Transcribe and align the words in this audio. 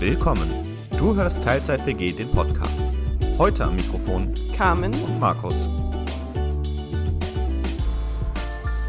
Willkommen. 0.00 0.50
Du 0.98 1.14
hörst 1.14 1.42
Teilzeit 1.42 1.86
WG 1.86 2.12
den 2.12 2.28
Podcast. 2.30 2.82
Heute 3.38 3.64
am 3.64 3.76
Mikrofon 3.76 4.34
Carmen. 4.56 4.92
und 4.92 5.20
Markus. 5.20 5.54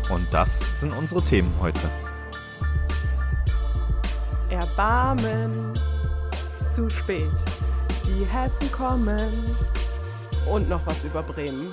Und 0.09 0.27
das 0.31 0.79
sind 0.79 0.91
unsere 0.93 1.21
Themen 1.21 1.53
heute. 1.61 1.79
Erbarmen. 4.49 5.73
Zu 6.69 6.89
spät. 6.89 7.29
Die 8.07 8.25
Hessen 8.25 8.71
kommen. 8.71 9.31
Und 10.51 10.67
noch 10.67 10.85
was 10.85 11.03
über 11.03 11.21
Bremen. 11.21 11.71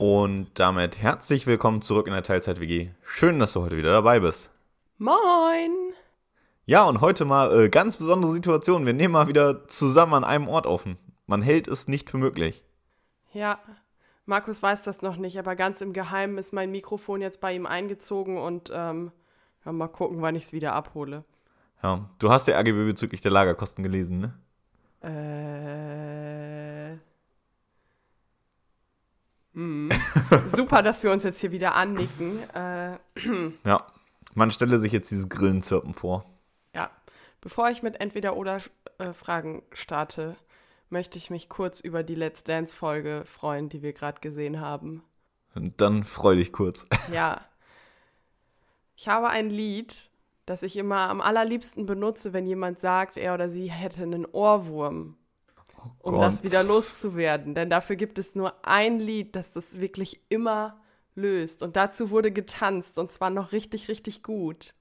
Und 0.00 0.58
damit 0.58 0.96
herzlich 0.96 1.46
willkommen 1.46 1.82
zurück 1.82 2.06
in 2.06 2.14
der 2.14 2.22
Teilzeit 2.22 2.58
WG. 2.58 2.88
Schön, 3.04 3.38
dass 3.38 3.52
du 3.52 3.60
heute 3.60 3.76
wieder 3.76 3.92
dabei 3.92 4.20
bist. 4.20 4.48
Moin. 4.96 5.92
Ja, 6.64 6.84
und 6.84 7.02
heute 7.02 7.26
mal 7.26 7.64
äh, 7.64 7.68
ganz 7.68 7.98
besondere 7.98 8.32
Situation. 8.32 8.86
Wir 8.86 8.94
nehmen 8.94 9.12
mal 9.12 9.28
wieder 9.28 9.68
zusammen 9.68 10.14
an 10.14 10.24
einem 10.24 10.48
Ort 10.48 10.66
auf. 10.66 10.86
Man 11.26 11.42
hält 11.42 11.68
es 11.68 11.86
nicht 11.86 12.08
für 12.08 12.16
möglich. 12.16 12.64
Ja, 13.34 13.58
Markus 14.24 14.62
weiß 14.62 14.84
das 14.84 15.02
noch 15.02 15.18
nicht, 15.18 15.38
aber 15.38 15.54
ganz 15.54 15.82
im 15.82 15.92
Geheimen 15.92 16.38
ist 16.38 16.54
mein 16.54 16.70
Mikrofon 16.70 17.20
jetzt 17.20 17.42
bei 17.42 17.52
ihm 17.52 17.66
eingezogen 17.66 18.38
und 18.38 18.72
ähm, 18.72 19.12
ja, 19.66 19.72
mal 19.72 19.88
gucken, 19.88 20.22
wann 20.22 20.34
ich 20.34 20.44
es 20.44 20.54
wieder 20.54 20.72
abhole. 20.72 21.24
Ja, 21.82 22.08
du 22.18 22.30
hast 22.30 22.48
ja 22.48 22.58
AGB 22.58 22.86
bezüglich 22.86 23.20
der 23.20 23.32
Lagerkosten 23.32 23.84
gelesen, 23.84 24.18
ne? 24.20 24.32
Äh. 25.02 26.59
Hm. 29.60 29.90
Super, 30.46 30.82
dass 30.82 31.02
wir 31.02 31.12
uns 31.12 31.22
jetzt 31.22 31.38
hier 31.40 31.50
wieder 31.52 31.74
annicken. 31.74 32.38
Äh, 32.50 32.98
Ja. 33.64 33.86
Man 34.34 34.50
stelle 34.50 34.78
sich 34.78 34.92
jetzt 34.92 35.10
dieses 35.10 35.28
Grillenzirpen 35.28 35.92
vor. 35.92 36.24
ja, 36.72 36.88
bevor 37.40 37.68
ich 37.68 37.82
mit 37.82 38.00
Entweder-Oder-Fragen 38.00 39.62
starte, 39.72 40.36
möchte 40.88 41.18
ich 41.18 41.30
mich 41.30 41.48
kurz 41.48 41.80
über 41.80 42.02
die 42.02 42.14
Let's 42.14 42.44
Dance-Folge 42.44 43.24
freuen, 43.26 43.68
die 43.68 43.82
wir 43.82 43.92
gerade 43.92 44.20
gesehen 44.20 44.60
haben. 44.60 45.02
Und 45.54 45.80
dann 45.80 46.04
freu 46.04 46.36
dich 46.36 46.52
kurz. 46.52 46.86
Ja. 47.12 47.40
Ich 48.96 49.08
habe 49.08 49.28
ein 49.30 49.50
Lied, 49.50 50.10
das 50.46 50.62
ich 50.62 50.76
immer 50.76 51.08
am 51.08 51.20
allerliebsten 51.20 51.86
benutze, 51.86 52.32
wenn 52.32 52.46
jemand 52.46 52.78
sagt, 52.80 53.16
er 53.16 53.34
oder 53.34 53.48
sie 53.48 53.70
hätte 53.70 54.02
einen 54.02 54.26
Ohrwurm, 54.26 55.16
um 56.00 56.14
Gott. 56.14 56.22
das 56.22 56.42
wieder 56.42 56.62
loszuwerden. 56.62 57.54
Denn 57.54 57.70
dafür 57.70 57.96
gibt 57.96 58.18
es 58.18 58.34
nur 58.34 58.54
ein 58.66 58.98
Lied, 58.98 59.36
das 59.36 59.52
das 59.52 59.80
wirklich 59.80 60.20
immer 60.28 60.80
löst. 61.14 61.62
Und 61.62 61.76
dazu 61.76 62.10
wurde 62.10 62.32
getanzt 62.32 62.98
und 62.98 63.12
zwar 63.12 63.30
noch 63.30 63.52
richtig, 63.52 63.88
richtig 63.88 64.22
gut. 64.22 64.74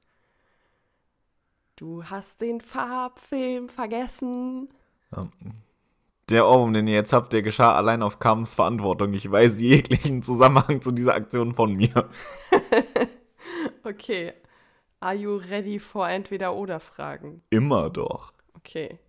Du 1.76 2.04
hast 2.04 2.42
den 2.42 2.62
Farbfilm 2.62 3.70
vergessen. 3.70 4.70
Der 6.28 6.46
Ohrwurm, 6.46 6.74
den 6.74 6.88
ihr 6.88 6.96
jetzt 6.96 7.14
habt, 7.14 7.32
der 7.34 7.42
geschah 7.42 7.74
allein 7.74 8.04
auf 8.04 8.20
Kams 8.20 8.54
Verantwortung. 8.54 9.14
Ich 9.14 9.32
weiß 9.32 9.60
jeglichen 9.60 10.22
Zusammenhang 10.22 10.82
zu 10.82 10.92
dieser 10.92 11.16
Aktion 11.16 11.54
von 11.54 11.74
mir. 11.74 12.10
Okay. 13.84 14.34
Are 15.00 15.16
you 15.16 15.38
ready 15.38 15.80
for 15.80 16.08
Entweder-Oder-Fragen? 16.10 17.42
Immer 17.50 17.90
doch. 17.90 18.34
Okay. 18.56 19.00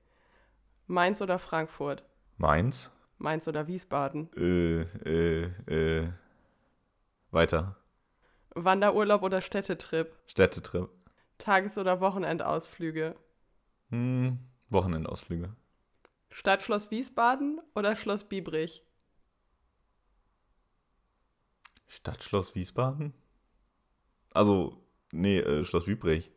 Mainz 0.90 1.22
oder 1.22 1.38
Frankfurt? 1.38 2.02
Meins? 2.36 2.90
Mainz 3.18 3.46
oder 3.46 3.68
Wiesbaden? 3.68 4.28
Äh, 4.36 4.80
äh, 5.08 5.44
äh. 5.68 6.12
Weiter. 7.30 7.76
Wanderurlaub 8.56 9.22
oder 9.22 9.40
Städtetrip? 9.40 10.16
Städtetrip. 10.26 10.90
Tages- 11.38 11.78
oder 11.78 12.00
Wochenendausflüge? 12.00 13.14
Hm, 13.90 14.40
Wochenendausflüge. 14.68 15.54
Stadtschloss 16.28 16.90
Wiesbaden 16.90 17.60
oder 17.76 17.94
Schloss 17.94 18.24
Biebrich? 18.24 18.84
Stadtschloss 21.86 22.56
Wiesbaden? 22.56 23.14
Also, 24.34 24.84
nee, 25.12 25.38
äh, 25.38 25.64
Schloss 25.64 25.84
Biebrich. 25.84 26.32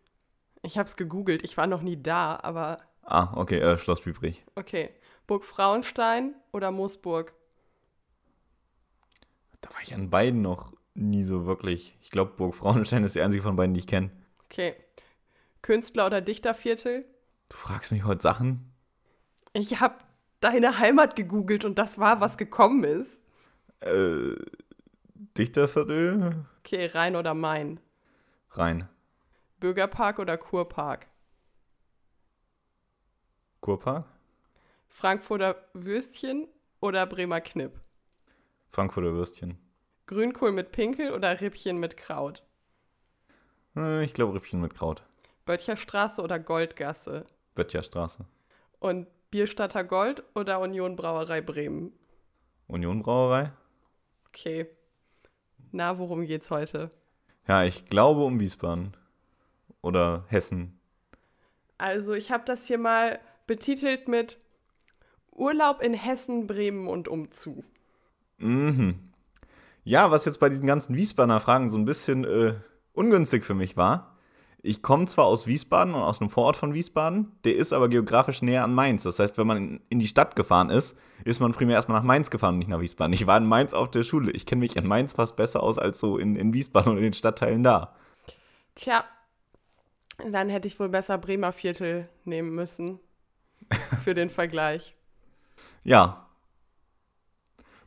Ich 0.61 0.77
hab's 0.77 0.95
gegoogelt, 0.95 1.43
ich 1.43 1.57
war 1.57 1.65
noch 1.65 1.81
nie 1.81 1.99
da, 2.01 2.39
aber 2.39 2.77
Ah, 3.03 3.33
okay, 3.35 3.59
äh, 3.59 3.77
Schloss 3.77 4.01
Biebrich. 4.01 4.43
okay. 4.55 4.89
Burg 5.25 5.45
Frauenstein 5.45 6.35
oder 6.51 6.71
Moosburg? 6.71 7.33
Da 9.61 9.69
war 9.73 9.81
ich 9.81 9.93
an 9.93 10.09
beiden 10.09 10.41
noch 10.41 10.73
nie 10.95 11.23
so 11.23 11.45
wirklich. 11.45 11.97
Ich 12.01 12.11
glaube, 12.11 12.33
Burg 12.35 12.53
Frauenstein 12.55 13.03
ist 13.05 13.15
die 13.15 13.21
einzige 13.21 13.41
von 13.43 13.55
beiden, 13.55 13.73
die 13.73 13.79
ich 13.79 13.87
kenne. 13.87 14.11
Okay. 14.45 14.75
Künstler- 15.61 16.05
oder 16.07 16.19
Dichterviertel? 16.19 17.05
Du 17.49 17.55
fragst 17.55 17.91
mich 17.93 18.03
heute 18.03 18.21
Sachen? 18.21 18.73
Ich 19.53 19.79
hab 19.79 20.03
deine 20.41 20.79
Heimat 20.79 21.15
gegoogelt 21.15 21.63
und 21.63 21.79
das 21.79 21.99
war, 21.99 22.19
was 22.19 22.37
gekommen 22.37 22.83
ist. 22.83 23.23
Äh, 23.79 24.35
Dichterviertel? 25.37 26.45
Okay, 26.59 26.87
Rhein 26.87 27.15
oder 27.15 27.33
Main? 27.33 27.79
Rein. 28.51 28.89
Bürgerpark 29.59 30.19
oder 30.19 30.37
Kurpark? 30.37 31.07
Kurpark? 33.63 34.05
Frankfurter 34.89 35.55
Würstchen 35.71 36.49
oder 36.81 37.05
Bremer 37.05 37.39
Knipp? 37.39 37.79
Frankfurter 38.71 39.13
Würstchen. 39.13 39.57
Grünkohl 40.05 40.51
mit 40.51 40.73
Pinkel 40.73 41.13
oder 41.13 41.39
Rippchen 41.39 41.77
mit 41.77 41.95
Kraut? 41.95 42.43
Äh, 43.77 44.03
ich 44.03 44.13
glaube, 44.13 44.33
Rippchen 44.33 44.59
mit 44.59 44.75
Kraut. 44.75 45.03
Böttcherstraße 45.45 46.21
oder 46.21 46.39
Goldgasse? 46.39 47.25
Böttcherstraße. 47.55 48.25
Und 48.81 49.07
Bierstadter 49.31 49.85
Gold 49.85 50.23
oder 50.35 50.59
Union 50.59 50.97
Brauerei 50.97 51.39
Bremen? 51.39 51.93
Union 52.67 53.01
Brauerei? 53.01 53.53
Okay. 54.27 54.67
Na, 55.71 55.97
worum 55.97 56.25
geht's 56.25 56.51
heute? 56.51 56.91
Ja, 57.47 57.63
ich 57.63 57.85
glaube 57.85 58.25
um 58.25 58.41
Wiesbaden. 58.41 58.97
Oder 59.81 60.25
Hessen. 60.27 60.77
Also, 61.77 62.11
ich 62.11 62.29
habe 62.29 62.43
das 62.45 62.67
hier 62.67 62.77
mal 62.77 63.21
betitelt 63.47 64.07
mit 64.07 64.37
Urlaub 65.31 65.81
in 65.81 65.93
Hessen, 65.93 66.47
Bremen 66.47 66.87
und 66.87 67.07
umzu. 67.07 67.63
Mhm. 68.37 69.13
Ja, 69.83 70.11
was 70.11 70.25
jetzt 70.25 70.39
bei 70.39 70.49
diesen 70.49 70.67
ganzen 70.67 70.95
Wiesbadener 70.95 71.39
Fragen 71.39 71.69
so 71.69 71.77
ein 71.77 71.85
bisschen 71.85 72.23
äh, 72.23 72.55
ungünstig 72.93 73.43
für 73.43 73.55
mich 73.55 73.75
war. 73.75 74.17
Ich 74.65 74.81
komme 74.81 75.07
zwar 75.07 75.25
aus 75.25 75.45
Wiesbaden 75.45 75.93
und 75.93 76.01
aus 76.01 76.21
einem 76.21 76.29
Vorort 76.29 76.55
von 76.55 76.73
Wiesbaden, 76.73 77.33
der 77.43 77.57
ist 77.57 77.73
aber 77.73 77.89
geografisch 77.89 78.41
näher 78.41 78.63
an 78.63 78.73
Mainz. 78.73 79.03
Das 79.03 79.19
heißt, 79.19 79.37
wenn 79.37 79.45
man 79.45 79.81
in, 79.89 79.99
die 79.99 80.07
Stadt 80.07 80.37
gefahren 80.37 80.69
ist, 80.69 80.95
ist 81.25 81.41
man 81.41 81.51
primär 81.51 81.75
erstmal 81.75 81.97
nach 81.97 82.05
Mainz 82.05 82.29
gefahren 82.29 82.53
und 82.53 82.59
nicht 82.59 82.69
nach 82.69 82.79
Wiesbaden. 82.79 83.11
Ich 83.11 83.27
war 83.27 83.37
in 83.37 83.45
Mainz 83.45 83.73
auf 83.73 83.91
der 83.91 84.03
Schule. 84.03 84.31
Ich 84.31 84.45
kenne 84.45 84.61
mich 84.61 84.77
in 84.77 84.87
Mainz 84.87 85.13
fast 85.13 85.35
besser 85.35 85.61
aus 85.61 85.77
als 85.77 85.99
so 85.99 86.17
in, 86.17 86.37
in 86.37 86.53
Wiesbaden 86.53 86.93
und 86.93 86.97
in 86.97 87.03
den 87.03 87.13
Stadtteilen 87.13 87.61
da. 87.61 87.93
Tja, 88.75 89.03
dann 90.31 90.47
hätte 90.47 90.69
ich 90.69 90.79
wohl 90.79 90.87
besser 90.87 91.17
Bremer 91.17 91.51
Viertel 91.51 92.07
nehmen 92.23 92.55
müssen. 92.55 93.01
Für 94.03 94.13
den 94.13 94.29
Vergleich. 94.29 94.95
Ja. 95.83 96.27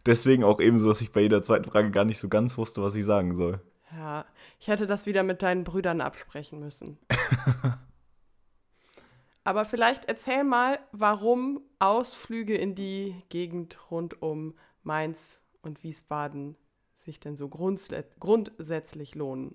Deswegen 0.04 0.44
auch 0.44 0.60
ebenso, 0.60 0.88
dass 0.88 1.00
ich 1.00 1.12
bei 1.12 1.20
jeder 1.22 1.42
zweiten 1.42 1.68
Frage 1.70 1.90
gar 1.90 2.04
nicht 2.04 2.18
so 2.18 2.28
ganz 2.28 2.56
wusste, 2.56 2.82
was 2.82 2.94
ich 2.94 3.04
sagen 3.04 3.34
soll. 3.34 3.60
Ja, 3.92 4.24
ich 4.60 4.68
hätte 4.68 4.86
das 4.86 5.06
wieder 5.06 5.22
mit 5.22 5.42
deinen 5.42 5.64
Brüdern 5.64 6.00
absprechen 6.00 6.60
müssen. 6.60 6.98
Aber 9.44 9.64
vielleicht 9.64 10.06
erzähl 10.06 10.42
mal, 10.42 10.80
warum 10.92 11.60
Ausflüge 11.78 12.56
in 12.56 12.74
die 12.74 13.22
Gegend 13.28 13.90
rund 13.90 14.20
um 14.20 14.54
Mainz 14.82 15.40
und 15.62 15.84
Wiesbaden 15.84 16.56
sich 16.94 17.20
denn 17.20 17.36
so 17.36 17.48
grundsä 17.48 18.04
grundsätzlich 18.18 19.14
lohnen. 19.14 19.54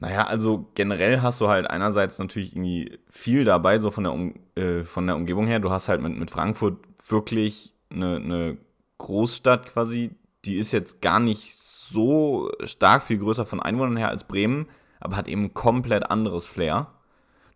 Naja, 0.00 0.26
also 0.28 0.70
generell 0.74 1.22
hast 1.22 1.40
du 1.40 1.48
halt 1.48 1.68
einerseits 1.68 2.20
natürlich 2.20 2.52
irgendwie 2.52 2.98
viel 3.10 3.44
dabei, 3.44 3.80
so 3.80 3.90
von 3.90 4.04
der, 4.04 4.12
um 4.12 4.34
äh, 4.54 4.84
von 4.84 5.06
der 5.06 5.16
Umgebung 5.16 5.48
her. 5.48 5.58
Du 5.58 5.70
hast 5.70 5.88
halt 5.88 6.00
mit, 6.00 6.16
mit 6.16 6.30
Frankfurt 6.30 6.76
wirklich 7.08 7.74
eine, 7.90 8.16
eine 8.16 8.58
Großstadt 8.98 9.66
quasi, 9.66 10.12
die 10.44 10.56
ist 10.56 10.70
jetzt 10.70 11.02
gar 11.02 11.18
nicht 11.18 11.58
so 11.58 12.50
stark 12.62 13.02
viel 13.02 13.18
größer 13.18 13.44
von 13.44 13.60
Einwohnern 13.60 13.96
her 13.96 14.08
als 14.08 14.22
Bremen, 14.22 14.68
aber 15.00 15.16
hat 15.16 15.26
eben 15.26 15.52
komplett 15.52 16.08
anderes 16.08 16.46
Flair. 16.46 16.92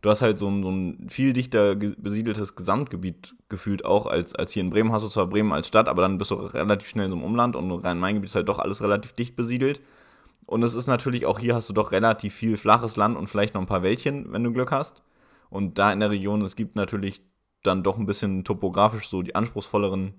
Du 0.01 0.11
hast 0.11 0.23
halt 0.23 0.41
so 0.41 0.49
ein, 0.49 0.65
so 0.65 0.71
ein 0.71 1.07
viel 1.09 1.33
dichter 1.33 1.77
besiedeltes 1.77 2.57
Gesamtgebiet 2.57 3.37
gefühlt 3.49 3.85
auch, 3.85 4.07
als, 4.07 4.35
als 4.35 4.53
hier 4.53 4.65
in 4.65 4.71
Bremen 4.71 4.91
hast 4.91 5.05
du 5.05 5.09
zwar 5.09 5.29
Bremen 5.29 5.53
als 5.53 5.69
Stadt, 5.69 5.87
aber 5.87 6.03
dann 6.03 6.19
bist 6.19 6.33
du 6.33 6.35
relativ 6.35 6.89
schnell 6.89 7.09
so 7.09 7.15
im 7.15 7.23
Umland 7.23 7.55
und 7.55 7.71
Rhein-Main-Gebiet 7.71 8.31
ist 8.31 8.35
halt 8.35 8.49
doch 8.49 8.59
alles 8.59 8.83
relativ 8.83 9.13
dicht 9.13 9.37
besiedelt. 9.37 9.81
Und 10.47 10.63
es 10.63 10.75
ist 10.75 10.87
natürlich 10.87 11.27
auch 11.27 11.39
hier 11.39 11.55
hast 11.55 11.69
du 11.69 11.73
doch 11.73 11.93
relativ 11.93 12.35
viel 12.35 12.57
flaches 12.57 12.97
Land 12.97 13.17
und 13.17 13.29
vielleicht 13.29 13.55
noch 13.55 13.61
ein 13.61 13.67
paar 13.67 13.83
Wäldchen, 13.83 14.33
wenn 14.33 14.45
du 14.45 14.53
Glück 14.53 14.73
hast. 14.73 15.03
Und 15.51 15.79
da 15.79 15.93
in 15.93 16.01
der 16.01 16.11
Region, 16.11 16.43
es 16.43 16.57
gibt 16.57 16.77
natürlich 16.77 17.23
dann 17.63 17.83
doch 17.83 17.99
ein 17.99 18.07
bisschen 18.07 18.45
topografisch 18.45 19.09
so 19.09 19.23
die 19.23 19.35
anspruchsvolleren 19.35 20.15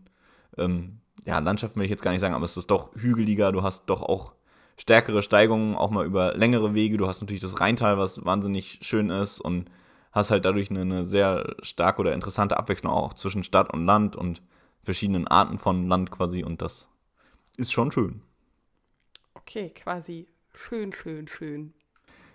ähm, 0.57 1.01
ja, 1.25 1.39
Landschaften 1.39 1.79
will 1.79 1.85
ich 1.85 1.91
jetzt 1.91 2.03
gar 2.03 2.11
nicht 2.11 2.21
sagen, 2.21 2.35
aber 2.35 2.45
es 2.45 2.57
ist 2.57 2.71
doch 2.71 2.93
hügeliger, 2.95 3.51
du 3.51 3.63
hast 3.63 3.85
doch 3.85 4.01
auch 4.01 4.33
stärkere 4.77 5.23
Steigungen, 5.23 5.75
auch 5.75 5.91
mal 5.91 6.05
über 6.05 6.35
längere 6.35 6.73
Wege. 6.73 6.97
Du 6.97 7.07
hast 7.07 7.21
natürlich 7.21 7.41
das 7.41 7.59
Rheintal, 7.59 7.97
was 7.97 8.25
wahnsinnig 8.25 8.79
schön 8.81 9.09
ist 9.09 9.39
und 9.39 9.69
hast 10.11 10.31
halt 10.31 10.45
dadurch 10.45 10.69
eine, 10.69 10.81
eine 10.81 11.05
sehr 11.05 11.55
starke 11.61 12.01
oder 12.01 12.13
interessante 12.13 12.57
Abwechslung 12.57 12.91
auch 12.91 13.13
zwischen 13.13 13.43
Stadt 13.43 13.71
und 13.73 13.85
Land 13.85 14.15
und 14.15 14.41
verschiedenen 14.83 15.27
Arten 15.27 15.57
von 15.57 15.87
Land 15.87 16.11
quasi 16.11 16.43
und 16.43 16.61
das 16.61 16.89
ist 17.57 17.71
schon 17.71 17.91
schön. 17.91 18.21
Okay, 19.43 19.69
quasi 19.69 20.27
schön, 20.53 20.93
schön, 20.93 21.27
schön. 21.27 21.73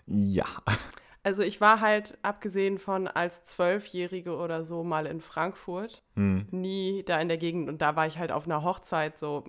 Ja. 0.07 0.47
Also 1.25 1.43
ich 1.43 1.61
war 1.61 1.81
halt, 1.83 2.17
abgesehen 2.23 2.79
von 2.79 3.07
als 3.07 3.45
Zwölfjährige 3.45 4.37
oder 4.37 4.65
so, 4.65 4.83
mal 4.83 5.05
in 5.05 5.21
Frankfurt. 5.21 6.03
Hm. 6.15 6.47
Nie 6.53 7.03
da 7.05 7.21
in 7.21 7.29
der 7.29 7.37
Gegend. 7.37 7.69
Und 7.69 7.83
da 7.83 7.97
war 7.97 8.07
ich 8.07 8.19
halt 8.19 8.33
auf 8.33 8.47
einer 8.47 8.63
Hochzeit 8.63 9.19
so. 9.19 9.45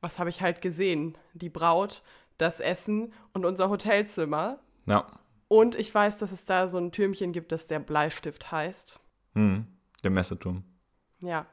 Was 0.00 0.18
habe 0.18 0.30
ich 0.30 0.40
halt 0.40 0.62
gesehen? 0.62 1.16
Die 1.34 1.50
Braut, 1.50 2.02
das 2.38 2.58
Essen 2.58 3.12
und 3.34 3.44
unser 3.44 3.70
Hotelzimmer. 3.70 4.58
Ja. 4.86 5.06
Und 5.46 5.76
ich 5.76 5.94
weiß, 5.94 6.18
dass 6.18 6.32
es 6.32 6.44
da 6.44 6.66
so 6.66 6.78
ein 6.78 6.90
Türmchen 6.90 7.32
gibt, 7.32 7.52
das 7.52 7.68
der 7.68 7.78
Bleistift 7.78 8.50
heißt. 8.50 8.98
Hm. 9.34 9.66
Der 10.02 10.10
Messeturm. 10.10 10.64
Ja, 11.20 11.46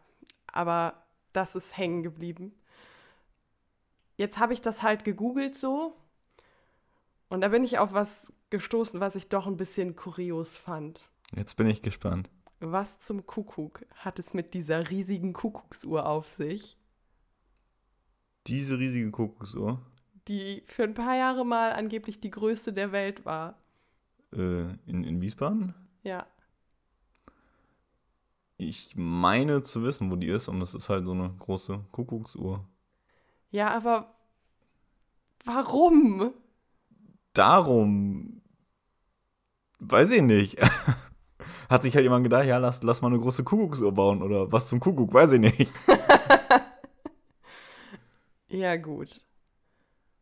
aber 0.48 1.06
das 1.34 1.56
ist 1.56 1.78
hängen 1.78 2.02
geblieben. 2.02 2.57
Jetzt 4.18 4.40
habe 4.40 4.54
ich 4.54 4.62
das 4.62 4.84
halt 4.84 5.04
gegoogelt 5.06 5.56
so. 5.56 5.96
Und 7.30 7.42
da 7.42 7.50
bin 7.50 7.64
ich 7.64 7.78
auf 7.80 7.94
was 7.94 8.32
gestoßen, 8.50 9.00
was 9.00 9.16
ich 9.16 9.30
doch 9.30 9.48
ein 9.48 9.58
bisschen 9.58 9.96
kurios 9.96 10.58
fand. 10.58 11.02
Jetzt 11.36 11.56
bin 11.56 11.68
ich 11.68 11.82
gespannt. 11.82 12.30
Was 12.60 13.00
zum 13.00 13.26
Kuckuck 13.28 13.86
hat 13.96 14.20
es 14.20 14.34
mit 14.34 14.54
dieser 14.54 14.90
riesigen 14.90 15.34
Kuckucksuhr 15.34 16.06
auf 16.08 16.28
sich, 16.30 16.78
Diese 18.48 18.80
riesige 18.80 19.12
Kuckucksuhr 19.12 19.80
die 20.28 20.64
für 20.66 20.84
ein 20.84 20.94
paar 20.94 21.16
Jahre 21.16 21.46
mal 21.46 21.72
angeblich 21.74 22.20
die 22.20 22.30
größte 22.32 22.74
der 22.74 22.92
Welt 22.92 23.26
war? 23.26 23.58
äh, 24.34 24.62
in, 24.86 25.04
in 25.04 25.22
Wiesbaden. 25.22 25.74
Ja. 26.04 26.28
Ich 28.58 28.96
meine 28.96 29.64
zu 29.64 29.84
wissen, 29.84 30.12
wo 30.12 30.16
die 30.16 30.28
ist 30.28 30.48
und 30.48 30.60
das 30.60 30.74
ist 30.76 30.90
halt 30.90 31.06
so 31.06 31.12
eine 31.14 31.30
große 31.40 31.86
Kuckucksuhr. 31.92 32.68
Ja, 33.52 33.70
aber 33.76 34.14
warum? 35.46 36.34
Darum 37.34 38.42
weiß 39.80 40.12
ich 40.12 40.22
nicht. 40.22 40.58
Hat 41.70 41.84
sich 41.84 41.94
halt 41.96 42.04
jemand 42.04 42.24
gedacht, 42.24 42.46
ja, 42.46 42.58
lass, 42.58 42.82
lass 42.82 43.02
mal 43.02 43.10
eine 43.10 43.20
große 43.20 43.44
Kuckucksuhr 43.44 43.92
bauen 43.92 44.22
oder 44.22 44.52
was 44.52 44.68
zum 44.68 44.80
Kuckuck, 44.80 45.14
weiß 45.14 45.34
ich 45.34 45.40
nicht. 45.40 45.68
Ja, 48.50 48.78
gut. 48.78 49.24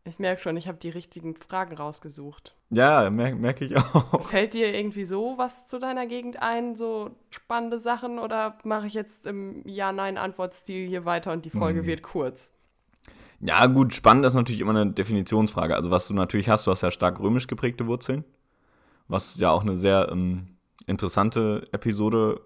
Ich 0.03 0.19
merke 0.19 0.41
schon, 0.41 0.57
ich 0.57 0.67
habe 0.67 0.77
die 0.77 0.89
richtigen 0.89 1.35
Fragen 1.35 1.75
rausgesucht. 1.77 2.55
Ja, 2.69 3.09
merke 3.09 3.35
merk 3.37 3.61
ich 3.61 3.77
auch. 3.77 4.21
Fällt 4.27 4.53
dir 4.53 4.73
irgendwie 4.73 5.05
so 5.05 5.37
was 5.37 5.65
zu 5.67 5.79
deiner 5.79 6.05
Gegend 6.07 6.41
ein, 6.41 6.75
so 6.75 7.11
spannende 7.29 7.79
Sachen, 7.79 8.19
oder 8.19 8.57
mache 8.63 8.87
ich 8.87 8.93
jetzt 8.93 9.25
im 9.25 9.61
Ja-Nein-Antwortstil 9.67 10.87
hier 10.87 11.05
weiter 11.05 11.31
und 11.31 11.45
die 11.45 11.49
Folge 11.49 11.81
Hm. 11.81 11.85
wird 11.85 12.03
kurz? 12.03 12.51
Ja, 13.39 13.65
gut, 13.67 13.93
spannend 13.93 14.25
ist 14.25 14.33
natürlich 14.33 14.61
immer 14.61 14.71
eine 14.71 14.91
Definitionsfrage. 14.91 15.75
Also, 15.75 15.91
was 15.91 16.07
du 16.07 16.13
natürlich 16.13 16.49
hast, 16.49 16.67
du 16.67 16.71
hast 16.71 16.81
ja 16.81 16.91
stark 16.91 17.19
römisch 17.19 17.47
geprägte 17.47 17.87
Wurzeln, 17.87 18.23
was 19.07 19.37
ja 19.37 19.51
auch 19.51 19.61
eine 19.61 19.77
sehr 19.77 20.09
ähm, 20.11 20.47
interessante 20.87 21.63
Episode 21.71 22.41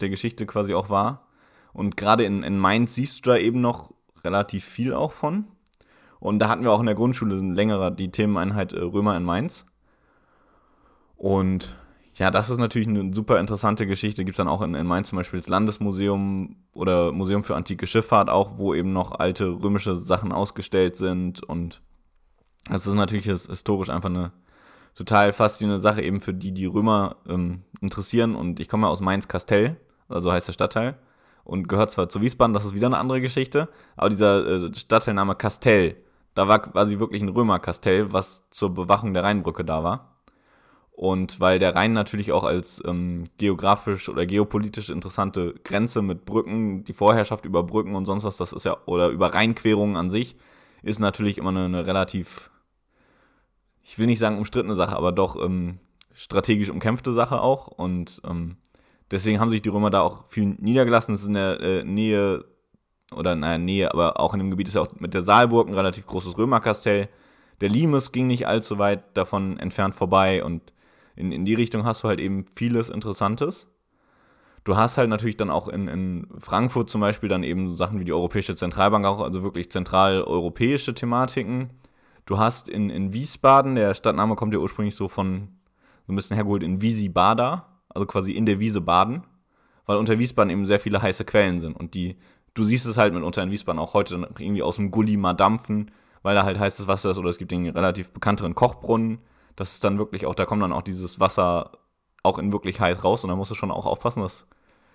der 0.00 0.08
Geschichte 0.08 0.46
quasi 0.46 0.74
auch 0.74 0.88
war. 0.90 1.26
Und 1.72 1.96
gerade 1.96 2.24
in, 2.24 2.42
in 2.42 2.58
Mainz 2.58 2.94
siehst 2.94 3.26
du 3.26 3.30
da 3.30 3.36
eben 3.36 3.60
noch 3.60 3.92
relativ 4.24 4.64
viel 4.64 4.92
auch 4.92 5.12
von. 5.12 5.46
Und 6.18 6.38
da 6.38 6.48
hatten 6.48 6.62
wir 6.62 6.72
auch 6.72 6.80
in 6.80 6.86
der 6.86 6.94
Grundschule 6.94 7.36
längerer 7.36 7.90
die 7.90 8.10
Themeneinheit 8.10 8.72
äh, 8.72 8.80
Römer 8.80 9.16
in 9.16 9.24
Mainz. 9.24 9.64
Und 11.16 11.74
ja, 12.20 12.30
das 12.30 12.50
ist 12.50 12.58
natürlich 12.58 12.86
eine 12.86 13.14
super 13.14 13.40
interessante 13.40 13.86
Geschichte. 13.86 14.26
Gibt 14.26 14.34
es 14.34 14.36
dann 14.36 14.46
auch 14.48 14.60
in, 14.60 14.74
in 14.74 14.86
Mainz 14.86 15.08
zum 15.08 15.16
Beispiel 15.16 15.40
das 15.40 15.48
Landesmuseum 15.48 16.56
oder 16.74 17.12
Museum 17.12 17.42
für 17.42 17.56
antike 17.56 17.86
Schifffahrt 17.86 18.28
auch, 18.28 18.58
wo 18.58 18.74
eben 18.74 18.92
noch 18.92 19.18
alte 19.18 19.46
römische 19.48 19.96
Sachen 19.96 20.30
ausgestellt 20.30 20.96
sind. 20.96 21.42
Und 21.42 21.80
das 22.68 22.86
ist 22.86 22.92
natürlich 22.92 23.24
his- 23.24 23.46
historisch 23.46 23.88
einfach 23.88 24.10
eine 24.10 24.32
total 24.94 25.32
faszinierende 25.32 25.80
Sache, 25.80 26.02
eben 26.02 26.20
für 26.20 26.34
die, 26.34 26.52
die 26.52 26.66
Römer 26.66 27.16
ähm, 27.26 27.62
interessieren. 27.80 28.34
Und 28.34 28.60
ich 28.60 28.68
komme 28.68 28.86
ja 28.86 28.90
aus 28.92 29.00
Mainz-Kastell, 29.00 29.78
also 30.10 30.30
heißt 30.30 30.48
der 30.48 30.52
Stadtteil, 30.52 30.98
und 31.44 31.68
gehört 31.68 31.90
zwar 31.90 32.10
zu 32.10 32.20
Wiesbaden, 32.20 32.52
das 32.52 32.66
ist 32.66 32.74
wieder 32.74 32.88
eine 32.88 32.98
andere 32.98 33.22
Geschichte, 33.22 33.70
aber 33.96 34.10
dieser 34.10 34.46
äh, 34.46 34.74
Stadtteilname 34.74 35.36
Kastell, 35.36 35.96
da 36.34 36.48
war 36.48 36.60
quasi 36.60 36.98
wirklich 36.98 37.22
ein 37.22 37.30
Römerkastell, 37.30 38.12
was 38.12 38.44
zur 38.50 38.74
Bewachung 38.74 39.14
der 39.14 39.24
Rheinbrücke 39.24 39.64
da 39.64 39.82
war. 39.82 40.19
Und 41.00 41.40
weil 41.40 41.58
der 41.58 41.74
Rhein 41.74 41.94
natürlich 41.94 42.30
auch 42.30 42.44
als 42.44 42.82
ähm, 42.84 43.24
geografisch 43.38 44.10
oder 44.10 44.26
geopolitisch 44.26 44.90
interessante 44.90 45.54
Grenze 45.64 46.02
mit 46.02 46.26
Brücken, 46.26 46.84
die 46.84 46.92
Vorherrschaft 46.92 47.46
über 47.46 47.62
Brücken 47.62 47.94
und 47.94 48.04
sonst 48.04 48.24
was, 48.24 48.36
das 48.36 48.52
ist 48.52 48.64
ja, 48.64 48.76
oder 48.84 49.08
über 49.08 49.32
Rheinquerungen 49.32 49.96
an 49.96 50.10
sich, 50.10 50.36
ist 50.82 50.98
natürlich 51.00 51.38
immer 51.38 51.48
eine, 51.48 51.64
eine 51.64 51.86
relativ, 51.86 52.50
ich 53.82 53.98
will 53.98 54.08
nicht 54.08 54.18
sagen 54.18 54.36
umstrittene 54.36 54.74
Sache, 54.74 54.94
aber 54.94 55.10
doch 55.10 55.42
ähm, 55.42 55.78
strategisch 56.12 56.68
umkämpfte 56.68 57.14
Sache 57.14 57.40
auch. 57.40 57.68
Und 57.68 58.20
ähm, 58.28 58.58
deswegen 59.10 59.40
haben 59.40 59.48
sich 59.48 59.62
die 59.62 59.70
Römer 59.70 59.88
da 59.88 60.02
auch 60.02 60.26
viel 60.26 60.54
niedergelassen. 60.58 61.14
Das 61.14 61.22
ist 61.22 61.28
in 61.28 61.32
der 61.32 61.60
äh, 61.60 61.82
Nähe, 61.82 62.44
oder 63.16 63.34
naja, 63.36 63.56
Nähe, 63.56 63.90
aber 63.90 64.20
auch 64.20 64.34
in 64.34 64.40
dem 64.40 64.50
Gebiet 64.50 64.68
ist 64.68 64.74
ja 64.74 64.82
auch 64.82 65.00
mit 65.00 65.14
der 65.14 65.22
Saalburg 65.22 65.66
ein 65.66 65.74
relativ 65.74 66.06
großes 66.06 66.36
Römerkastell. 66.36 67.08
Der 67.62 67.70
Limes 67.70 68.12
ging 68.12 68.26
nicht 68.26 68.46
allzu 68.46 68.78
weit 68.78 69.16
davon 69.16 69.58
entfernt 69.58 69.94
vorbei 69.94 70.44
und 70.44 70.74
in, 71.16 71.32
in 71.32 71.44
die 71.44 71.54
Richtung 71.54 71.84
hast 71.84 72.02
du 72.02 72.08
halt 72.08 72.20
eben 72.20 72.44
vieles 72.46 72.88
Interessantes. 72.88 73.66
Du 74.64 74.76
hast 74.76 74.98
halt 74.98 75.08
natürlich 75.08 75.36
dann 75.36 75.50
auch 75.50 75.68
in, 75.68 75.88
in 75.88 76.26
Frankfurt 76.38 76.90
zum 76.90 77.00
Beispiel 77.00 77.28
dann 77.28 77.42
eben 77.42 77.76
Sachen 77.76 77.98
wie 77.98 78.04
die 78.04 78.12
Europäische 78.12 78.54
Zentralbank 78.54 79.06
auch, 79.06 79.20
also 79.20 79.42
wirklich 79.42 79.70
zentral 79.70 80.22
europäische 80.22 80.94
Thematiken. 80.94 81.70
Du 82.26 82.38
hast 82.38 82.68
in, 82.68 82.90
in 82.90 83.12
Wiesbaden, 83.12 83.74
der 83.74 83.94
Stadtname 83.94 84.36
kommt 84.36 84.52
ja 84.52 84.60
ursprünglich 84.60 84.94
so 84.94 85.08
von, 85.08 85.48
so 86.06 86.12
ein 86.12 86.16
bisschen 86.16 86.34
hergeholt 86.34 86.62
in 86.62 86.82
Wiesibada, 86.82 87.80
also 87.88 88.06
quasi 88.06 88.32
in 88.32 88.44
der 88.44 88.60
Wiese 88.60 88.82
baden, 88.82 89.24
weil 89.86 89.96
unter 89.96 90.18
Wiesbaden 90.18 90.50
eben 90.50 90.66
sehr 90.66 90.78
viele 90.78 91.00
heiße 91.00 91.24
Quellen 91.24 91.60
sind 91.60 91.74
und 91.74 91.94
die, 91.94 92.16
du 92.52 92.64
siehst 92.64 92.86
es 92.86 92.98
halt 92.98 93.14
mitunter 93.14 93.42
in 93.42 93.50
Wiesbaden 93.50 93.80
auch 93.80 93.94
heute 93.94 94.28
irgendwie 94.38 94.62
aus 94.62 94.76
dem 94.76 94.90
Gully 94.90 95.16
mal 95.16 95.32
dampfen, 95.32 95.90
weil 96.22 96.34
da 96.34 96.44
halt 96.44 96.58
heißes 96.58 96.86
Wasser 96.86 97.12
ist 97.12 97.18
oder 97.18 97.30
es 97.30 97.38
gibt 97.38 97.50
den 97.50 97.66
relativ 97.66 98.12
bekannteren 98.12 98.54
Kochbrunnen. 98.54 99.18
Das 99.60 99.74
ist 99.74 99.84
dann 99.84 99.98
wirklich 99.98 100.24
auch, 100.24 100.34
da 100.34 100.46
kommt 100.46 100.62
dann 100.62 100.72
auch 100.72 100.80
dieses 100.80 101.20
Wasser 101.20 101.72
auch 102.22 102.38
in 102.38 102.50
wirklich 102.50 102.80
heiß 102.80 103.04
raus 103.04 103.24
und 103.24 103.28
da 103.28 103.36
musst 103.36 103.50
du 103.50 103.54
schon 103.54 103.70
auch 103.70 103.84
aufpassen, 103.84 104.22
dass, 104.22 104.46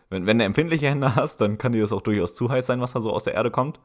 wenn, 0.09 0.25
wenn 0.25 0.39
du 0.39 0.43
empfindliche 0.43 0.89
Hände 0.89 1.13
hast, 1.15 1.39
dann 1.39 1.59
kann 1.59 1.71
dir 1.71 1.81
das 1.81 1.91
auch 1.91 2.01
durchaus 2.01 2.33
zu 2.33 2.49
heiß 2.49 2.65
sein, 2.65 2.81
was 2.81 2.93
da 2.93 2.99
so 2.99 3.13
aus 3.13 3.25
der 3.25 3.35
Erde 3.35 3.51
kommt. 3.51 3.79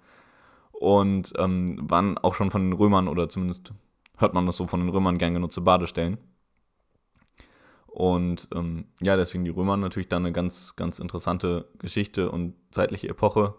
Und 0.73 1.35
ähm, 1.37 1.79
waren 1.83 2.17
auch 2.17 2.35
schon 2.35 2.51
von 2.51 2.63
den 2.63 2.73
Römern 2.73 3.09
oder 3.09 3.29
zumindest 3.29 3.75
hört 4.17 4.33
man 4.33 4.47
das 4.47 4.57
so 4.57 4.67
von 4.67 4.81
den 4.81 4.89
Römern 4.89 5.19
gern 5.19 5.35
genutzte 5.35 5.61
Badestellen. 5.61 6.17
Und 7.87 8.49
ähm, 8.55 8.87
ja, 9.03 9.19
deswegen 9.19 9.45
die 9.45 9.51
Römer 9.51 9.77
natürlich 9.77 10.09
dann 10.09 10.25
eine 10.25 10.33
ganz, 10.33 10.77
ganz 10.77 10.99
interessante 10.99 11.69
Geschichte 11.79 12.31
und 12.31 12.55
zeitliche 12.71 13.11
Epoche. 13.11 13.55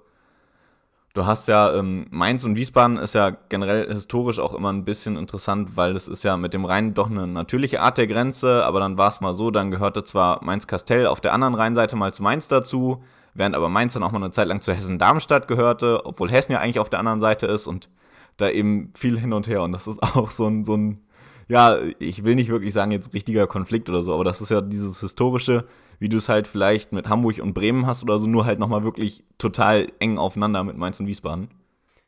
Du 1.13 1.25
hast 1.25 1.49
ja 1.49 1.73
ähm, 1.73 2.05
Mainz 2.09 2.45
und 2.45 2.55
Wiesbaden 2.55 2.97
ist 2.97 3.15
ja 3.15 3.31
generell 3.49 3.91
historisch 3.91 4.39
auch 4.39 4.53
immer 4.53 4.71
ein 4.71 4.85
bisschen 4.85 5.17
interessant, 5.17 5.75
weil 5.75 5.93
es 5.95 6.07
ist 6.07 6.23
ja 6.23 6.37
mit 6.37 6.53
dem 6.53 6.63
Rhein 6.63 6.93
doch 6.93 7.09
eine 7.09 7.27
natürliche 7.27 7.81
Art 7.81 7.97
der 7.97 8.07
Grenze, 8.07 8.65
aber 8.65 8.79
dann 8.79 8.97
war 8.97 9.09
es 9.09 9.19
mal 9.19 9.35
so, 9.35 9.51
dann 9.51 9.71
gehörte 9.71 10.05
zwar 10.05 10.41
Mainz-Kastell 10.41 11.07
auf 11.07 11.19
der 11.19 11.33
anderen 11.33 11.53
Rheinseite 11.53 11.97
mal 11.97 12.13
zu 12.13 12.23
Mainz 12.23 12.47
dazu, 12.47 13.03
während 13.33 13.55
aber 13.55 13.67
Mainz 13.67 13.93
dann 13.93 14.03
auch 14.03 14.11
mal 14.11 14.23
eine 14.23 14.31
Zeit 14.31 14.47
lang 14.47 14.61
zu 14.61 14.71
Hessen-Darmstadt 14.71 15.49
gehörte, 15.49 16.05
obwohl 16.05 16.31
Hessen 16.31 16.53
ja 16.53 16.59
eigentlich 16.59 16.79
auf 16.79 16.89
der 16.89 16.99
anderen 16.99 17.19
Seite 17.19 17.45
ist 17.45 17.67
und 17.67 17.89
da 18.37 18.49
eben 18.49 18.93
viel 18.95 19.19
hin 19.19 19.33
und 19.33 19.49
her. 19.49 19.63
Und 19.63 19.73
das 19.73 19.87
ist 19.87 20.01
auch 20.15 20.31
so 20.31 20.47
ein, 20.47 20.63
so 20.63 20.77
ein 20.77 21.01
ja, 21.49 21.79
ich 21.99 22.23
will 22.23 22.35
nicht 22.35 22.49
wirklich 22.49 22.71
sagen 22.73 22.91
jetzt 22.91 23.13
richtiger 23.13 23.45
Konflikt 23.47 23.89
oder 23.89 24.01
so, 24.01 24.13
aber 24.13 24.23
das 24.23 24.39
ist 24.39 24.51
ja 24.51 24.61
dieses 24.61 25.01
historische, 25.01 25.65
wie 26.01 26.09
du 26.09 26.17
es 26.17 26.29
halt 26.29 26.47
vielleicht 26.47 26.93
mit 26.93 27.07
Hamburg 27.07 27.37
und 27.37 27.53
Bremen 27.53 27.85
hast 27.85 28.01
oder 28.01 28.17
so, 28.17 28.25
nur 28.25 28.43
halt 28.43 28.57
nochmal 28.57 28.83
wirklich 28.83 29.23
total 29.37 29.91
eng 29.99 30.17
aufeinander 30.17 30.63
mit 30.63 30.75
Mainz 30.75 30.99
und 30.99 31.05
Wiesbaden. 31.05 31.49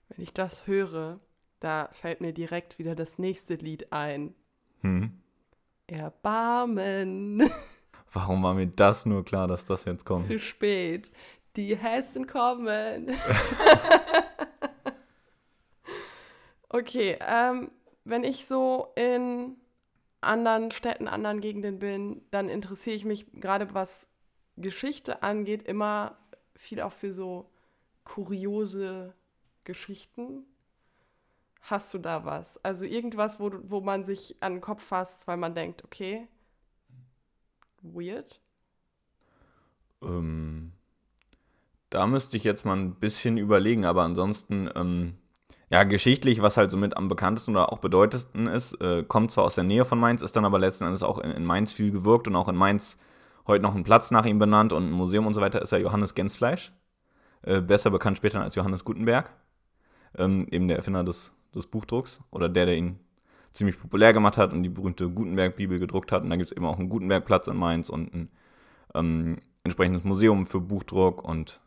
Wenn 0.09 0.23
ich 0.23 0.33
das 0.33 0.65
höre, 0.65 1.19
da 1.59 1.89
fällt 1.91 2.19
mir 2.19 2.33
direkt 2.33 2.79
wieder 2.79 2.95
das 2.95 3.19
nächste 3.19 3.53
Lied 3.53 3.93
ein. 3.93 4.33
Hm. 4.81 5.11
Erbarmen. 5.85 7.43
Warum 8.13 8.41
war 8.41 8.55
mir 8.55 8.65
das 8.65 9.05
nur 9.05 9.23
klar, 9.23 9.47
dass 9.47 9.65
das 9.65 9.85
jetzt 9.85 10.05
kommt? 10.05 10.25
Zu 10.25 10.39
spät. 10.39 11.11
Die 11.55 11.77
Hessen 11.77 12.25
kommen. 12.25 13.11
okay, 16.69 17.19
ähm, 17.21 17.69
wenn 18.05 18.23
ich 18.23 18.47
so 18.47 18.91
in 18.95 19.55
anderen 20.23 20.71
Städten, 20.71 21.07
anderen 21.07 21.41
Gegenden 21.41 21.79
bin, 21.79 22.21
dann 22.31 22.49
interessiere 22.49 22.95
ich 22.95 23.05
mich 23.05 23.31
gerade 23.33 23.73
was 23.73 24.07
Geschichte 24.57 25.23
angeht, 25.23 25.63
immer 25.63 26.17
viel 26.55 26.81
auch 26.81 26.93
für 26.93 27.11
so 27.11 27.49
kuriose 28.03 29.13
Geschichten. 29.63 30.45
Hast 31.61 31.93
du 31.93 31.97
da 31.97 32.25
was? 32.25 32.63
Also 32.63 32.85
irgendwas, 32.85 33.39
wo, 33.39 33.51
wo 33.63 33.81
man 33.81 34.03
sich 34.03 34.35
an 34.41 34.55
den 34.55 34.61
Kopf 34.61 34.83
fasst, 34.83 35.27
weil 35.27 35.37
man 35.37 35.55
denkt, 35.55 35.83
okay, 35.85 36.27
weird? 37.81 38.41
Ähm, 40.01 40.73
da 41.89 42.07
müsste 42.07 42.37
ich 42.37 42.43
jetzt 42.43 42.65
mal 42.65 42.75
ein 42.75 42.95
bisschen 42.95 43.37
überlegen, 43.37 43.85
aber 43.85 44.03
ansonsten, 44.03 44.69
ähm, 44.75 45.17
ja, 45.73 45.85
geschichtlich, 45.85 46.39
was 46.43 46.55
halt 46.55 46.69
somit 46.69 46.95
am 46.97 47.07
bekanntesten 47.07 47.49
oder 47.55 47.73
auch 47.73 47.79
bedeutendsten 47.79 48.45
ist, 48.45 48.79
äh, 48.79 49.01
kommt 49.01 49.31
zwar 49.31 49.45
aus 49.45 49.55
der 49.55 49.63
Nähe 49.63 49.85
von 49.85 49.99
Mainz, 49.99 50.21
ist 50.21 50.35
dann 50.35 50.45
aber 50.45 50.59
letzten 50.59 50.83
Endes 50.83 51.01
auch 51.01 51.17
in, 51.17 51.31
in 51.31 51.43
Mainz 51.43 51.71
viel 51.71 51.89
gewirkt 51.91 52.27
und 52.27 52.35
auch 52.35 52.47
in 52.47 52.55
Mainz 52.55 52.99
heute 53.47 53.63
noch 53.63 53.73
ein 53.73 53.83
Platz 53.83 54.11
nach 54.11 54.27
ihm 54.27 54.37
benannt 54.37 54.71
und 54.71 54.85
ein 54.85 54.91
Museum 54.91 55.25
und 55.25 55.33
so 55.33 55.41
weiter, 55.41 55.63
ist 55.63 55.71
ja 55.71 55.79
Johannes 55.79 56.13
Gensfleisch. 56.13 56.71
Äh, 57.41 57.59
besser 57.59 57.89
bekannt 57.89 58.17
später 58.17 58.39
als 58.39 58.53
Johannes 58.53 58.85
Gutenberg. 58.85 59.31
Ähm, 60.15 60.47
eben 60.51 60.67
der 60.67 60.77
Erfinder 60.77 61.03
des, 61.03 61.33
des 61.55 61.65
Buchdrucks 61.65 62.21
oder 62.29 62.49
der, 62.49 62.67
der 62.67 62.77
ihn 62.77 62.99
ziemlich 63.51 63.79
populär 63.79 64.13
gemacht 64.13 64.37
hat 64.37 64.53
und 64.53 64.61
die 64.61 64.69
berühmte 64.69 65.09
Gutenberg-Bibel 65.09 65.79
gedruckt 65.79 66.11
hat. 66.11 66.21
Und 66.21 66.29
da 66.29 66.35
gibt 66.35 66.51
es 66.51 66.55
eben 66.55 66.67
auch 66.67 66.77
einen 66.77 66.89
Gutenberg-Platz 66.89 67.47
in 67.47 67.57
Mainz 67.57 67.89
und 67.89 68.13
ein 68.13 68.29
ähm, 68.93 69.37
entsprechendes 69.63 70.03
Museum 70.03 70.45
für 70.45 70.61
Buchdruck 70.61 71.23
und 71.23 71.61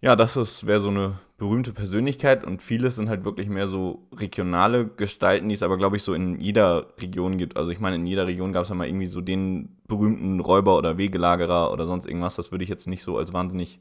ja, 0.00 0.16
das 0.16 0.66
wäre 0.66 0.80
so 0.80 0.88
eine 0.88 1.18
berühmte 1.38 1.72
Persönlichkeit 1.72 2.44
und 2.44 2.62
vieles 2.62 2.96
sind 2.96 3.10
halt 3.10 3.24
wirklich 3.24 3.48
mehr 3.48 3.66
so 3.66 4.08
regionale 4.12 4.86
Gestalten, 4.86 5.48
die 5.48 5.54
es 5.54 5.62
aber, 5.62 5.76
glaube 5.76 5.96
ich, 5.96 6.02
so 6.02 6.14
in 6.14 6.40
jeder 6.40 6.94
Region 6.98 7.36
gibt. 7.36 7.58
Also 7.58 7.70
ich 7.70 7.78
meine, 7.78 7.96
in 7.96 8.06
jeder 8.06 8.26
Region 8.26 8.52
gab 8.52 8.62
es 8.62 8.70
ja 8.70 8.74
mal 8.74 8.86
irgendwie 8.86 9.06
so 9.06 9.20
den 9.20 9.76
berühmten 9.86 10.40
Räuber 10.40 10.78
oder 10.78 10.96
Wegelagerer 10.96 11.72
oder 11.72 11.86
sonst 11.86 12.06
irgendwas. 12.06 12.36
Das 12.36 12.52
würde 12.52 12.64
ich 12.64 12.70
jetzt 12.70 12.86
nicht 12.86 13.02
so 13.02 13.18
als 13.18 13.34
wahnsinnig 13.34 13.80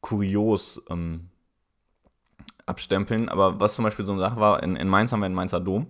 kurios 0.00 0.80
ähm, 0.88 1.28
abstempeln. 2.66 3.28
Aber 3.28 3.58
was 3.58 3.74
zum 3.74 3.84
Beispiel 3.84 4.04
so 4.04 4.12
eine 4.12 4.20
Sache 4.20 4.38
war, 4.38 4.62
in, 4.62 4.76
in 4.76 4.88
Mainz 4.88 5.10
haben 5.10 5.20
wir 5.20 5.28
den 5.28 5.34
Mainzer 5.34 5.60
Dom. 5.60 5.88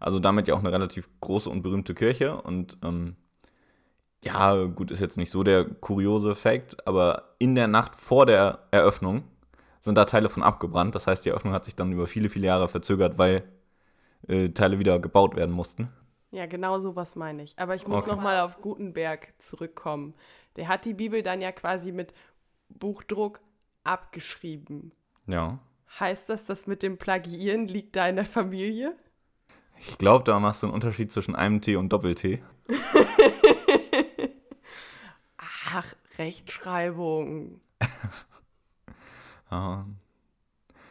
Also 0.00 0.20
damit 0.20 0.48
ja 0.48 0.54
auch 0.54 0.60
eine 0.60 0.72
relativ 0.72 1.08
große 1.22 1.48
und 1.48 1.62
berühmte 1.62 1.94
Kirche. 1.94 2.42
Und 2.42 2.76
ähm, 2.84 3.16
ja, 4.22 4.64
gut, 4.66 4.90
ist 4.90 5.00
jetzt 5.00 5.16
nicht 5.16 5.30
so 5.30 5.42
der 5.42 5.64
kuriose 5.64 6.34
Fakt, 6.34 6.86
aber 6.86 7.36
in 7.38 7.54
der 7.54 7.68
Nacht 7.68 7.96
vor 7.96 8.26
der 8.26 8.58
Eröffnung 8.70 9.24
sind 9.84 9.96
da 9.96 10.06
Teile 10.06 10.30
von 10.30 10.42
abgebrannt. 10.42 10.94
Das 10.94 11.06
heißt, 11.06 11.24
die 11.24 11.28
Eröffnung 11.28 11.52
hat 11.52 11.64
sich 11.64 11.76
dann 11.76 11.92
über 11.92 12.06
viele, 12.06 12.30
viele 12.30 12.46
Jahre 12.46 12.68
verzögert, 12.68 13.18
weil 13.18 13.44
äh, 14.26 14.48
Teile 14.48 14.78
wieder 14.78 14.98
gebaut 14.98 15.36
werden 15.36 15.54
mussten. 15.54 15.90
Ja, 16.30 16.46
genau 16.46 16.78
sowas 16.78 17.16
meine 17.16 17.42
ich. 17.42 17.58
Aber 17.58 17.74
ich 17.74 17.86
muss 17.86 18.02
okay. 18.02 18.10
nochmal 18.10 18.40
auf 18.40 18.60
Gutenberg 18.62 19.40
zurückkommen. 19.40 20.14
Der 20.56 20.68
hat 20.68 20.86
die 20.86 20.94
Bibel 20.94 21.22
dann 21.22 21.42
ja 21.42 21.52
quasi 21.52 21.92
mit 21.92 22.14
Buchdruck 22.70 23.40
abgeschrieben. 23.84 24.92
Ja. 25.26 25.58
Heißt 26.00 26.30
das, 26.30 26.44
das 26.44 26.66
mit 26.66 26.82
dem 26.82 26.96
Plagiieren 26.96 27.68
liegt 27.68 27.94
da 27.94 28.08
in 28.08 28.16
der 28.16 28.24
Familie? 28.24 28.96
Ich 29.78 29.98
glaube, 29.98 30.24
da 30.24 30.40
machst 30.40 30.62
du 30.62 30.66
einen 30.66 30.74
Unterschied 30.74 31.12
zwischen 31.12 31.36
einem 31.36 31.60
T 31.60 31.76
und 31.76 31.92
Doppel-T. 31.92 32.42
Ach, 35.36 35.94
Rechtschreibung. 36.16 37.60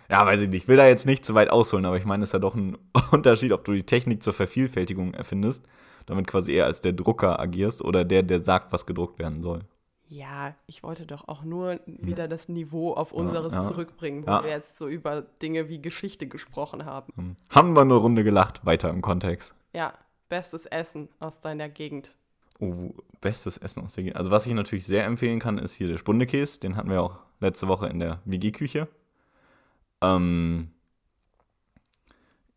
ja, 0.09 0.25
weiß 0.25 0.41
ich 0.41 0.49
nicht. 0.49 0.63
Ich 0.63 0.67
will 0.67 0.77
da 0.77 0.87
jetzt 0.87 1.05
nicht 1.05 1.25
zu 1.25 1.33
weit 1.33 1.49
ausholen, 1.49 1.85
aber 1.85 1.97
ich 1.97 2.05
meine, 2.05 2.23
es 2.23 2.29
ist 2.29 2.33
ja 2.33 2.39
doch 2.39 2.55
ein 2.55 2.77
Unterschied, 3.11 3.51
ob 3.51 3.63
du 3.63 3.73
die 3.73 3.85
Technik 3.85 4.23
zur 4.23 4.33
Vervielfältigung 4.33 5.13
erfindest, 5.13 5.65
damit 6.05 6.27
quasi 6.27 6.53
eher 6.53 6.65
als 6.65 6.81
der 6.81 6.93
Drucker 6.93 7.39
agierst 7.39 7.83
oder 7.83 8.05
der, 8.05 8.23
der 8.23 8.43
sagt, 8.43 8.71
was 8.73 8.85
gedruckt 8.85 9.19
werden 9.19 9.41
soll. 9.41 9.61
Ja, 10.09 10.53
ich 10.67 10.83
wollte 10.83 11.07
doch 11.07 11.27
auch 11.27 11.43
nur 11.43 11.79
wieder 11.87 12.27
das 12.27 12.47
Niveau 12.47 12.93
auf 12.93 13.13
unseres 13.13 13.55
ja, 13.55 13.63
zurückbringen, 13.63 14.27
wo 14.27 14.31
ja. 14.31 14.43
wir 14.43 14.51
jetzt 14.51 14.77
so 14.77 14.87
über 14.87 15.23
Dinge 15.41 15.69
wie 15.69 15.81
Geschichte 15.81 16.27
gesprochen 16.27 16.85
haben. 16.85 17.11
Hm. 17.15 17.35
Haben 17.49 17.73
wir 17.73 17.81
eine 17.81 17.95
Runde 17.95 18.23
gelacht, 18.23 18.63
weiter 18.63 18.91
im 18.91 19.01
Kontext. 19.01 19.55
Ja, 19.73 19.93
bestes 20.29 20.67
Essen 20.67 21.09
aus 21.19 21.41
deiner 21.41 21.67
Gegend. 21.67 22.15
Oh, 22.59 22.93
bestes 23.21 23.57
Essen 23.57 23.83
aus 23.83 23.93
der 23.93 24.03
Gegend. 24.03 24.17
Also 24.17 24.29
was 24.29 24.45
ich 24.45 24.53
natürlich 24.53 24.85
sehr 24.85 25.05
empfehlen 25.05 25.39
kann, 25.39 25.57
ist 25.57 25.73
hier 25.73 25.87
der 25.87 25.97
Spundekäse. 25.97 26.59
Den 26.59 26.75
hatten 26.75 26.91
wir 26.91 27.01
auch 27.01 27.17
letzte 27.43 27.67
Woche 27.67 27.87
in 27.87 27.99
der 27.99 28.19
WG-Küche. 28.25 28.87
Ähm, 30.01 30.69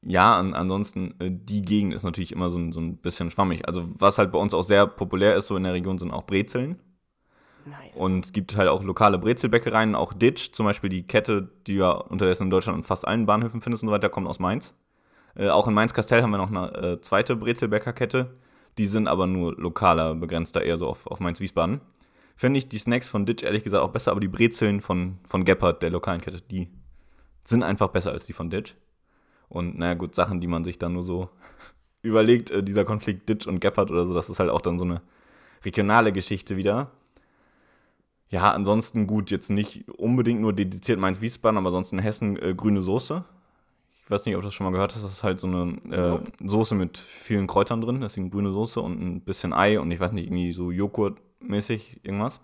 ja, 0.03 0.39
an, 0.39 0.55
ansonsten, 0.55 1.15
äh, 1.21 1.31
die 1.31 1.63
Gegend 1.63 1.93
ist 1.93 2.05
natürlich 2.05 2.33
immer 2.33 2.51
so, 2.51 2.73
so 2.73 2.81
ein 2.81 2.97
bisschen 2.97 3.31
schwammig. 3.31 3.67
Also 3.67 3.89
was 3.99 4.19
halt 4.19 4.33
bei 4.33 4.39
uns 4.39 4.55
auch 4.55 4.63
sehr 4.63 4.87
populär 4.87 5.35
ist, 5.37 5.49
so 5.49 5.57
in 5.57 5.65
der 5.65 5.73
Region, 5.73 5.99
sind 5.99 6.13
auch 6.13 6.25
Brezeln. 6.25 6.81
Nice. 7.65 7.97
Und 7.97 8.27
es 8.27 8.33
gibt 8.33 8.57
halt 8.57 8.69
auch 8.69 8.83
lokale 8.85 9.19
Brezelbäckereien, 9.19 9.97
auch 9.97 10.13
Ditch, 10.13 10.53
zum 10.53 10.67
Beispiel 10.67 10.89
die 10.89 11.07
Kette, 11.07 11.51
die 11.67 11.75
du 11.75 11.81
ja 11.81 11.91
unterdessen 11.91 12.45
in 12.45 12.51
Deutschland 12.51 12.79
an 12.79 12.85
fast 12.85 13.07
allen 13.07 13.27
Bahnhöfen 13.27 13.61
findest 13.61 13.83
und 13.83 13.89
so 13.89 13.95
weiter, 13.95 14.09
kommt 14.09 14.29
aus 14.29 14.39
Mainz. 14.39 14.73
Äh, 15.35 15.49
auch 15.49 15.67
in 15.67 15.75
Mainz-Kastell 15.75 16.23
haben 16.23 16.31
wir 16.31 16.39
noch 16.39 16.51
eine 16.51 16.73
äh, 16.75 17.01
zweite 17.01 17.35
Brezelbäckerkette. 17.35 18.37
Die 18.79 18.87
sind 18.87 19.09
aber 19.09 19.27
nur 19.27 19.55
lokaler, 19.57 20.15
begrenzter, 20.15 20.63
eher 20.63 20.79
so 20.79 20.87
auf, 20.87 21.07
auf 21.07 21.19
Mainz-Wiesbaden. 21.19 21.81
Finde 22.37 22.59
ich 22.59 22.69
die 22.69 22.79
Snacks 22.79 23.09
von 23.09 23.25
Ditch 23.25 23.43
ehrlich 23.43 23.65
gesagt 23.65 23.83
auch 23.83 23.93
besser, 23.93 24.11
aber 24.11 24.21
die 24.21 24.29
Brezeln 24.29 24.83
von, 24.83 25.19
von 25.27 25.45
Geppert, 25.45 25.83
der 25.83 25.91
lokalen 25.91 26.21
Kette, 26.21 26.43
die 26.43 26.69
sind 27.45 27.63
einfach 27.63 27.89
besser 27.89 28.13
als 28.13 28.25
die 28.25 28.35
von 28.35 28.51
Ditch. 28.51 28.75
Und 29.49 29.79
naja, 29.79 29.95
gut, 29.95 30.15
Sachen, 30.15 30.41
die 30.41 30.47
man 30.47 30.65
sich 30.65 30.79
dann 30.79 30.93
nur 30.93 31.03
so 31.03 31.31
überlegt, 32.03 32.51
äh, 32.51 32.63
dieser 32.63 32.85
Konflikt 32.85 33.29
Ditch 33.29 33.47
und 33.47 33.61
Geppert 33.61 33.91
oder 33.91 34.05
so, 34.05 34.13
das 34.13 34.29
ist 34.29 34.39
halt 34.39 34.51
auch 34.51 34.61
dann 34.61 34.79
so 34.79 34.85
eine 34.85 35.01
regionale 35.65 36.13
Geschichte 36.13 36.57
wieder. 36.57 36.91
Ja, 38.29 38.51
ansonsten 38.53 39.07
gut, 39.07 39.31
jetzt 39.31 39.51
nicht 39.51 39.89
unbedingt 39.89 40.41
nur 40.41 40.53
dediziert 40.53 40.99
Mainz-Wiesbaden, 40.99 41.57
aber 41.57 41.71
sonst 41.71 41.93
in 41.93 42.01
Hessen 42.01 42.37
äh, 42.37 42.55
grüne 42.55 42.83
Soße. 42.83 43.25
Ich 44.05 44.11
weiß 44.11 44.27
nicht, 44.27 44.37
ob 44.37 44.43
du 44.43 44.49
das 44.49 44.55
schon 44.55 44.67
mal 44.67 44.73
gehört 44.73 44.95
hast. 44.95 45.05
Das 45.05 45.13
ist 45.13 45.23
halt 45.23 45.41
so 45.41 45.47
eine 45.47 45.79
äh, 45.91 46.47
Soße 46.47 46.75
mit 46.75 46.99
vielen 46.99 47.47
Kräutern 47.47 47.81
drin. 47.81 48.01
Deswegen 48.01 48.31
grüne 48.31 48.51
Soße 48.51 48.81
und 48.81 49.01
ein 49.01 49.21
bisschen 49.23 49.53
Ei 49.53 49.81
und 49.81 49.91
ich 49.91 50.01
weiß 50.01 50.13
nicht, 50.13 50.27
irgendwie 50.27 50.53
so 50.53 50.71
Joghurt-mäßig 51.41 52.01
irgendwas. 52.03 52.41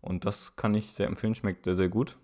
Und 0.00 0.24
das 0.24 0.56
kann 0.56 0.74
ich 0.74 0.92
sehr 0.92 1.06
empfehlen, 1.06 1.34
schmeckt 1.34 1.64
sehr, 1.64 1.76
sehr 1.76 1.88
gut. 1.88 2.16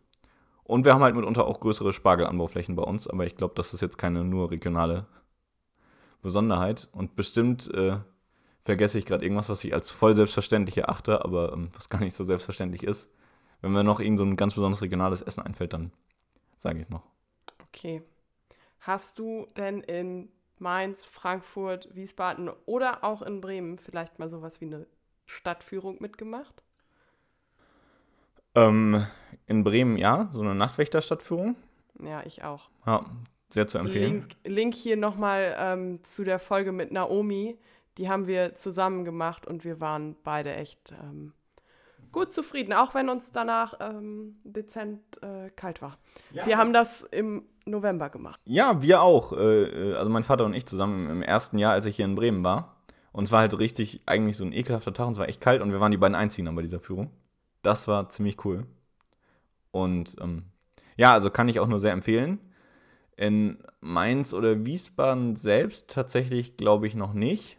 Und 0.62 0.84
wir 0.84 0.94
haben 0.94 1.02
halt 1.02 1.14
mitunter 1.14 1.46
auch 1.46 1.60
größere 1.60 1.92
Spargelanbauflächen 1.92 2.74
bei 2.74 2.82
uns, 2.82 3.06
aber 3.06 3.26
ich 3.26 3.36
glaube, 3.36 3.54
das 3.54 3.74
ist 3.74 3.82
jetzt 3.82 3.98
keine 3.98 4.24
nur 4.24 4.50
regionale 4.50 5.06
Besonderheit. 6.22 6.88
Und 6.92 7.16
bestimmt 7.16 7.72
äh, 7.74 7.98
vergesse 8.64 8.98
ich 8.98 9.04
gerade 9.04 9.24
irgendwas, 9.24 9.50
was 9.50 9.62
ich 9.64 9.74
als 9.74 9.90
voll 9.90 10.14
selbstverständlich 10.14 10.78
erachte, 10.78 11.24
aber 11.24 11.52
ähm, 11.52 11.70
was 11.74 11.90
gar 11.90 12.00
nicht 12.00 12.14
so 12.14 12.24
selbstverständlich 12.24 12.82
ist. 12.82 13.10
Wenn 13.60 13.72
mir 13.72 13.84
noch 13.84 14.00
irgend 14.00 14.18
so 14.18 14.24
ein 14.24 14.36
ganz 14.36 14.54
besonders 14.54 14.80
regionales 14.80 15.22
Essen 15.22 15.42
einfällt, 15.42 15.72
dann 15.72 15.92
sage 16.56 16.78
ich 16.78 16.84
es 16.84 16.90
noch. 16.90 17.04
Okay. 17.68 18.02
Hast 18.80 19.18
du 19.18 19.46
denn 19.56 19.80
in 19.80 20.28
Mainz, 20.58 21.04
Frankfurt, 21.04 21.94
Wiesbaden 21.94 22.50
oder 22.64 23.04
auch 23.04 23.22
in 23.22 23.40
Bremen 23.40 23.78
vielleicht 23.78 24.18
mal 24.18 24.30
sowas 24.30 24.60
wie 24.60 24.66
eine 24.66 24.86
Stadtführung 25.26 25.96
mitgemacht? 26.00 26.62
Ähm, 28.54 29.06
in 29.46 29.64
Bremen 29.64 29.96
ja, 29.96 30.28
so 30.32 30.42
eine 30.42 30.54
Nachtwächterstadtführung. 30.54 31.56
Ja, 32.02 32.22
ich 32.24 32.44
auch. 32.44 32.70
Ja, 32.86 33.04
sehr 33.50 33.68
zu 33.68 33.78
empfehlen. 33.78 34.12
Link, 34.12 34.36
Link 34.44 34.74
hier 34.74 34.96
nochmal 34.96 35.54
ähm, 35.58 36.04
zu 36.04 36.24
der 36.24 36.38
Folge 36.38 36.72
mit 36.72 36.92
Naomi 36.92 37.58
die 37.98 38.08
haben 38.08 38.26
wir 38.26 38.54
zusammen 38.56 39.04
gemacht 39.04 39.46
und 39.46 39.64
wir 39.64 39.80
waren 39.80 40.16
beide 40.24 40.54
echt 40.54 40.92
ähm, 41.02 41.32
gut 42.12 42.32
zufrieden, 42.32 42.72
auch 42.72 42.94
wenn 42.94 43.08
uns 43.08 43.32
danach 43.32 43.74
ähm, 43.80 44.36
dezent 44.44 45.00
äh, 45.22 45.50
kalt 45.50 45.80
war. 45.82 45.98
Ja. 46.32 46.46
Wir 46.46 46.58
haben 46.58 46.72
das 46.72 47.02
im 47.02 47.44
November 47.66 48.10
gemacht. 48.10 48.40
Ja, 48.44 48.82
wir 48.82 49.02
auch. 49.02 49.32
Äh, 49.32 49.64
äh, 49.64 49.94
also 49.94 50.10
mein 50.10 50.24
Vater 50.24 50.44
und 50.44 50.54
ich 50.54 50.66
zusammen 50.66 51.08
im 51.08 51.22
ersten 51.22 51.58
Jahr, 51.58 51.72
als 51.72 51.86
ich 51.86 51.96
hier 51.96 52.04
in 52.04 52.14
Bremen 52.14 52.42
war. 52.44 52.73
Und 53.14 53.24
es 53.24 53.32
war 53.32 53.42
halt 53.42 53.56
richtig, 53.56 54.00
eigentlich 54.06 54.36
so 54.36 54.44
ein 54.44 54.52
ekelhafter 54.52 54.92
Tag 54.92 55.06
und 55.06 55.12
es 55.12 55.20
war 55.20 55.28
echt 55.28 55.40
kalt 55.40 55.62
und 55.62 55.70
wir 55.70 55.78
waren 55.78 55.92
die 55.92 55.96
beiden 55.96 56.16
einzigen 56.16 56.46
dann 56.46 56.56
bei 56.56 56.62
dieser 56.62 56.80
Führung. 56.80 57.12
Das 57.62 57.86
war 57.86 58.08
ziemlich 58.08 58.44
cool. 58.44 58.66
Und 59.70 60.16
ähm, 60.20 60.46
ja, 60.96 61.12
also 61.12 61.30
kann 61.30 61.48
ich 61.48 61.60
auch 61.60 61.68
nur 61.68 61.78
sehr 61.78 61.92
empfehlen. 61.92 62.40
In 63.16 63.58
Mainz 63.80 64.34
oder 64.34 64.66
Wiesbaden 64.66 65.36
selbst 65.36 65.90
tatsächlich 65.90 66.56
glaube 66.56 66.88
ich 66.88 66.96
noch 66.96 67.12
nicht. 67.12 67.56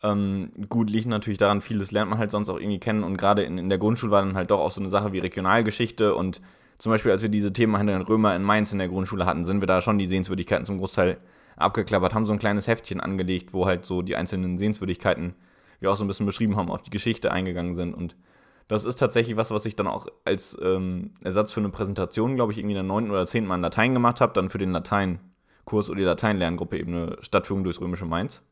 Ähm, 0.00 0.52
gut, 0.68 0.90
liegt 0.90 1.08
natürlich 1.08 1.38
daran, 1.38 1.60
vieles 1.60 1.90
lernt 1.90 2.10
man 2.10 2.20
halt 2.20 2.30
sonst 2.30 2.48
auch 2.48 2.60
irgendwie 2.60 2.78
kennen 2.78 3.02
und 3.02 3.16
gerade 3.16 3.42
in, 3.42 3.58
in 3.58 3.68
der 3.68 3.78
Grundschule 3.78 4.12
war 4.12 4.22
dann 4.22 4.36
halt 4.36 4.52
doch 4.52 4.60
auch 4.60 4.70
so 4.70 4.80
eine 4.80 4.90
Sache 4.90 5.12
wie 5.12 5.18
Regionalgeschichte 5.18 6.14
und 6.14 6.40
zum 6.78 6.90
Beispiel, 6.92 7.10
als 7.10 7.22
wir 7.22 7.28
diese 7.28 7.52
Themen 7.52 7.76
hinter 7.76 7.98
den 7.98 8.02
Römer 8.02 8.36
in 8.36 8.44
Mainz 8.44 8.72
in 8.72 8.78
der 8.78 8.88
Grundschule 8.88 9.26
hatten, 9.26 9.44
sind 9.44 9.60
wir 9.60 9.66
da 9.66 9.80
schon 9.80 9.98
die 9.98 10.06
Sehenswürdigkeiten 10.06 10.66
zum 10.66 10.78
Großteil 10.78 11.18
abgeklappert, 11.62 12.14
haben 12.14 12.26
so 12.26 12.32
ein 12.32 12.38
kleines 12.38 12.66
Heftchen 12.66 13.00
angelegt, 13.00 13.52
wo 13.52 13.66
halt 13.66 13.84
so 13.84 14.02
die 14.02 14.16
einzelnen 14.16 14.58
Sehenswürdigkeiten, 14.58 15.34
wir 15.80 15.90
auch 15.90 15.96
so 15.96 16.04
ein 16.04 16.08
bisschen 16.08 16.26
beschrieben 16.26 16.56
haben, 16.56 16.70
auf 16.70 16.82
die 16.82 16.90
Geschichte 16.90 17.32
eingegangen 17.32 17.74
sind 17.74 17.94
und 17.94 18.16
das 18.68 18.84
ist 18.84 18.98
tatsächlich 18.98 19.36
was, 19.36 19.50
was 19.50 19.66
ich 19.66 19.76
dann 19.76 19.86
auch 19.86 20.06
als 20.24 20.56
ähm, 20.62 21.10
Ersatz 21.22 21.52
für 21.52 21.60
eine 21.60 21.68
Präsentation, 21.68 22.36
glaube 22.36 22.52
ich, 22.52 22.58
irgendwie 22.58 22.72
in 22.72 22.76
der 22.76 22.84
9. 22.84 23.10
oder 23.10 23.26
10. 23.26 23.44
Mal 23.44 23.56
in 23.56 23.60
Latein 23.60 23.92
gemacht 23.92 24.20
habe, 24.20 24.32
dann 24.32 24.48
für 24.48 24.58
den 24.58 24.72
Latein 24.72 25.20
Kurs 25.64 25.90
oder 25.90 25.98
die 25.98 26.04
Lateinlerngruppe 26.04 26.78
eben 26.78 26.94
eine 26.94 27.16
Stadtführung 27.20 27.64
durchs 27.64 27.80
römische 27.80 28.06
Mainz. 28.06 28.42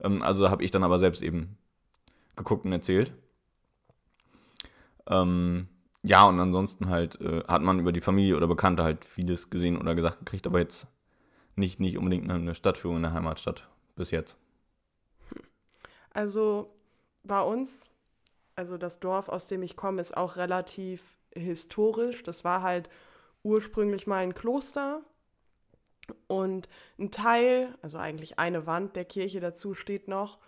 Ähm, 0.00 0.22
also 0.22 0.50
habe 0.50 0.64
ich 0.64 0.70
dann 0.70 0.84
aber 0.84 0.98
selbst 0.98 1.22
eben 1.22 1.58
geguckt 2.36 2.64
und 2.64 2.72
erzählt. 2.72 3.12
Ähm, 5.08 5.68
ja, 6.02 6.24
und 6.28 6.40
ansonsten 6.40 6.88
halt 6.88 7.20
äh, 7.20 7.44
hat 7.46 7.62
man 7.62 7.78
über 7.78 7.92
die 7.92 8.00
Familie 8.00 8.36
oder 8.36 8.48
Bekannte 8.48 8.82
halt 8.82 9.04
vieles 9.04 9.50
gesehen 9.50 9.78
oder 9.78 9.94
gesagt 9.94 10.18
gekriegt, 10.20 10.46
aber 10.46 10.58
jetzt 10.58 10.86
nicht, 11.56 11.80
nicht 11.80 11.98
unbedingt 11.98 12.30
eine 12.30 12.54
Stadtführung 12.54 12.98
in 12.98 13.02
der 13.02 13.12
Heimatstadt 13.12 13.68
bis 13.94 14.10
jetzt. 14.10 14.36
Also 16.10 16.74
bei 17.22 17.40
uns, 17.40 17.90
also 18.56 18.76
das 18.76 19.00
Dorf, 19.00 19.28
aus 19.28 19.46
dem 19.46 19.62
ich 19.62 19.76
komme, 19.76 20.00
ist 20.00 20.16
auch 20.16 20.36
relativ 20.36 21.16
historisch. 21.34 22.22
Das 22.22 22.44
war 22.44 22.62
halt 22.62 22.90
ursprünglich 23.42 24.06
mal 24.06 24.18
ein 24.18 24.34
Kloster. 24.34 25.02
Und 26.26 26.68
ein 26.98 27.10
Teil, 27.10 27.78
also 27.80 27.96
eigentlich 27.98 28.38
eine 28.38 28.66
Wand 28.66 28.96
der 28.96 29.04
Kirche 29.04 29.40
dazu 29.40 29.74
steht 29.74 30.08
noch. 30.08 30.38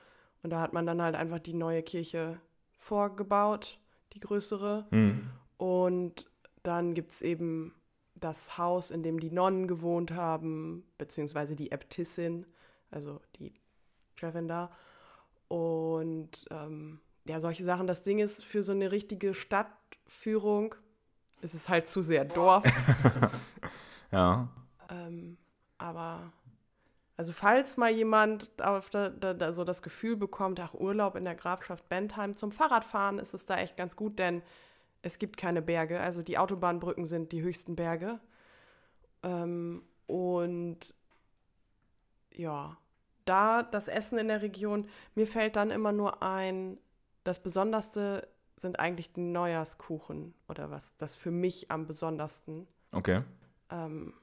Und 0.43 0.51
da 0.51 0.61
hat 0.61 0.73
man 0.73 0.85
dann 0.85 1.01
halt 1.01 1.15
einfach 1.15 1.39
die 1.39 1.55
neue 1.55 1.83
Kirche 1.83 2.41
vorgebaut, 2.77 3.79
die 4.13 4.21
größere. 4.21 4.87
Hm. 4.91 5.31
Und 5.57 6.31
dann 6.63 6.95
gibt 6.95 7.13
es 7.13 7.23
eben 7.23 7.75
das 8.15 8.59
Haus, 8.59 8.91
in 8.91 9.03
dem 9.03 9.21
die 9.21 9.31
Nonnen 9.31 9.67
gewohnt 9.67 10.13
haben, 10.13 10.85
beziehungsweise 10.99 11.57
die 11.57 11.73
Äbtissin, 11.73 12.47
also 12.91 13.21
die 13.37 13.53
da. 14.49 14.71
Und 15.49 16.47
ähm, 16.51 17.01
ja, 17.27 17.41
solche 17.41 17.65
Sachen. 17.65 17.87
Das 17.87 18.03
Ding 18.03 18.19
ist, 18.19 18.45
für 18.45 18.63
so 18.63 18.73
eine 18.73 18.91
richtige 18.91 19.35
Stadtführung 19.35 20.75
ist 21.41 21.55
es 21.55 21.69
halt 21.69 21.89
zu 21.89 22.03
sehr 22.03 22.25
Dorf. 22.25 22.65
ja. 24.13 24.49
Ähm, 24.89 25.37
aber, 25.79 26.33
also 27.17 27.33
falls 27.33 27.77
mal 27.77 27.91
jemand 27.91 28.51
auf 28.63 28.89
der, 28.91 29.11
da, 29.11 29.35
da 29.35 29.53
so 29.53 29.65
das 29.65 29.83
Gefühl 29.83 30.17
bekommt, 30.17 30.59
ach, 30.61 30.75
Urlaub 30.75 31.17
in 31.17 31.25
der 31.25 31.35
Grafschaft 31.35 31.89
Bentheim 31.89 32.35
zum 32.37 32.51
Fahrradfahren, 32.51 33.19
ist 33.19 33.35
es 33.35 33.45
da 33.45 33.59
echt 33.59 33.77
ganz 33.77 33.97
gut, 33.97 34.19
denn 34.19 34.43
es 35.05 35.19
gibt 35.19 35.37
keine 35.37 35.61
Berge. 35.61 36.01
Also 36.01 36.23
die 36.23 36.39
Autobahnbrücken 36.39 37.07
sind 37.07 37.31
die 37.33 37.43
höchsten 37.43 37.77
Berge. 37.77 38.21
Ähm, 39.23 39.83
und 40.07 40.95
ja, 42.33 42.79
da 43.27 43.63
das 43.63 43.89
Essen 43.89 44.19
in 44.19 44.29
der 44.29 44.41
Region, 44.41 44.89
mir 45.15 45.27
fällt 45.27 45.57
dann 45.57 45.71
immer 45.71 45.93
nur 45.93 46.23
ein, 46.23 46.79
das 47.23 47.43
Besonderste 47.43 48.27
sind 48.57 48.79
eigentlich 48.79 49.13
die 49.13 49.21
Neujahrskuchen 49.21 50.35
oder 50.49 50.71
was, 50.71 50.97
das 50.97 51.15
für 51.15 51.31
mich 51.31 51.71
am 51.71 51.87
besondersten. 51.87 52.67
Okay. 52.93 53.23
Ähm, 53.71 54.15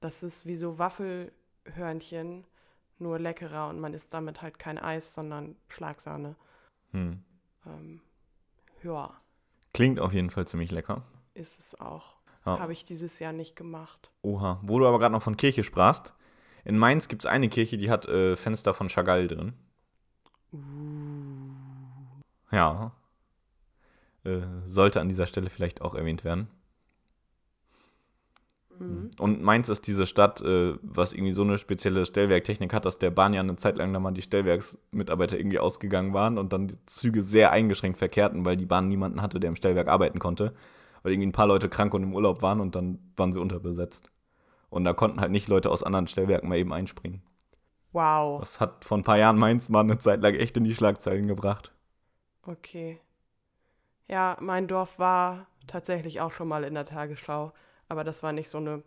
das 0.00 0.22
ist 0.22 0.46
wie 0.46 0.56
so 0.56 0.78
Waffelhörnchen, 0.78 2.44
nur 2.98 3.18
leckerer 3.18 3.68
und 3.68 3.80
man 3.80 3.92
isst 3.92 4.14
damit 4.14 4.40
halt 4.40 4.60
kein 4.60 4.78
Eis, 4.78 5.14
sondern 5.14 5.56
Schlagsahne. 5.68 6.36
Hm. 6.92 7.24
Ähm, 7.66 8.00
ja. 8.84 9.21
Klingt 9.72 10.00
auf 10.00 10.12
jeden 10.12 10.30
Fall 10.30 10.46
ziemlich 10.46 10.70
lecker. 10.70 11.02
Ist 11.34 11.58
es 11.58 11.80
auch. 11.80 12.14
Ja. 12.44 12.58
Habe 12.58 12.72
ich 12.72 12.84
dieses 12.84 13.18
Jahr 13.18 13.32
nicht 13.32 13.56
gemacht. 13.56 14.10
Oha. 14.22 14.60
Wo 14.62 14.78
du 14.78 14.86
aber 14.86 14.98
gerade 14.98 15.12
noch 15.12 15.22
von 15.22 15.36
Kirche 15.36 15.64
sprachst. 15.64 16.12
In 16.64 16.78
Mainz 16.78 17.08
gibt 17.08 17.24
es 17.24 17.26
eine 17.26 17.48
Kirche, 17.48 17.78
die 17.78 17.90
hat 17.90 18.06
äh, 18.06 18.36
Fenster 18.36 18.74
von 18.74 18.88
Chagall 18.88 19.28
drin. 19.28 19.54
Uh. 20.52 20.58
Ja. 22.50 22.92
Äh, 24.24 24.42
sollte 24.64 25.00
an 25.00 25.08
dieser 25.08 25.26
Stelle 25.26 25.50
vielleicht 25.50 25.80
auch 25.80 25.94
erwähnt 25.94 26.24
werden. 26.24 26.48
Mhm. 28.88 29.10
Und 29.18 29.42
Mainz 29.42 29.68
ist 29.68 29.86
diese 29.86 30.06
Stadt, 30.06 30.40
äh, 30.40 30.74
was 30.82 31.12
irgendwie 31.12 31.32
so 31.32 31.42
eine 31.42 31.58
spezielle 31.58 32.06
Stellwerktechnik 32.06 32.72
hat, 32.72 32.84
dass 32.84 32.98
der 32.98 33.10
Bahn 33.10 33.34
ja 33.34 33.40
eine 33.40 33.56
Zeit 33.56 33.76
lang 33.76 33.92
da 33.92 34.00
mal 34.00 34.12
die 34.12 34.22
Stellwerksmitarbeiter 34.22 35.38
irgendwie 35.38 35.58
ausgegangen 35.58 36.12
waren 36.12 36.38
und 36.38 36.52
dann 36.52 36.68
die 36.68 36.86
Züge 36.86 37.22
sehr 37.22 37.52
eingeschränkt 37.52 37.98
verkehrten, 37.98 38.44
weil 38.44 38.56
die 38.56 38.66
Bahn 38.66 38.88
niemanden 38.88 39.22
hatte, 39.22 39.40
der 39.40 39.48
im 39.48 39.56
Stellwerk 39.56 39.88
arbeiten 39.88 40.18
konnte. 40.18 40.54
Weil 41.02 41.12
irgendwie 41.12 41.28
ein 41.28 41.32
paar 41.32 41.46
Leute 41.48 41.68
krank 41.68 41.94
und 41.94 42.02
im 42.02 42.14
Urlaub 42.14 42.42
waren 42.42 42.60
und 42.60 42.74
dann 42.74 42.98
waren 43.16 43.32
sie 43.32 43.40
unterbesetzt. 43.40 44.10
Und 44.70 44.84
da 44.84 44.92
konnten 44.92 45.20
halt 45.20 45.32
nicht 45.32 45.48
Leute 45.48 45.70
aus 45.70 45.82
anderen 45.82 46.06
Stellwerken 46.06 46.48
mal 46.48 46.58
eben 46.58 46.72
einspringen. 46.72 47.22
Wow. 47.92 48.40
Das 48.40 48.58
hat 48.58 48.84
vor 48.84 48.96
ein 48.96 49.04
paar 49.04 49.18
Jahren 49.18 49.38
Mainz 49.38 49.68
mal 49.68 49.80
eine 49.80 49.98
Zeit 49.98 50.22
lang 50.22 50.34
echt 50.34 50.56
in 50.56 50.64
die 50.64 50.74
Schlagzeilen 50.74 51.26
gebracht. 51.26 51.72
Okay. 52.46 53.00
Ja, 54.08 54.36
mein 54.40 54.66
Dorf 54.68 54.98
war 54.98 55.46
tatsächlich 55.66 56.20
auch 56.20 56.30
schon 56.30 56.48
mal 56.48 56.64
in 56.64 56.74
der 56.74 56.86
Tagesschau, 56.86 57.52
aber 57.92 58.04
das 58.04 58.22
war 58.22 58.32
nicht 58.32 58.48
so 58.48 58.58
eine 58.58 58.82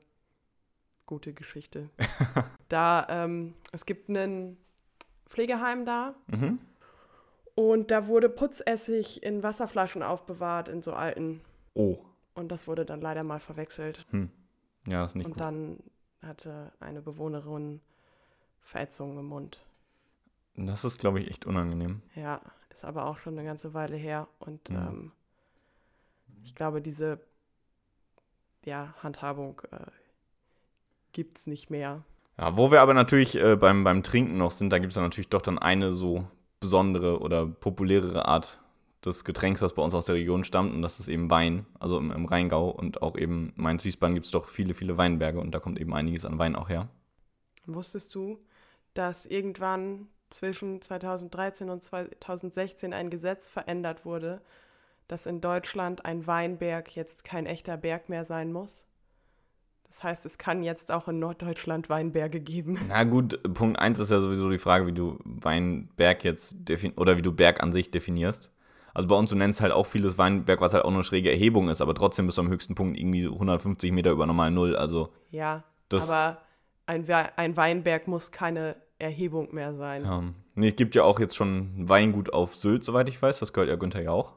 gute 1.05 1.31
Geschichte. 1.33 1.89
da, 2.69 3.05
ähm, 3.09 3.53
es 3.71 3.85
gibt 3.85 4.09
einen 4.09 4.57
Pflegeheim 5.29 5.85
da 5.85 6.15
Mhm. 6.27 6.57
und 7.55 7.91
da 7.91 8.07
wurde 8.07 8.27
Putzessig 8.29 9.21
in 9.23 9.43
Wasserflaschen 9.43 10.03
aufbewahrt, 10.03 10.67
in 10.67 10.81
so 10.81 10.93
alten. 10.93 11.41
Oh. 11.75 11.97
Und 12.33 12.51
das 12.51 12.67
wurde 12.67 12.85
dann 12.85 12.99
leider 13.01 13.23
mal 13.23 13.39
verwechselt. 13.39 14.05
Ja, 14.87 15.05
ist 15.05 15.15
nicht 15.15 15.25
und 15.25 15.33
gut. 15.33 15.41
dann 15.41 15.79
hatte 16.21 16.71
eine 16.79 17.01
Bewohnerin 17.01 17.81
Verätzungen 18.61 19.19
im 19.19 19.25
Mund. 19.27 19.59
Das 20.55 20.83
ist, 20.83 20.99
glaube 20.99 21.19
ich, 21.19 21.29
echt 21.29 21.45
unangenehm. 21.45 22.01
Ja, 22.15 22.41
ist 22.71 22.83
aber 22.85 23.05
auch 23.05 23.17
schon 23.17 23.37
eine 23.37 23.45
ganze 23.47 23.73
Weile 23.73 23.95
her. 23.95 24.27
Und 24.39 24.67
Ja. 24.69 24.87
ähm, 24.89 25.11
ich 26.43 26.55
glaube, 26.55 26.81
diese 26.81 27.19
ja, 28.65 28.93
Handhabung 29.01 29.61
äh, 29.71 29.85
gibt 31.11 31.37
es 31.37 31.47
nicht 31.47 31.69
mehr. 31.69 32.03
Ja, 32.37 32.57
wo 32.57 32.71
wir 32.71 32.81
aber 32.81 32.93
natürlich 32.93 33.35
äh, 33.35 33.55
beim, 33.55 33.83
beim 33.83 34.03
Trinken 34.03 34.37
noch 34.37 34.51
sind, 34.51 34.71
da 34.71 34.79
gibt 34.79 34.91
es 34.91 34.97
natürlich 34.97 35.29
doch 35.29 35.41
dann 35.41 35.57
eine 35.57 35.93
so 35.93 36.27
besondere 36.59 37.19
oder 37.21 37.45
populärere 37.45 38.25
Art 38.25 38.59
des 39.05 39.23
Getränks, 39.23 39.61
was 39.61 39.73
bei 39.73 39.83
uns 39.83 39.93
aus 39.93 40.05
der 40.05 40.15
Region 40.15 40.43
stammt, 40.43 40.73
und 40.73 40.81
das 40.81 40.99
ist 40.99 41.07
eben 41.07 41.29
Wein, 41.29 41.65
also 41.79 41.97
im, 41.97 42.11
im 42.11 42.25
Rheingau 42.25 42.69
und 42.69 43.01
auch 43.01 43.17
eben 43.17 43.53
in 43.55 43.63
Mainz-Wiesbaden 43.63 44.15
gibt 44.15 44.25
es 44.25 44.31
doch 44.31 44.49
viele, 44.49 44.73
viele 44.73 44.97
Weinberge 44.97 45.39
und 45.39 45.51
da 45.51 45.59
kommt 45.59 45.79
eben 45.79 45.93
einiges 45.93 46.25
an 46.25 46.39
Wein 46.39 46.55
auch 46.55 46.69
her. 46.69 46.89
Wusstest 47.67 48.13
du, 48.15 48.39
dass 48.93 49.25
irgendwann 49.25 50.07
zwischen 50.29 50.81
2013 50.81 51.69
und 51.69 51.83
2016 51.83 52.93
ein 52.93 53.09
Gesetz 53.09 53.47
verändert 53.47 54.05
wurde, 54.05 54.41
dass 55.07 55.25
in 55.25 55.41
Deutschland 55.41 56.05
ein 56.05 56.25
Weinberg 56.27 56.95
jetzt 56.95 57.23
kein 57.23 57.45
echter 57.45 57.77
Berg 57.77 58.09
mehr 58.09 58.25
sein 58.25 58.51
muss? 58.51 58.85
Das 59.87 60.03
heißt, 60.03 60.25
es 60.25 60.37
kann 60.37 60.63
jetzt 60.63 60.91
auch 60.91 61.07
in 61.07 61.19
Norddeutschland 61.19 61.89
Weinberge 61.89 62.41
geben. 62.41 62.79
Na 62.89 63.03
gut, 63.03 63.41
Punkt 63.53 63.79
1 63.79 63.99
ist 63.99 64.11
ja 64.11 64.19
sowieso 64.19 64.49
die 64.49 64.57
Frage, 64.57 64.87
wie 64.87 64.91
du 64.91 65.19
Weinberg 65.23 66.23
jetzt 66.23 66.57
oder 66.97 67.17
wie 67.17 67.21
du 67.21 67.31
Berg 67.31 67.63
an 67.63 67.71
sich 67.71 67.91
definierst. 67.91 68.51
Also 68.93 69.07
bei 69.07 69.15
uns, 69.15 69.29
du 69.29 69.35
nennst 69.35 69.61
halt 69.61 69.73
auch 69.73 69.85
vieles 69.85 70.17
Weinberg, 70.17 70.61
was 70.61 70.73
halt 70.73 70.85
auch 70.85 70.91
eine 70.91 71.03
schräge 71.03 71.29
Erhebung 71.29 71.69
ist, 71.69 71.81
aber 71.81 71.93
trotzdem 71.93 72.25
bist 72.25 72.37
du 72.37 72.41
am 72.41 72.49
höchsten 72.49 72.75
Punkt 72.75 72.97
irgendwie 72.97 73.25
150 73.25 73.91
Meter 73.91 74.11
über 74.11 74.25
normal 74.25 74.51
Null. 74.51 74.75
Also 74.75 75.13
Ja, 75.31 75.63
aber 75.91 76.39
ein, 76.85 77.07
We 77.07 77.37
ein 77.37 77.57
Weinberg 77.57 78.07
muss 78.07 78.31
keine 78.31 78.75
Erhebung 78.97 79.53
mehr 79.53 79.75
sein. 79.75 80.03
Ja. 80.03 80.23
Nee, 80.55 80.69
es 80.69 80.75
gibt 80.75 80.95
ja 80.95 81.03
auch 81.03 81.19
jetzt 81.19 81.35
schon 81.35 81.87
Weingut 81.89 82.33
auf 82.33 82.55
Sylt, 82.55 82.83
soweit 82.83 83.09
ich 83.09 83.21
weiß. 83.21 83.39
Das 83.39 83.51
gehört 83.51 83.69
ja 83.69 83.75
Günther 83.75 84.01
ja 84.01 84.11
auch. 84.11 84.33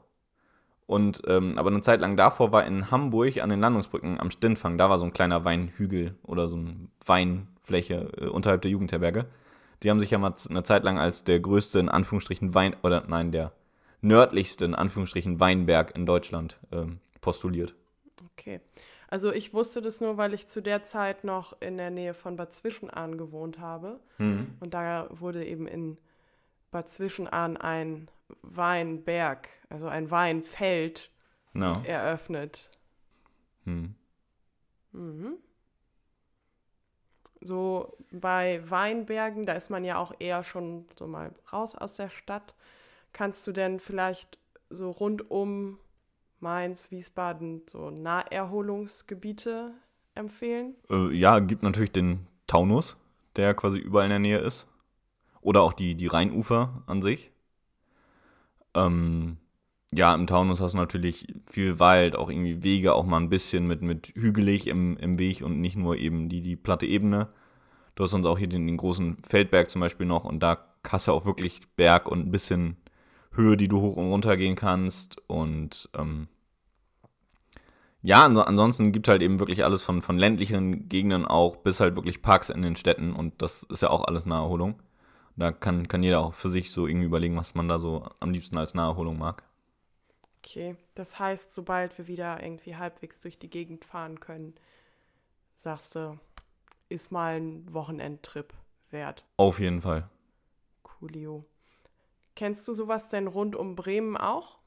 Und, 0.89 1.21
ähm, 1.27 1.59
aber 1.59 1.69
eine 1.69 1.83
Zeit 1.83 2.01
lang 2.01 2.17
davor 2.17 2.51
war 2.51 2.67
in 2.67 2.91
Hamburg 2.91 3.43
an 3.43 3.51
den 3.51 3.61
Landungsbrücken 3.61 4.19
am 4.19 4.31
Stintfang, 4.31 4.79
da 4.79 4.89
war 4.89 4.99
so 4.99 5.05
ein 5.05 5.13
kleiner 5.13 5.45
Weinhügel 5.45 6.15
oder 6.23 6.49
so 6.49 6.57
eine 6.57 6.89
Weinfläche 7.05 8.11
äh, 8.19 8.25
unterhalb 8.25 8.63
der 8.63 8.71
Jugendherberge. 8.71 9.27
Die 9.83 9.91
haben 9.91 10.01
sich 10.01 10.11
ja 10.11 10.17
mal 10.17 10.35
eine 10.49 10.63
Zeit 10.63 10.85
lang 10.85 10.99
als 10.99 11.25
der 11.25 11.41
größte, 11.41 11.79
in 11.79 11.91
Anführungsstrichen, 11.91 12.55
Wein, 12.55 12.75
oder 12.83 13.05
nein, 13.07 13.33
der 13.33 13.53
nördlichste, 14.01 14.65
in 14.65 14.75
Anführungsstrichen, 14.75 15.39
Weinberg 15.39 15.95
in 15.95 16.07
Deutschland 16.07 16.59
ähm, 16.73 17.01
postuliert. 17.21 17.75
Okay. 18.33 18.63
Also 19.09 19.31
ich 19.31 19.53
wusste 19.53 19.83
das 19.83 20.01
nur, 20.01 20.17
weil 20.17 20.33
ich 20.33 20.47
zu 20.47 20.63
der 20.63 20.83
Zeit 20.83 21.23
noch 21.23 21.61
in 21.61 21.77
der 21.77 21.91
Nähe 21.91 22.15
von 22.15 22.37
Bad 22.37 22.55
Zwischenahn 22.55 23.19
gewohnt 23.19 23.59
habe. 23.59 24.01
Mhm. 24.17 24.55
Und 24.61 24.73
da 24.73 25.09
wurde 25.11 25.45
eben 25.45 25.67
in 25.67 25.99
Bad 26.71 26.89
Zwischenahn 26.89 27.57
ein 27.57 28.11
Weinberg, 28.43 29.49
also 29.69 29.89
ein 29.89 30.11
Weinfeld 30.11 31.11
No. 31.55 31.83
eröffnet. 31.85 32.71
Hm. 33.65 33.95
Mhm. 34.93 35.35
So 37.41 37.97
bei 38.11 38.61
Weinbergen, 38.69 39.47
da 39.47 39.53
ist 39.55 39.71
man 39.71 39.85
ja 39.85 39.97
auch 39.99 40.13
eher 40.19 40.43
schon 40.43 40.87
so 40.99 41.07
mal 41.07 41.33
raus 41.53 41.75
aus 41.75 41.97
der 41.97 42.11
Stadt. 42.11 42.55
Kannst 43.13 43.47
du 43.47 43.53
denn 43.53 43.81
vielleicht 43.81 44.39
so 44.71 44.91
rund 44.91 45.31
um 45.31 45.79
Mainz, 46.41 46.91
Wiesbaden 46.91 47.63
so 47.69 47.91
Naherholungsgebiete 47.91 49.73
empfehlen? 50.15 50.75
Äh, 50.91 51.15
ja, 51.15 51.39
gibt 51.39 51.63
natürlich 51.63 51.93
den 51.93 52.27
Taunus, 52.47 52.97
der 53.37 53.55
quasi 53.55 53.79
überall 53.79 54.05
in 54.07 54.11
der 54.11 54.19
Nähe 54.19 54.39
ist. 54.39 54.68
Oder 55.49 55.63
auch 55.63 55.73
die, 55.73 55.95
die 55.95 56.09
Rheinufer 56.09 56.83
an 56.87 57.01
sich. 57.01 57.31
Ähm, 58.75 59.39
ja, 59.91 60.15
im 60.15 60.27
Taunus 60.27 60.61
hast 60.61 60.73
du 60.73 60.77
natürlich 60.77 61.27
viel 61.51 61.79
Wald, 61.79 62.17
auch 62.17 62.29
irgendwie 62.29 62.63
Wege, 62.63 62.93
auch 62.93 63.07
mal 63.07 63.17
ein 63.17 63.31
bisschen 63.31 63.67
mit, 63.67 63.81
mit 63.81 64.09
hügelig 64.09 64.67
im, 64.67 64.99
im 64.99 65.19
Weg 65.19 65.41
und 65.41 65.59
nicht 65.63 65.75
nur 65.75 65.97
eben 65.97 66.29
die, 66.29 66.43
die 66.43 66.57
platte 66.57 66.85
Ebene. 66.85 67.29
Du 67.95 68.05
hast 68.05 68.11
sonst 68.11 68.27
auch 68.27 68.37
hier 68.37 68.49
den, 68.49 68.67
den 68.67 68.77
großen 68.77 69.23
Feldberg 69.27 69.71
zum 69.71 69.81
Beispiel 69.81 70.05
noch 70.05 70.27
und 70.27 70.41
da 70.41 70.67
hast 70.87 71.09
du 71.09 71.13
auch 71.13 71.25
wirklich 71.25 71.63
Berg 71.77 72.11
und 72.11 72.27
ein 72.27 72.31
bisschen 72.31 72.77
Höhe, 73.33 73.57
die 73.57 73.69
du 73.69 73.81
hoch 73.81 73.97
und 73.97 74.11
runter 74.11 74.37
gehen 74.37 74.55
kannst. 74.55 75.17
Und 75.29 75.89
ähm, 75.97 76.29
ja, 78.03 78.27
ansonsten 78.27 78.93
gibt 78.93 79.09
halt 79.09 79.23
eben 79.23 79.39
wirklich 79.39 79.65
alles 79.65 79.83
von, 79.83 80.03
von 80.03 80.19
ländlichen 80.19 80.91
Gegenden 80.91 81.25
auch 81.25 81.57
bis 81.57 81.81
halt 81.81 81.97
wirklich 81.97 82.21
Parks 82.21 82.51
in 82.51 82.61
den 82.61 82.77
Städten 82.77 83.15
und 83.15 83.41
das 83.41 83.63
ist 83.63 83.81
ja 83.81 83.89
auch 83.89 84.05
alles 84.05 84.27
Naherholung. 84.27 84.79
Da 85.39 85.53
kann, 85.53 85.87
kann 85.87 86.03
jeder 86.03 86.19
auch 86.19 86.35
für 86.35 86.51
sich 86.51 86.73
so 86.73 86.89
irgendwie 86.89 87.07
überlegen, 87.07 87.37
was 87.37 87.55
man 87.55 87.69
da 87.69 87.79
so 87.79 88.05
am 88.19 88.33
liebsten 88.33 88.59
als 88.59 88.75
Naherholung 88.75 89.19
mag. 89.19 89.45
Okay, 90.39 90.75
das 90.97 91.21
heißt, 91.21 91.55
sobald 91.55 91.97
wir 91.97 92.09
wieder 92.09 92.43
irgendwie 92.43 92.75
halbwegs 92.75 93.21
durch 93.21 93.39
die 93.39 93.49
Gegend 93.49 93.85
fahren 93.85 94.19
können, 94.19 94.55
sagst 95.55 95.95
du, 95.95 96.19
ist 96.89 97.13
mal 97.13 97.37
ein 97.37 97.73
Wochenendtrip 97.73 98.53
wert. 98.91 99.25
Auf 99.37 99.61
jeden 99.61 99.81
Fall. 99.81 100.09
Coolio. 100.83 101.45
Kennst 102.35 102.67
du 102.67 102.75
sowas 102.75 103.09
denn 103.09 103.29
rund 103.29 103.55
um 103.55 103.77
Bremen 103.77 104.17
auch? 104.17 104.59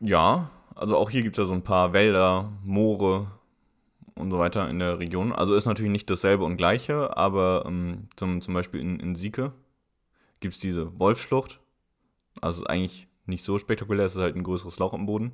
Ja, 0.00 0.50
also 0.74 0.96
auch 0.96 1.10
hier 1.10 1.22
gibt 1.22 1.38
es 1.38 1.42
ja 1.42 1.46
so 1.46 1.52
ein 1.52 1.62
paar 1.62 1.92
Wälder, 1.92 2.50
Moore 2.64 3.30
und 4.20 4.30
so 4.30 4.38
weiter 4.38 4.68
in 4.68 4.78
der 4.78 4.98
Region. 4.98 5.32
Also 5.32 5.54
ist 5.54 5.66
natürlich 5.66 5.92
nicht 5.92 6.10
dasselbe 6.10 6.44
und 6.44 6.56
gleiche, 6.56 7.16
aber 7.16 7.64
ähm, 7.66 8.08
zum, 8.16 8.40
zum 8.40 8.54
Beispiel 8.54 8.80
in, 8.80 9.00
in 9.00 9.14
Sieke 9.14 9.52
gibt 10.40 10.54
es 10.54 10.60
diese 10.60 10.98
Wolfschlucht. 10.98 11.60
Also 12.40 12.62
ist 12.62 12.68
eigentlich 12.68 13.08
nicht 13.26 13.44
so 13.44 13.58
spektakulär, 13.58 14.06
es 14.06 14.14
ist 14.14 14.20
halt 14.20 14.36
ein 14.36 14.42
größeres 14.42 14.78
Loch 14.78 14.94
im 14.94 15.06
Boden. 15.06 15.32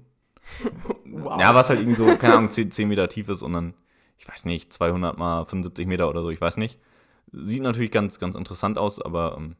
wow. 1.04 1.40
Ja, 1.40 1.54
was 1.54 1.68
halt 1.68 1.80
irgendwie 1.80 1.98
so, 1.98 2.16
keine 2.16 2.36
Ahnung, 2.36 2.50
10, 2.50 2.70
10 2.70 2.88
Meter 2.88 3.08
tief 3.08 3.28
ist 3.28 3.42
und 3.42 3.52
dann, 3.52 3.74
ich 4.18 4.28
weiß 4.28 4.44
nicht, 4.44 4.72
200 4.72 5.18
mal 5.18 5.44
75 5.44 5.86
Meter 5.86 6.08
oder 6.08 6.22
so, 6.22 6.30
ich 6.30 6.40
weiß 6.40 6.56
nicht. 6.56 6.78
Sieht 7.32 7.62
natürlich 7.62 7.90
ganz, 7.90 8.18
ganz 8.18 8.36
interessant 8.36 8.78
aus, 8.78 9.00
aber 9.00 9.36
ähm, 9.38 9.56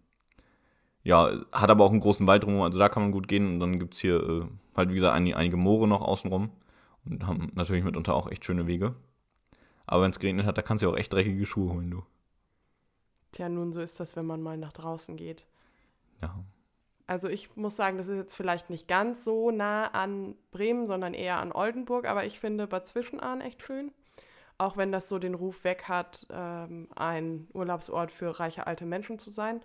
ja, 1.03 1.31
hat 1.53 1.71
aber 1.71 1.85
auch 1.85 1.91
einen 1.91 2.01
großen 2.01 2.27
Wald 2.27 2.43
drumherum, 2.43 2.65
also 2.65 2.79
da 2.79 2.89
kann 2.89 3.05
man 3.05 3.13
gut 3.13 3.29
gehen. 3.29 3.47
Und 3.47 3.61
dann 3.61 3.79
gibt 3.79 3.95
es 3.95 4.01
hier 4.01 4.17
äh, 4.17 4.45
halt, 4.77 4.91
wie 4.91 4.95
gesagt, 4.95 5.15
einige, 5.15 5.37
einige 5.37 5.57
Moore 5.57 5.87
noch 5.87 6.03
außenrum 6.03 6.51
und 7.05 7.27
haben 7.27 7.53
natürlich 7.55 7.85
mitunter 7.85 8.15
auch 8.15 8.31
echt 8.31 8.45
schöne 8.45 8.67
Wege. 8.67 8.95
Aber 9.87 10.03
wenn 10.03 10.11
es 10.11 10.19
geregnet 10.19 10.47
hat, 10.47 10.59
da 10.59 10.63
kannst 10.63 10.83
du 10.83 10.87
ja 10.87 10.93
auch 10.93 10.99
echt 10.99 11.13
dreckige 11.13 11.47
Schuhe 11.47 11.73
holen, 11.73 11.91
du. 11.91 12.03
Tja, 13.33 13.49
nun, 13.49 13.73
so 13.73 13.81
ist 13.81 14.01
das, 14.01 14.17
wenn 14.17 14.27
man 14.27 14.43
mal 14.43 14.57
nach 14.57 14.73
draußen 14.73 15.17
geht. 15.17 15.47
Ja. 16.23 16.35
Also 17.07 17.29
ich 17.29 17.55
muss 17.57 17.77
sagen, 17.77 17.99
das 17.99 18.09
ist 18.09 18.17
jetzt 18.17 18.35
vielleicht 18.35 18.69
nicht 18.69 18.89
ganz 18.89 19.23
so 19.23 19.51
nah 19.51 19.89
an 19.89 20.35
Bremen, 20.51 20.87
sondern 20.87 21.15
eher 21.15 21.39
an 21.39 21.53
Oldenburg, 21.53 22.09
aber 22.09 22.25
ich 22.25 22.41
finde 22.41 22.67
Bad 22.67 22.89
Zwischenahn 22.89 23.41
echt 23.41 23.63
schön. 23.63 23.93
Auch 24.59 24.77
wenn 24.77 24.91
das 24.91 25.09
so 25.09 25.19
den 25.19 25.35
Ruf 25.35 25.65
weg 25.65 25.85
hat, 25.87 26.27
ähm, 26.31 26.89
ein 26.97 27.47
Urlaubsort 27.53 28.11
für 28.11 28.41
reiche 28.41 28.67
alte 28.67 28.87
Menschen 28.87 29.19
zu 29.19 29.31
sein 29.31 29.61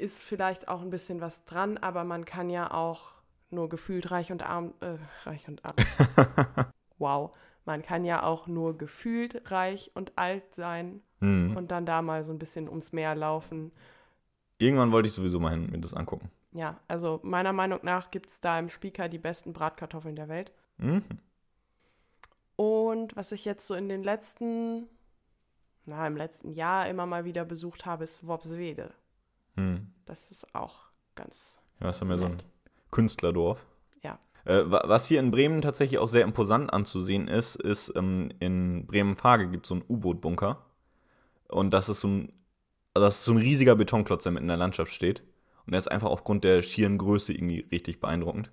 ist 0.00 0.24
vielleicht 0.24 0.68
auch 0.68 0.80
ein 0.80 0.90
bisschen 0.90 1.20
was 1.20 1.44
dran, 1.44 1.78
aber 1.78 2.04
man 2.04 2.24
kann 2.24 2.50
ja 2.50 2.72
auch 2.72 3.12
nur 3.50 3.68
gefühlt 3.68 4.10
reich 4.10 4.32
und 4.32 4.42
arm, 4.42 4.72
äh, 4.80 4.96
reich 5.24 5.46
und 5.46 5.62
arm. 5.64 5.76
wow. 6.98 7.36
Man 7.70 7.82
kann 7.82 8.04
ja 8.04 8.24
auch 8.24 8.48
nur 8.48 8.76
gefühlt 8.76 9.48
reich 9.52 9.92
und 9.94 10.18
alt 10.18 10.56
sein 10.56 11.02
mhm. 11.20 11.56
und 11.56 11.70
dann 11.70 11.86
da 11.86 12.02
mal 12.02 12.24
so 12.24 12.32
ein 12.32 12.38
bisschen 12.40 12.68
ums 12.68 12.92
Meer 12.92 13.14
laufen. 13.14 13.70
Irgendwann 14.58 14.90
wollte 14.90 15.06
ich 15.06 15.14
sowieso 15.14 15.38
mal 15.38 15.50
hin, 15.50 15.70
mir 15.70 15.78
das 15.78 15.94
angucken. 15.94 16.32
Ja, 16.50 16.80
also 16.88 17.20
meiner 17.22 17.52
Meinung 17.52 17.78
nach 17.84 18.10
gibt 18.10 18.30
es 18.30 18.40
da 18.40 18.58
im 18.58 18.70
Spieker 18.70 19.08
die 19.08 19.18
besten 19.18 19.52
Bratkartoffeln 19.52 20.16
der 20.16 20.28
Welt. 20.28 20.50
Mhm. 20.78 21.04
Und 22.56 23.14
was 23.14 23.30
ich 23.30 23.44
jetzt 23.44 23.68
so 23.68 23.76
in 23.76 23.88
den 23.88 24.02
letzten, 24.02 24.88
na, 25.86 26.08
im 26.08 26.16
letzten 26.16 26.50
Jahr 26.50 26.88
immer 26.88 27.06
mal 27.06 27.24
wieder 27.24 27.44
besucht 27.44 27.86
habe, 27.86 28.02
ist 28.02 28.26
Worpswede. 28.26 28.90
Hm. 29.54 29.92
Das 30.06 30.32
ist 30.32 30.56
auch 30.56 30.90
ganz. 31.14 31.60
Ja, 31.78 31.90
ist 31.90 32.02
ja 32.02 32.18
so 32.18 32.24
ein 32.24 32.42
Künstlerdorf. 32.90 33.64
Äh, 34.44 34.62
was 34.66 35.06
hier 35.06 35.20
in 35.20 35.30
Bremen 35.30 35.62
tatsächlich 35.62 35.98
auch 35.98 36.08
sehr 36.08 36.24
imposant 36.24 36.72
anzusehen 36.72 37.28
ist, 37.28 37.56
ist 37.56 37.92
ähm, 37.96 38.30
in 38.38 38.86
Bremen-Fage 38.86 39.48
gibt 39.48 39.66
es 39.66 39.68
so 39.68 39.74
einen 39.74 39.84
U-Boot-Bunker. 39.88 40.64
Und 41.48 41.70
das 41.72 41.88
ist 41.88 42.00
so 42.00 42.08
ein, 42.08 42.32
also 42.94 43.06
das 43.06 43.16
ist 43.16 43.24
so 43.24 43.32
ein 43.32 43.38
riesiger 43.38 43.76
Betonklotz, 43.76 44.24
der 44.24 44.32
mitten 44.32 44.44
in 44.44 44.48
der 44.48 44.56
Landschaft 44.56 44.92
steht. 44.92 45.22
Und 45.66 45.72
der 45.72 45.78
ist 45.78 45.90
einfach 45.90 46.08
aufgrund 46.08 46.44
der 46.44 46.62
schieren 46.62 46.98
Größe 46.98 47.32
irgendwie 47.32 47.66
richtig 47.70 48.00
beeindruckend. 48.00 48.50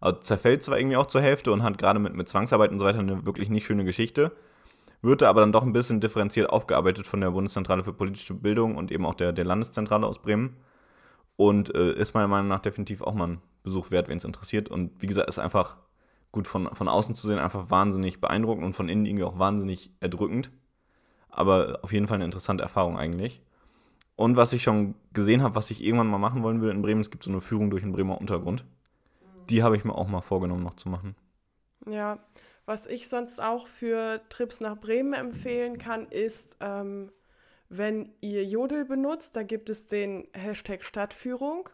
Also 0.00 0.20
zerfällt 0.20 0.62
zwar 0.62 0.78
irgendwie 0.78 0.96
auch 0.96 1.06
zur 1.06 1.20
Hälfte 1.20 1.52
und 1.52 1.62
hat 1.62 1.78
gerade 1.78 1.98
mit, 1.98 2.14
mit 2.14 2.28
Zwangsarbeit 2.28 2.70
und 2.70 2.80
so 2.80 2.84
weiter 2.84 2.98
eine 2.98 3.24
wirklich 3.24 3.48
nicht 3.48 3.66
schöne 3.66 3.84
Geschichte 3.84 4.32
wird 5.02 5.22
aber 5.24 5.40
dann 5.40 5.52
doch 5.52 5.62
ein 5.62 5.72
bisschen 5.72 6.00
differenziert 6.00 6.48
aufgearbeitet 6.48 7.06
von 7.06 7.20
der 7.20 7.32
Bundeszentrale 7.32 7.84
für 7.84 7.92
politische 7.92 8.34
Bildung 8.34 8.76
und 8.76 8.92
eben 8.92 9.04
auch 9.04 9.14
der, 9.14 9.32
der 9.32 9.44
Landeszentrale 9.44 10.06
aus 10.06 10.20
Bremen. 10.20 10.56
Und 11.36 11.74
äh, 11.74 11.94
ist 11.94 12.14
meiner 12.14 12.28
Meinung 12.28 12.48
nach 12.48 12.60
definitiv 12.60 13.02
auch 13.02 13.14
mal 13.14 13.28
ein 13.28 13.42
Besuch 13.62 13.90
wert, 13.90 14.08
wenn 14.08 14.18
es 14.18 14.24
interessiert. 14.24 14.68
Und 14.68 15.00
wie 15.00 15.06
gesagt, 15.06 15.28
ist 15.28 15.38
einfach 15.38 15.76
gut 16.30 16.46
von, 16.46 16.74
von 16.74 16.88
außen 16.88 17.14
zu 17.14 17.26
sehen, 17.26 17.38
einfach 17.38 17.70
wahnsinnig 17.70 18.20
beeindruckend 18.20 18.64
und 18.64 18.72
von 18.72 18.88
innen 18.88 19.06
irgendwie 19.06 19.24
auch 19.24 19.38
wahnsinnig 19.38 19.90
erdrückend. 20.00 20.50
Aber 21.28 21.78
auf 21.82 21.92
jeden 21.92 22.08
Fall 22.08 22.16
eine 22.16 22.24
interessante 22.24 22.62
Erfahrung 22.62 22.98
eigentlich. 22.98 23.42
Und 24.16 24.36
was 24.36 24.52
ich 24.52 24.62
schon 24.62 24.94
gesehen 25.12 25.42
habe, 25.42 25.54
was 25.54 25.70
ich 25.70 25.82
irgendwann 25.82 26.06
mal 26.06 26.18
machen 26.18 26.42
wollen 26.42 26.60
will 26.60 26.70
in 26.70 26.82
Bremen, 26.82 27.00
es 27.00 27.10
gibt 27.10 27.24
so 27.24 27.30
eine 27.30 27.40
Führung 27.40 27.70
durch 27.70 27.82
den 27.82 27.92
Bremer 27.92 28.20
Untergrund. 28.20 28.64
Die 29.50 29.62
habe 29.62 29.76
ich 29.76 29.84
mir 29.84 29.94
auch 29.94 30.06
mal 30.06 30.20
vorgenommen, 30.20 30.62
noch 30.62 30.74
zu 30.74 30.88
machen. 30.88 31.16
Ja, 31.86 32.18
was 32.64 32.86
ich 32.86 33.08
sonst 33.08 33.42
auch 33.42 33.66
für 33.66 34.20
Trips 34.28 34.60
nach 34.60 34.76
Bremen 34.76 35.14
empfehlen 35.14 35.78
kann, 35.78 36.06
ist, 36.06 36.56
ähm, 36.60 37.10
wenn 37.74 38.12
ihr 38.20 38.44
Jodel 38.44 38.84
benutzt, 38.84 39.34
da 39.34 39.42
gibt 39.42 39.70
es 39.70 39.88
den 39.88 40.28
Hashtag 40.34 40.84
Stadtführung. 40.84 41.70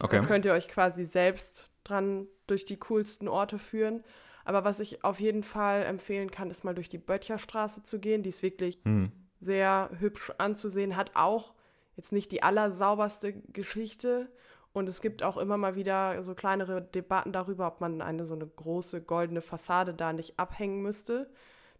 Okay. 0.00 0.20
Da 0.20 0.26
könnt 0.26 0.46
ihr 0.46 0.52
euch 0.52 0.68
quasi 0.68 1.04
selbst 1.04 1.68
dran 1.84 2.26
durch 2.46 2.64
die 2.64 2.78
coolsten 2.78 3.28
Orte 3.28 3.58
führen. 3.58 4.02
Aber 4.46 4.64
was 4.64 4.80
ich 4.80 5.04
auf 5.04 5.20
jeden 5.20 5.42
Fall 5.42 5.82
empfehlen 5.82 6.30
kann, 6.30 6.50
ist 6.50 6.64
mal 6.64 6.74
durch 6.74 6.88
die 6.88 6.98
Böttcherstraße 6.98 7.82
zu 7.82 8.00
gehen. 8.00 8.22
Die 8.22 8.30
ist 8.30 8.42
wirklich 8.42 8.80
hm. 8.84 9.12
sehr 9.38 9.90
hübsch 9.98 10.32
anzusehen, 10.38 10.96
hat 10.96 11.12
auch 11.14 11.52
jetzt 11.96 12.12
nicht 12.12 12.32
die 12.32 12.42
allersauberste 12.42 13.34
Geschichte 13.52 14.28
und 14.72 14.88
es 14.88 15.00
gibt 15.00 15.22
auch 15.22 15.36
immer 15.36 15.56
mal 15.56 15.76
wieder 15.76 16.22
so 16.24 16.34
kleinere 16.34 16.82
Debatten 16.82 17.32
darüber, 17.32 17.68
ob 17.68 17.80
man 17.80 18.02
eine 18.02 18.26
so 18.26 18.34
eine 18.34 18.46
große 18.46 19.02
goldene 19.02 19.40
Fassade 19.40 19.94
da 19.94 20.12
nicht 20.12 20.38
abhängen 20.38 20.82
müsste. 20.82 21.30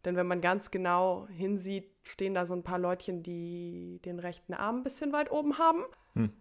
Denn 0.05 0.17
wenn 0.17 0.29
man 0.29 0.41
ganz 0.41 0.71
genau 0.71 1.27
hinsieht, 1.29 1.91
stehen 2.05 2.35
da 2.35 2.47
so 2.47 2.55
ein 2.55 2.63
paar 2.63 2.79
Leutchen, 2.79 3.23
die 3.23 4.01
den 4.05 4.19
rechten 4.19 4.55
Arm 4.55 4.79
ein 4.79 4.83
bisschen 4.83 5.13
weit 5.13 5.31
oben 5.31 5.59
haben. 5.59 5.85
Hm. 6.15 6.33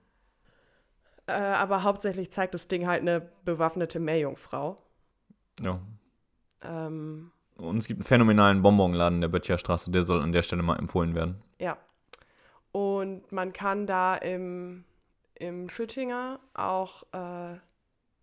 Äh, 1.28 1.34
aber 1.34 1.84
hauptsächlich 1.84 2.32
zeigt 2.32 2.54
das 2.54 2.68
Ding 2.68 2.86
halt 2.86 3.02
eine 3.02 3.22
bewaffnete 3.46 4.00
Meerjungfrau. 4.00 4.78
Ja. 5.62 5.80
Ähm, 6.62 7.32
Und 7.56 7.78
es 7.78 7.88
gibt 7.88 8.00
einen 8.00 8.08
phänomenalen 8.08 8.62
Bonbonladen 8.62 9.22
der 9.22 9.30
Böttcherstraße, 9.30 9.92
der 9.92 10.04
soll 10.04 10.22
an 10.22 10.34
der 10.34 10.44
Stelle 10.44 10.64
mal 10.64 10.78
empfohlen 10.78 11.16
werden. 11.16 11.42
Ja. 11.60 11.78
Und 12.72 13.32
man 13.32 13.54
kann 13.54 13.88
da 13.88 14.16
im 14.16 14.84
im 15.36 15.70
Schüttinger 15.70 16.40
auch 16.54 17.04
äh, 17.12 17.58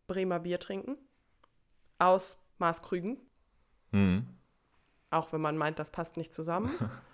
Bremer 0.07 0.41
Bier 0.41 0.59
trinken. 0.59 0.97
Aus 1.99 2.41
Maßkrügen. 2.59 3.19
Mhm. 3.91 4.27
Auch 5.11 5.33
wenn 5.33 5.41
man 5.41 5.57
meint, 5.59 5.79
das 5.79 5.91
passt 5.91 6.17
nicht 6.17 6.33
zusammen. 6.33 6.73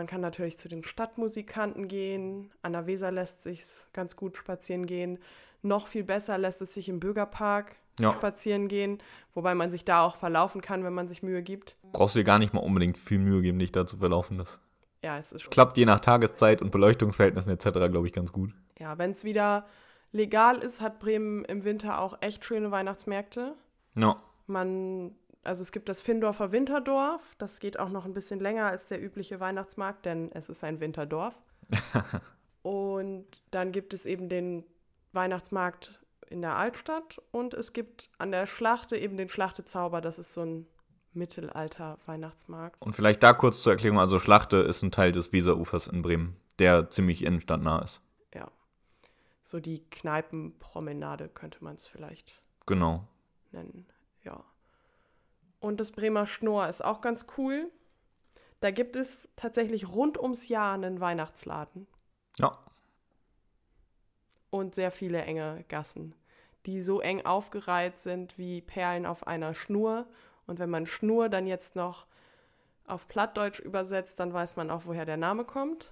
man 0.00 0.06
kann 0.06 0.22
natürlich 0.22 0.56
zu 0.56 0.70
den 0.70 0.82
Stadtmusikanten 0.82 1.86
gehen. 1.86 2.50
An 2.62 2.72
der 2.72 2.86
Weser 2.86 3.10
lässt 3.10 3.42
sich 3.42 3.62
ganz 3.92 4.16
gut 4.16 4.38
spazieren 4.38 4.86
gehen. 4.86 5.18
Noch 5.60 5.88
viel 5.88 6.04
besser 6.04 6.38
lässt 6.38 6.62
es 6.62 6.72
sich 6.72 6.88
im 6.88 7.00
Bürgerpark 7.00 7.76
ja. 8.00 8.14
spazieren 8.14 8.68
gehen, 8.68 8.96
wobei 9.34 9.54
man 9.54 9.70
sich 9.70 9.84
da 9.84 10.00
auch 10.00 10.16
verlaufen 10.16 10.62
kann, 10.62 10.84
wenn 10.84 10.94
man 10.94 11.06
sich 11.06 11.22
Mühe 11.22 11.42
gibt. 11.42 11.76
Brauchst 11.92 12.14
du 12.14 12.20
dir 12.20 12.24
gar 12.24 12.38
nicht 12.38 12.54
mal 12.54 12.60
unbedingt 12.60 12.96
viel 12.96 13.18
Mühe 13.18 13.42
geben, 13.42 13.58
dich 13.58 13.72
da 13.72 13.86
zu 13.86 13.98
verlaufen. 13.98 14.38
Das 14.38 14.58
ja, 15.02 15.18
es 15.18 15.32
ist. 15.32 15.50
Klappt 15.50 15.76
je 15.76 15.84
nach 15.84 16.00
Tageszeit 16.00 16.62
und 16.62 16.70
Beleuchtungsverhältnissen 16.70 17.52
etc., 17.52 17.68
glaube 17.90 18.06
ich, 18.06 18.14
ganz 18.14 18.32
gut. 18.32 18.54
Ja, 18.78 18.96
wenn 18.96 19.10
es 19.10 19.24
wieder 19.24 19.66
legal 20.12 20.60
ist, 20.60 20.80
hat 20.80 20.98
Bremen 20.98 21.44
im 21.44 21.64
Winter 21.64 22.00
auch 22.00 22.22
echt 22.22 22.46
schöne 22.46 22.70
Weihnachtsmärkte. 22.70 23.54
No. 23.92 24.16
Man, 24.46 25.14
also 25.42 25.62
es 25.62 25.72
gibt 25.72 25.88
das 25.88 26.02
Findorfer 26.02 26.52
Winterdorf, 26.52 27.22
das 27.38 27.60
geht 27.60 27.78
auch 27.78 27.88
noch 27.88 28.04
ein 28.04 28.14
bisschen 28.14 28.40
länger 28.40 28.66
als 28.66 28.86
der 28.86 29.02
übliche 29.02 29.40
Weihnachtsmarkt, 29.40 30.04
denn 30.06 30.30
es 30.32 30.48
ist 30.48 30.62
ein 30.64 30.80
Winterdorf. 30.80 31.40
und 32.62 33.26
dann 33.50 33.72
gibt 33.72 33.94
es 33.94 34.06
eben 34.06 34.28
den 34.28 34.64
Weihnachtsmarkt 35.12 36.00
in 36.28 36.42
der 36.42 36.56
Altstadt 36.56 37.20
und 37.32 37.54
es 37.54 37.72
gibt 37.72 38.10
an 38.18 38.30
der 38.30 38.46
Schlachte 38.46 38.96
eben 38.96 39.16
den 39.16 39.28
Schlachtezauber, 39.28 40.00
das 40.00 40.18
ist 40.18 40.34
so 40.34 40.42
ein 40.42 40.66
Mittelalter-Weihnachtsmarkt. 41.12 42.80
Und 42.80 42.94
vielleicht 42.94 43.22
da 43.22 43.32
kurz 43.32 43.62
zur 43.62 43.72
Erklärung, 43.72 43.98
also 43.98 44.18
Schlachte 44.18 44.58
ist 44.58 44.82
ein 44.82 44.92
Teil 44.92 45.12
des 45.12 45.32
Weserufers 45.32 45.88
in 45.88 46.02
Bremen, 46.02 46.36
der 46.58 46.90
ziemlich 46.90 47.24
innenstadtnah 47.24 47.82
ist. 47.82 48.00
Ja. 48.34 48.50
So 49.42 49.58
die 49.58 49.84
Kneipenpromenade 49.90 51.28
könnte 51.28 51.64
man 51.64 51.74
es 51.74 51.86
vielleicht 51.86 52.40
genau. 52.66 53.08
nennen. 53.50 53.86
Ja. 54.22 54.44
Und 55.60 55.78
das 55.80 55.92
Bremer 55.92 56.26
Schnorr 56.26 56.68
ist 56.68 56.84
auch 56.84 57.00
ganz 57.00 57.26
cool. 57.38 57.70
Da 58.60 58.70
gibt 58.70 58.96
es 58.96 59.28
tatsächlich 59.36 59.88
rund 59.88 60.18
ums 60.18 60.48
Jahr 60.48 60.74
einen 60.74 61.00
Weihnachtsladen 61.00 61.86
Ja. 62.38 62.58
und 64.50 64.74
sehr 64.74 64.90
viele 64.90 65.22
enge 65.22 65.64
Gassen, 65.68 66.14
die 66.66 66.82
so 66.82 67.00
eng 67.00 67.24
aufgereiht 67.24 67.98
sind 67.98 68.36
wie 68.36 68.60
Perlen 68.60 69.06
auf 69.06 69.26
einer 69.26 69.54
Schnur. 69.54 70.06
Und 70.46 70.58
wenn 70.58 70.70
man 70.70 70.86
Schnur 70.86 71.28
dann 71.28 71.46
jetzt 71.46 71.76
noch 71.76 72.06
auf 72.86 73.06
Plattdeutsch 73.08 73.60
übersetzt, 73.60 74.18
dann 74.20 74.32
weiß 74.32 74.56
man 74.56 74.70
auch, 74.70 74.82
woher 74.84 75.06
der 75.06 75.16
Name 75.16 75.44
kommt. 75.44 75.90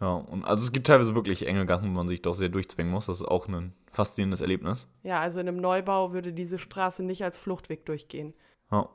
Ja, 0.00 0.14
und 0.14 0.44
also 0.44 0.64
es 0.64 0.72
gibt 0.72 0.86
teilweise 0.88 1.14
wirklich 1.14 1.46
enge 1.46 1.66
Gassen, 1.66 1.88
wo 1.90 1.94
man 1.94 2.08
sich 2.08 2.22
doch 2.22 2.34
sehr 2.34 2.48
durchzwingen 2.48 2.90
muss. 2.90 3.06
Das 3.06 3.20
ist 3.20 3.26
auch 3.26 3.46
ein 3.46 3.74
faszinierendes 3.92 4.40
Erlebnis. 4.40 4.88
Ja, 5.04 5.20
also 5.20 5.38
in 5.38 5.46
einem 5.48 5.58
Neubau 5.60 6.12
würde 6.12 6.32
diese 6.32 6.58
Straße 6.58 7.04
nicht 7.04 7.22
als 7.22 7.38
Fluchtweg 7.38 7.84
durchgehen. 7.86 8.34
Ja. 8.72 8.88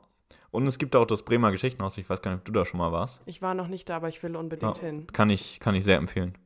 Und 0.50 0.66
es 0.66 0.78
gibt 0.78 0.96
auch 0.96 1.04
das 1.06 1.22
Bremer 1.22 1.50
Geschichtenhaus. 1.52 1.98
Ich 1.98 2.08
weiß 2.08 2.22
gar 2.22 2.30
nicht, 2.32 2.40
ob 2.40 2.44
du 2.46 2.52
da 2.52 2.64
schon 2.66 2.78
mal 2.78 2.90
warst. 2.92 3.20
Ich 3.26 3.42
war 3.42 3.54
noch 3.54 3.68
nicht 3.68 3.88
da, 3.88 3.96
aber 3.96 4.08
ich 4.08 4.22
will 4.22 4.34
unbedingt 4.36 4.76
Ja. 4.78 4.82
hin. 4.82 5.06
Kann 5.12 5.30
ich, 5.30 5.60
kann 5.60 5.74
ich 5.74 5.84
sehr 5.84 5.98
empfehlen. 5.98 6.36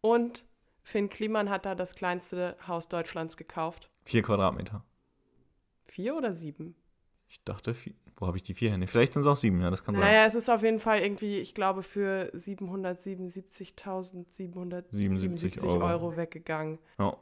Und 0.00 0.44
Finn 0.82 1.08
Kliman 1.10 1.50
hat 1.50 1.64
da 1.64 1.74
das 1.74 1.94
kleinste 1.94 2.56
Haus 2.66 2.88
Deutschlands 2.88 3.36
gekauft. 3.36 3.88
Vier 4.04 4.22
Quadratmeter. 4.22 4.82
Vier 5.84 6.16
oder 6.16 6.32
sieben? 6.32 6.74
Ich 7.28 7.44
dachte, 7.44 7.74
vier. 7.74 7.92
wo 8.16 8.26
habe 8.26 8.36
ich 8.36 8.42
die 8.42 8.54
vier 8.54 8.72
Hände? 8.72 8.86
Vielleicht 8.86 9.12
sind 9.12 9.22
es 9.22 9.28
auch 9.28 9.36
sieben, 9.36 9.60
ja, 9.60 9.70
das 9.70 9.84
kann 9.84 9.94
sein. 9.94 10.04
Naja, 10.04 10.24
es 10.26 10.34
ist 10.34 10.50
auf 10.50 10.62
jeden 10.62 10.78
Fall 10.80 11.00
irgendwie, 11.00 11.38
ich 11.38 11.54
glaube, 11.54 11.82
für 11.82 12.30
777.777 12.34 14.84
77 14.90 15.62
Euro. 15.64 15.86
Euro. 15.86 16.16
weggegangen. 16.16 16.78
Ja. 16.98 17.16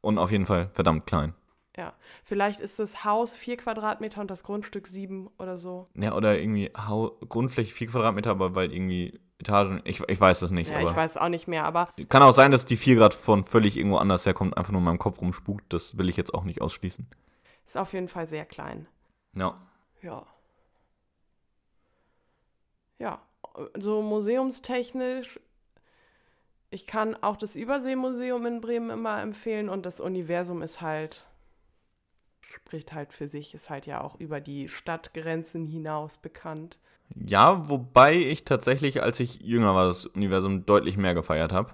Und 0.00 0.18
auf 0.18 0.30
jeden 0.30 0.46
Fall 0.46 0.70
verdammt 0.72 1.06
klein. 1.06 1.34
Ja, 1.76 1.92
vielleicht 2.24 2.60
ist 2.60 2.78
das 2.78 3.04
Haus 3.04 3.36
vier 3.36 3.58
Quadratmeter 3.58 4.22
und 4.22 4.30
das 4.30 4.42
Grundstück 4.42 4.86
sieben 4.86 5.28
oder 5.38 5.58
so. 5.58 5.88
Ja, 5.94 6.14
oder 6.14 6.38
irgendwie 6.38 6.70
Hau 6.76 7.18
Grundfläche 7.28 7.74
vier 7.74 7.88
Quadratmeter, 7.88 8.30
aber 8.30 8.54
weil 8.54 8.72
irgendwie 8.72 9.20
Etagen. 9.38 9.82
Ich, 9.84 10.00
ich 10.08 10.20
weiß 10.20 10.40
das 10.40 10.50
nicht, 10.50 10.70
Ja, 10.70 10.80
ich 10.80 10.96
weiß 10.96 11.18
auch 11.18 11.28
nicht 11.28 11.46
mehr, 11.46 11.64
aber 11.64 11.90
Kann 12.08 12.22
auch 12.22 12.32
sein, 12.32 12.50
dass 12.50 12.64
die 12.64 12.78
vier 12.78 12.96
Grad 12.96 13.12
von 13.12 13.44
völlig 13.44 13.76
irgendwo 13.76 13.98
anders 13.98 14.24
herkommt, 14.24 14.56
einfach 14.56 14.72
nur 14.72 14.80
in 14.80 14.86
meinem 14.86 14.98
Kopf 14.98 15.20
rumspukt. 15.20 15.70
Das 15.72 15.98
will 15.98 16.08
ich 16.08 16.16
jetzt 16.16 16.32
auch 16.32 16.44
nicht 16.44 16.62
ausschließen. 16.62 17.06
ist 17.66 17.76
auf 17.76 17.92
jeden 17.92 18.08
Fall 18.08 18.26
sehr 18.26 18.46
klein. 18.46 18.86
Ja. 19.34 19.60
Ja. 20.02 20.24
Ja, 22.98 23.20
so 23.78 24.00
museumstechnisch. 24.00 25.38
Ich 26.70 26.86
kann 26.86 27.14
auch 27.22 27.36
das 27.36 27.54
Überseemuseum 27.54 28.46
in 28.46 28.60
Bremen 28.62 28.88
immer 28.90 29.20
empfehlen 29.20 29.68
und 29.68 29.84
das 29.84 30.00
Universum 30.00 30.62
ist 30.62 30.80
halt, 30.80 31.26
spricht 32.48 32.92
halt 32.92 33.12
für 33.12 33.28
sich, 33.28 33.54
ist 33.54 33.70
halt 33.70 33.86
ja 33.86 34.00
auch 34.00 34.18
über 34.18 34.40
die 34.40 34.68
Stadtgrenzen 34.68 35.66
hinaus 35.66 36.16
bekannt. 36.16 36.78
Ja, 37.14 37.68
wobei 37.68 38.14
ich 38.14 38.44
tatsächlich, 38.44 39.02
als 39.02 39.20
ich 39.20 39.40
jünger 39.40 39.74
war, 39.74 39.86
das 39.86 40.06
Universum 40.06 40.66
deutlich 40.66 40.96
mehr 40.96 41.14
gefeiert 41.14 41.52
habe. 41.52 41.72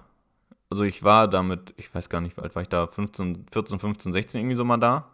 Also 0.70 0.84
ich 0.84 1.02
war 1.02 1.28
damit, 1.28 1.74
ich 1.76 1.94
weiß 1.94 2.08
gar 2.08 2.20
nicht, 2.20 2.36
wie 2.36 2.42
alt 2.42 2.54
war 2.54 2.62
ich 2.62 2.68
da, 2.68 2.86
15, 2.86 3.46
14, 3.50 3.78
15, 3.78 4.12
16 4.12 4.40
irgendwie 4.40 4.56
so 4.56 4.64
mal 4.64 4.78
da. 4.78 5.10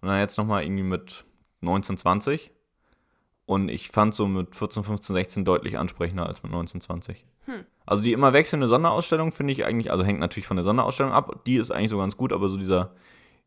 Und 0.00 0.08
dann 0.08 0.18
jetzt 0.18 0.38
nochmal 0.38 0.64
irgendwie 0.64 0.82
mit 0.82 1.24
19, 1.60 1.96
20. 1.96 2.50
Und 3.46 3.68
ich 3.68 3.90
fand 3.90 4.14
so 4.14 4.28
mit 4.28 4.54
14, 4.54 4.84
15, 4.84 5.14
16 5.14 5.44
deutlich 5.44 5.78
ansprechender 5.78 6.26
als 6.26 6.42
mit 6.42 6.52
19, 6.52 6.80
20. 6.80 7.24
Hm. 7.46 7.64
Also 7.84 8.02
die 8.02 8.12
immer 8.12 8.32
wechselnde 8.32 8.68
Sonderausstellung 8.68 9.32
finde 9.32 9.52
ich 9.52 9.66
eigentlich, 9.66 9.90
also 9.90 10.04
hängt 10.04 10.20
natürlich 10.20 10.46
von 10.46 10.56
der 10.56 10.64
Sonderausstellung 10.64 11.12
ab, 11.12 11.44
die 11.44 11.56
ist 11.56 11.72
eigentlich 11.72 11.90
so 11.90 11.98
ganz 11.98 12.16
gut, 12.16 12.32
aber 12.32 12.48
so 12.48 12.56
dieser 12.56 12.92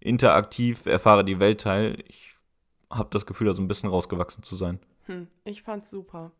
interaktiv 0.04 0.86
erfahre 0.86 1.24
die 1.24 1.40
Welt 1.40 1.62
Teil, 1.62 1.98
ich 2.08 2.34
habe 2.90 3.10
das 3.12 3.26
Gefühl, 3.26 3.48
da 3.48 3.54
so 3.54 3.62
ein 3.62 3.68
bisschen 3.68 3.90
rausgewachsen 3.90 4.44
zu 4.44 4.56
sein. 4.56 4.80
Hm, 5.06 5.28
ich 5.46 5.64
fand's 5.64 5.90
super. 5.90 6.32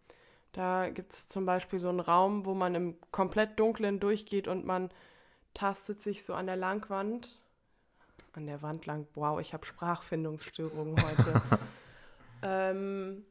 Da 0.52 0.90
gibt 0.90 1.14
es 1.14 1.28
zum 1.28 1.46
Beispiel 1.46 1.80
so 1.80 1.90
einen 1.90 2.00
Raum, 2.00 2.46
wo 2.46 2.54
man 2.54 2.76
im 2.76 2.96
komplett 3.12 3.60
Dunklen 3.60 4.00
durchgeht 4.00 4.48
und 4.48 4.66
man 4.66 4.92
tastet 5.54 6.00
sich 6.02 6.24
so 6.24 6.34
an 6.36 6.46
der 6.46 6.56
Langwand, 6.56 7.42
an 8.34 8.46
der 8.46 8.62
Wand 8.62 8.86
lang, 8.86 9.08
wow, 9.16 9.40
ich 9.40 9.54
habe 9.54 9.66
Sprachfindungsstörungen 9.66 10.96
heute. 11.02 11.42
ähm, 12.44 13.26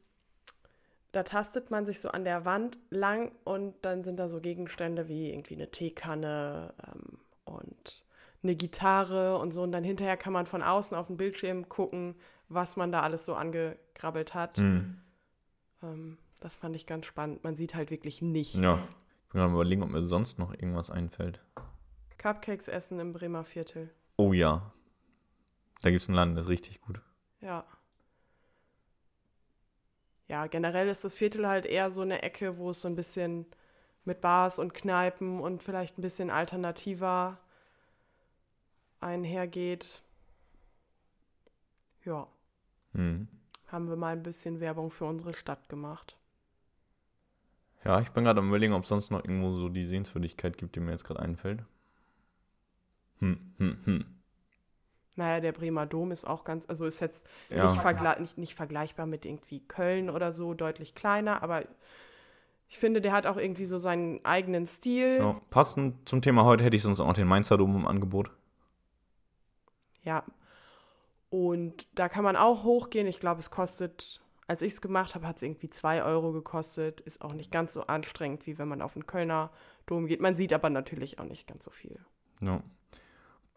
da 1.13 1.23
tastet 1.23 1.71
man 1.71 1.85
sich 1.85 2.01
so 2.01 2.09
an 2.09 2.25
der 2.25 2.43
Wand 2.43 2.77
lang 2.89 3.31
und 3.43 3.75
dann 3.83 4.03
sind 4.03 4.17
da 4.17 4.27
so 4.27 4.41
Gegenstände 4.41 5.07
wie 5.07 5.29
irgendwie 5.29 5.55
eine 5.55 5.69
Teekanne 5.69 6.73
ähm, 6.87 7.02
eine 8.43 8.55
Gitarre 8.55 9.37
und 9.37 9.53
so. 9.53 9.63
Und 9.63 9.71
dann 9.71 9.83
hinterher 9.83 10.17
kann 10.17 10.33
man 10.33 10.45
von 10.45 10.61
außen 10.61 10.95
auf 10.95 11.07
den 11.07 11.17
Bildschirm 11.17 11.69
gucken, 11.69 12.15
was 12.49 12.75
man 12.75 12.91
da 12.91 13.01
alles 13.01 13.25
so 13.25 13.35
angegrabbelt 13.35 14.33
hat. 14.33 14.57
Hm. 14.57 14.97
Ähm, 15.81 16.17
das 16.39 16.57
fand 16.57 16.75
ich 16.75 16.85
ganz 16.85 17.05
spannend. 17.05 17.43
Man 17.43 17.55
sieht 17.55 17.75
halt 17.75 17.89
wirklich 17.89 18.21
nichts. 18.21 18.59
Ja. 18.59 18.75
Ich 18.75 19.29
bin 19.31 19.39
gerade 19.39 19.53
überlegen, 19.53 19.83
ob 19.83 19.89
mir 19.89 20.03
sonst 20.03 20.39
noch 20.39 20.51
irgendwas 20.51 20.89
einfällt. 20.89 21.39
Cupcakes 22.17 22.67
essen 22.67 22.99
im 22.99 23.13
Bremer 23.13 23.43
Viertel. 23.43 23.89
Oh 24.17 24.33
ja. 24.33 24.71
Da 25.81 25.89
gibt 25.89 26.01
es 26.01 26.07
einen 26.07 26.15
Laden, 26.15 26.35
der 26.35 26.43
ist 26.43 26.49
richtig 26.49 26.81
gut. 26.81 27.01
Ja. 27.41 27.65
Ja, 30.27 30.47
generell 30.47 30.87
ist 30.87 31.03
das 31.03 31.15
Viertel 31.15 31.47
halt 31.47 31.65
eher 31.65 31.91
so 31.91 32.01
eine 32.01 32.21
Ecke, 32.21 32.57
wo 32.57 32.69
es 32.69 32.81
so 32.81 32.87
ein 32.87 32.95
bisschen 32.95 33.45
mit 34.05 34.21
Bars 34.21 34.59
und 34.59 34.73
Kneipen 34.73 35.39
und 35.39 35.63
vielleicht 35.63 35.97
ein 35.97 36.01
bisschen 36.01 36.29
alternativer 36.29 37.39
einhergeht. 39.03 40.01
Ja, 42.05 42.27
Hm. 42.93 43.27
haben 43.67 43.89
wir 43.89 43.95
mal 43.97 44.13
ein 44.13 44.23
bisschen 44.23 44.59
Werbung 44.61 44.89
für 44.91 45.05
unsere 45.05 45.33
Stadt 45.33 45.67
gemacht. 45.67 46.17
Ja, 47.85 47.99
ich 47.99 48.09
bin 48.11 48.23
gerade 48.23 48.39
am 48.39 48.47
überlegen, 48.47 48.73
ob 48.73 48.83
es 48.83 48.89
sonst 48.89 49.11
noch 49.11 49.23
irgendwo 49.23 49.51
so 49.51 49.69
die 49.69 49.85
Sehenswürdigkeit 49.85 50.57
gibt, 50.57 50.75
die 50.75 50.79
mir 50.79 50.91
jetzt 50.91 51.03
gerade 51.03 51.19
einfällt. 51.19 51.63
Hm, 53.19 53.37
hm, 53.57 53.77
hm. 53.85 54.05
Naja, 55.15 55.39
der 55.41 55.51
Bremer 55.51 55.85
Dom 55.85 56.11
ist 56.11 56.25
auch 56.25 56.43
ganz, 56.43 56.67
also 56.67 56.85
ist 56.85 56.99
jetzt 56.99 57.25
Ja. 57.49 57.71
nicht, 57.71 57.77
vergle 57.79 58.19
nicht, 58.19 58.37
nicht 58.37 58.55
vergleichbar 58.55 59.05
mit 59.05 59.25
irgendwie 59.25 59.59
Köln 59.59 60.09
oder 60.09 60.31
so, 60.31 60.53
deutlich 60.53 60.95
kleiner, 60.95 61.43
aber 61.43 61.63
ich 62.67 62.79
finde, 62.79 63.01
der 63.01 63.11
hat 63.11 63.27
auch 63.27 63.37
irgendwie 63.37 63.67
so 63.67 63.77
seinen 63.77 64.23
eigenen 64.25 64.65
Stil. 64.65 65.19
Ja, 65.19 65.39
passend 65.51 66.09
zum 66.09 66.21
Thema 66.23 66.45
heute 66.45 66.63
hätte 66.63 66.75
ich 66.75 66.81
sonst 66.81 66.99
auch 66.99 67.07
noch 67.07 67.13
den 67.13 67.27
Mainzer 67.27 67.57
Dom 67.57 67.75
im 67.75 67.85
Angebot. 67.87 68.31
Ja. 70.03 70.23
Und 71.29 71.87
da 71.95 72.09
kann 72.09 72.23
man 72.23 72.35
auch 72.35 72.63
hochgehen. 72.63 73.07
Ich 73.07 73.19
glaube, 73.19 73.39
es 73.39 73.49
kostet, 73.49 74.21
als 74.47 74.61
ich 74.61 74.73
es 74.73 74.81
gemacht 74.81 75.15
habe, 75.15 75.27
hat 75.27 75.37
es 75.37 75.41
irgendwie 75.41 75.69
2 75.69 76.03
Euro 76.03 76.31
gekostet. 76.31 77.01
Ist 77.01 77.21
auch 77.21 77.33
nicht 77.33 77.51
ganz 77.51 77.73
so 77.73 77.87
anstrengend, 77.87 78.45
wie 78.45 78.57
wenn 78.57 78.67
man 78.67 78.81
auf 78.81 78.93
den 78.93 79.07
Kölner 79.07 79.49
Dom 79.85 80.05
geht. 80.05 80.21
Man 80.21 80.35
sieht 80.35 80.53
aber 80.53 80.69
natürlich 80.69 81.19
auch 81.19 81.25
nicht 81.25 81.47
ganz 81.47 81.63
so 81.63 81.71
viel. 81.71 81.99
Ja. 82.39 82.61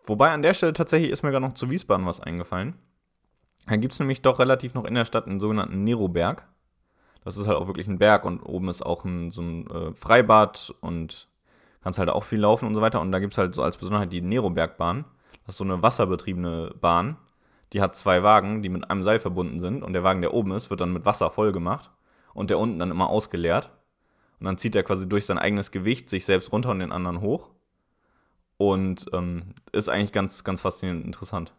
Wobei 0.04 0.30
an 0.30 0.42
der 0.42 0.54
Stelle 0.54 0.72
tatsächlich 0.72 1.10
ist 1.10 1.22
mir 1.22 1.32
gerade 1.32 1.44
noch 1.44 1.54
zu 1.54 1.68
Wiesbaden 1.68 2.06
was 2.06 2.20
eingefallen. 2.20 2.78
Da 3.66 3.76
gibt 3.76 3.92
es 3.92 3.98
nämlich 3.98 4.22
doch 4.22 4.38
relativ 4.38 4.74
noch 4.74 4.84
in 4.84 4.94
der 4.94 5.04
Stadt 5.04 5.26
einen 5.26 5.40
sogenannten 5.40 5.82
Neroberg. 5.82 6.48
Das 7.24 7.36
ist 7.36 7.48
halt 7.48 7.58
auch 7.58 7.66
wirklich 7.66 7.88
ein 7.88 7.98
Berg 7.98 8.24
und 8.24 8.40
oben 8.40 8.68
ist 8.68 8.86
auch 8.86 9.04
ein, 9.04 9.32
so 9.32 9.42
ein 9.42 9.66
äh, 9.68 9.92
Freibad 9.94 10.72
und 10.80 11.28
kannst 11.82 11.98
halt 11.98 12.08
auch 12.08 12.22
viel 12.22 12.38
laufen 12.38 12.66
und 12.66 12.74
so 12.76 12.80
weiter. 12.80 13.00
Und 13.00 13.10
da 13.10 13.18
gibt 13.18 13.34
es 13.34 13.38
halt 13.38 13.56
so 13.56 13.62
als 13.62 13.76
Besonderheit 13.76 14.12
die 14.12 14.22
Nerobergbahn. 14.22 15.04
Das 15.46 15.54
ist 15.54 15.58
so 15.58 15.64
eine 15.64 15.82
wasserbetriebene 15.82 16.74
Bahn. 16.80 17.16
Die 17.72 17.80
hat 17.80 17.96
zwei 17.96 18.22
Wagen, 18.22 18.62
die 18.62 18.68
mit 18.68 18.90
einem 18.90 19.02
Seil 19.02 19.20
verbunden 19.20 19.60
sind. 19.60 19.82
Und 19.82 19.92
der 19.92 20.02
Wagen, 20.02 20.20
der 20.20 20.34
oben 20.34 20.50
ist, 20.52 20.70
wird 20.70 20.80
dann 20.80 20.92
mit 20.92 21.04
Wasser 21.04 21.30
voll 21.30 21.52
gemacht. 21.52 21.90
Und 22.34 22.50
der 22.50 22.58
unten 22.58 22.78
dann 22.78 22.90
immer 22.90 23.08
ausgeleert. 23.08 23.70
Und 24.40 24.46
dann 24.46 24.58
zieht 24.58 24.74
er 24.74 24.82
quasi 24.82 25.08
durch 25.08 25.24
sein 25.24 25.38
eigenes 25.38 25.70
Gewicht 25.70 26.10
sich 26.10 26.24
selbst 26.24 26.52
runter 26.52 26.70
und 26.70 26.80
den 26.80 26.92
anderen 26.92 27.20
hoch. 27.20 27.50
Und 28.58 29.06
ähm, 29.12 29.54
ist 29.72 29.88
eigentlich 29.88 30.12
ganz, 30.12 30.44
ganz 30.44 30.60
faszinierend 30.60 31.02
und 31.02 31.08
interessant. 31.08 31.54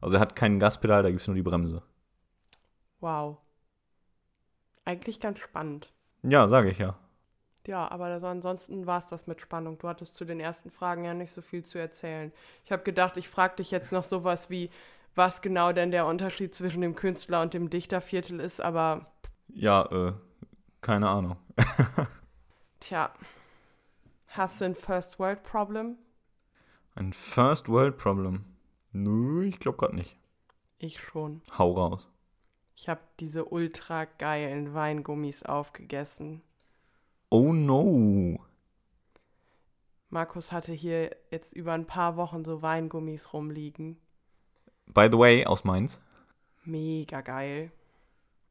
Also 0.00 0.16
er 0.16 0.20
hat 0.20 0.36
kein 0.36 0.60
Gaspedal, 0.60 1.02
da 1.02 1.10
gibt 1.10 1.20
es 1.20 1.26
nur 1.26 1.34
die 1.34 1.42
Bremse. 1.42 1.82
Wow. 3.00 3.38
Eigentlich 4.84 5.20
ganz 5.20 5.40
spannend. 5.40 5.92
Ja, 6.22 6.48
sage 6.48 6.70
ich 6.70 6.78
ja. 6.78 6.96
Ja, 7.68 7.86
aber 7.90 8.18
so 8.18 8.26
ansonsten 8.26 8.86
war 8.86 8.98
es 8.98 9.08
das 9.08 9.26
mit 9.26 9.42
Spannung. 9.42 9.76
Du 9.76 9.88
hattest 9.88 10.14
zu 10.16 10.24
den 10.24 10.40
ersten 10.40 10.70
Fragen 10.70 11.04
ja 11.04 11.12
nicht 11.12 11.30
so 11.30 11.42
viel 11.42 11.64
zu 11.64 11.76
erzählen. 11.76 12.32
Ich 12.64 12.72
habe 12.72 12.82
gedacht, 12.82 13.18
ich 13.18 13.28
frage 13.28 13.56
dich 13.56 13.70
jetzt 13.70 13.92
noch 13.92 14.04
sowas 14.04 14.48
wie, 14.48 14.70
was 15.14 15.42
genau 15.42 15.72
denn 15.72 15.90
der 15.90 16.06
Unterschied 16.06 16.54
zwischen 16.54 16.80
dem 16.80 16.94
Künstler 16.94 17.42
und 17.42 17.52
dem 17.52 17.68
Dichterviertel 17.68 18.40
ist, 18.40 18.62
aber 18.62 19.12
Ja, 19.48 19.84
äh, 19.92 20.14
keine 20.80 21.10
Ahnung. 21.10 21.36
tja, 22.80 23.12
hast 24.28 24.62
du 24.62 24.64
ein 24.64 24.74
First 24.74 25.18
World 25.18 25.42
Problem? 25.42 25.98
Ein 26.94 27.12
First 27.12 27.68
World 27.68 27.98
Problem. 27.98 28.46
Nö, 28.92 29.44
ich 29.44 29.58
glaube 29.58 29.76
gerade 29.76 29.94
nicht. 29.94 30.16
Ich 30.78 31.02
schon. 31.02 31.42
Hau 31.58 31.72
raus. 31.72 32.08
Ich 32.76 32.88
habe 32.88 33.02
diese 33.20 33.44
ultra 33.44 34.06
geilen 34.06 34.72
Weingummis 34.72 35.42
aufgegessen. 35.42 36.40
Oh 37.30 37.52
no. 37.52 38.40
Markus 40.10 40.52
hatte 40.52 40.72
hier 40.72 41.14
jetzt 41.30 41.52
über 41.52 41.72
ein 41.72 41.86
paar 41.86 42.16
Wochen 42.16 42.44
so 42.44 42.62
Weingummis 42.62 43.32
rumliegen. 43.32 43.98
By 44.86 45.08
the 45.12 45.18
way, 45.18 45.44
aus 45.44 45.64
Mainz. 45.64 45.98
Mega 46.64 47.20
geil. 47.20 47.70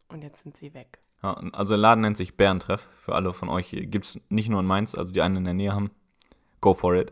Und 0.09 0.23
jetzt 0.23 0.43
sind 0.43 0.55
sie 0.55 0.73
weg. 0.73 0.99
Ja, 1.23 1.33
also 1.53 1.73
der 1.73 1.79
Laden 1.79 2.01
nennt 2.01 2.17
sich 2.17 2.37
Bärentreff. 2.37 2.87
Für 2.99 3.15
alle 3.15 3.33
von 3.33 3.49
euch 3.49 3.71
gibt 3.71 4.05
es 4.05 4.19
nicht 4.29 4.49
nur 4.49 4.59
in 4.59 4.67
Mainz, 4.67 4.93
also 4.93 5.11
die 5.11 5.21
einen 5.21 5.37
in 5.37 5.43
der 5.45 5.53
Nähe 5.55 5.73
haben. 5.73 5.89
Go 6.61 6.73
for 6.73 6.95
it. 6.95 7.11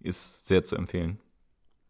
Ist 0.00 0.46
sehr 0.46 0.64
zu 0.64 0.76
empfehlen. 0.76 1.20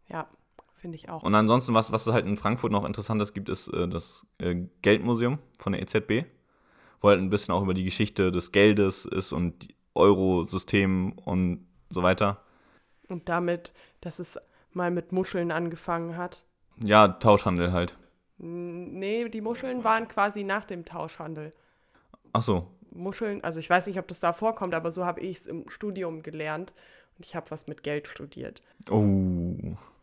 Ja, 0.09 0.29
finde 0.75 0.97
ich 0.97 1.09
auch. 1.09 1.23
Und 1.23 1.35
ansonsten, 1.37 1.75
was, 1.75 1.93
was 1.93 2.07
es 2.07 2.13
halt 2.13 2.27
in 2.27 2.37
Frankfurt 2.37 2.73
noch 2.73 2.85
Interessantes 2.85 3.33
gibt, 3.33 3.49
ist 3.49 3.69
äh, 3.69 3.89
das 3.89 4.27
äh, 4.39 4.67
Geldmuseum 4.83 5.39
von 5.59 5.73
der 5.73 5.83
EZB, 5.83 6.27
wo 7.01 7.09
halt 7.09 7.21
ein 7.21 7.31
bisschen 7.31 7.55
auch 7.55 7.63
über 7.63 7.75
die 7.75 7.85
Geschichte 7.85 8.31
des 8.31 8.53
Geldes 8.53 9.05
ist 9.05 9.33
und 9.33 9.69
Eurosystem 9.95 11.13
und 11.13 11.67
so 11.89 12.03
weiter. 12.03 12.43
Und 13.09 13.29
damit, 13.29 13.73
dass 14.01 14.19
es 14.19 14.39
mal 14.73 14.91
mit 14.91 15.13
Muscheln 15.13 15.51
angefangen 15.51 16.17
hat. 16.17 16.45
Ja, 16.83 17.09
Tauschhandel 17.09 17.73
halt. 17.73 17.97
Nee, 18.39 19.29
die 19.29 19.41
Muscheln 19.41 19.85
waren 19.85 20.09
quasi 20.09 20.45
nach 20.45 20.65
dem 20.65 20.85
Tauschhandel. 20.85 21.53
Ach 22.33 22.43
so. 22.43 22.71
Muscheln, 22.93 23.45
also 23.45 23.61
ich 23.61 23.69
weiß 23.69 23.87
nicht, 23.87 23.99
ob 23.99 24.09
das 24.09 24.21
da 24.21 24.33
vorkommt, 24.33 24.75
aber 24.75 24.91
so 24.91 25.05
habe 25.05 25.21
ich 25.21 25.39
es 25.39 25.47
im 25.47 25.69
Studium 25.69 26.23
gelernt. 26.23 26.73
Und 27.19 27.27
ich 27.27 27.37
habe 27.37 27.51
was 27.51 27.67
mit 27.67 27.83
Geld 27.83 28.07
studiert. 28.07 28.63
Oh. 28.91 28.97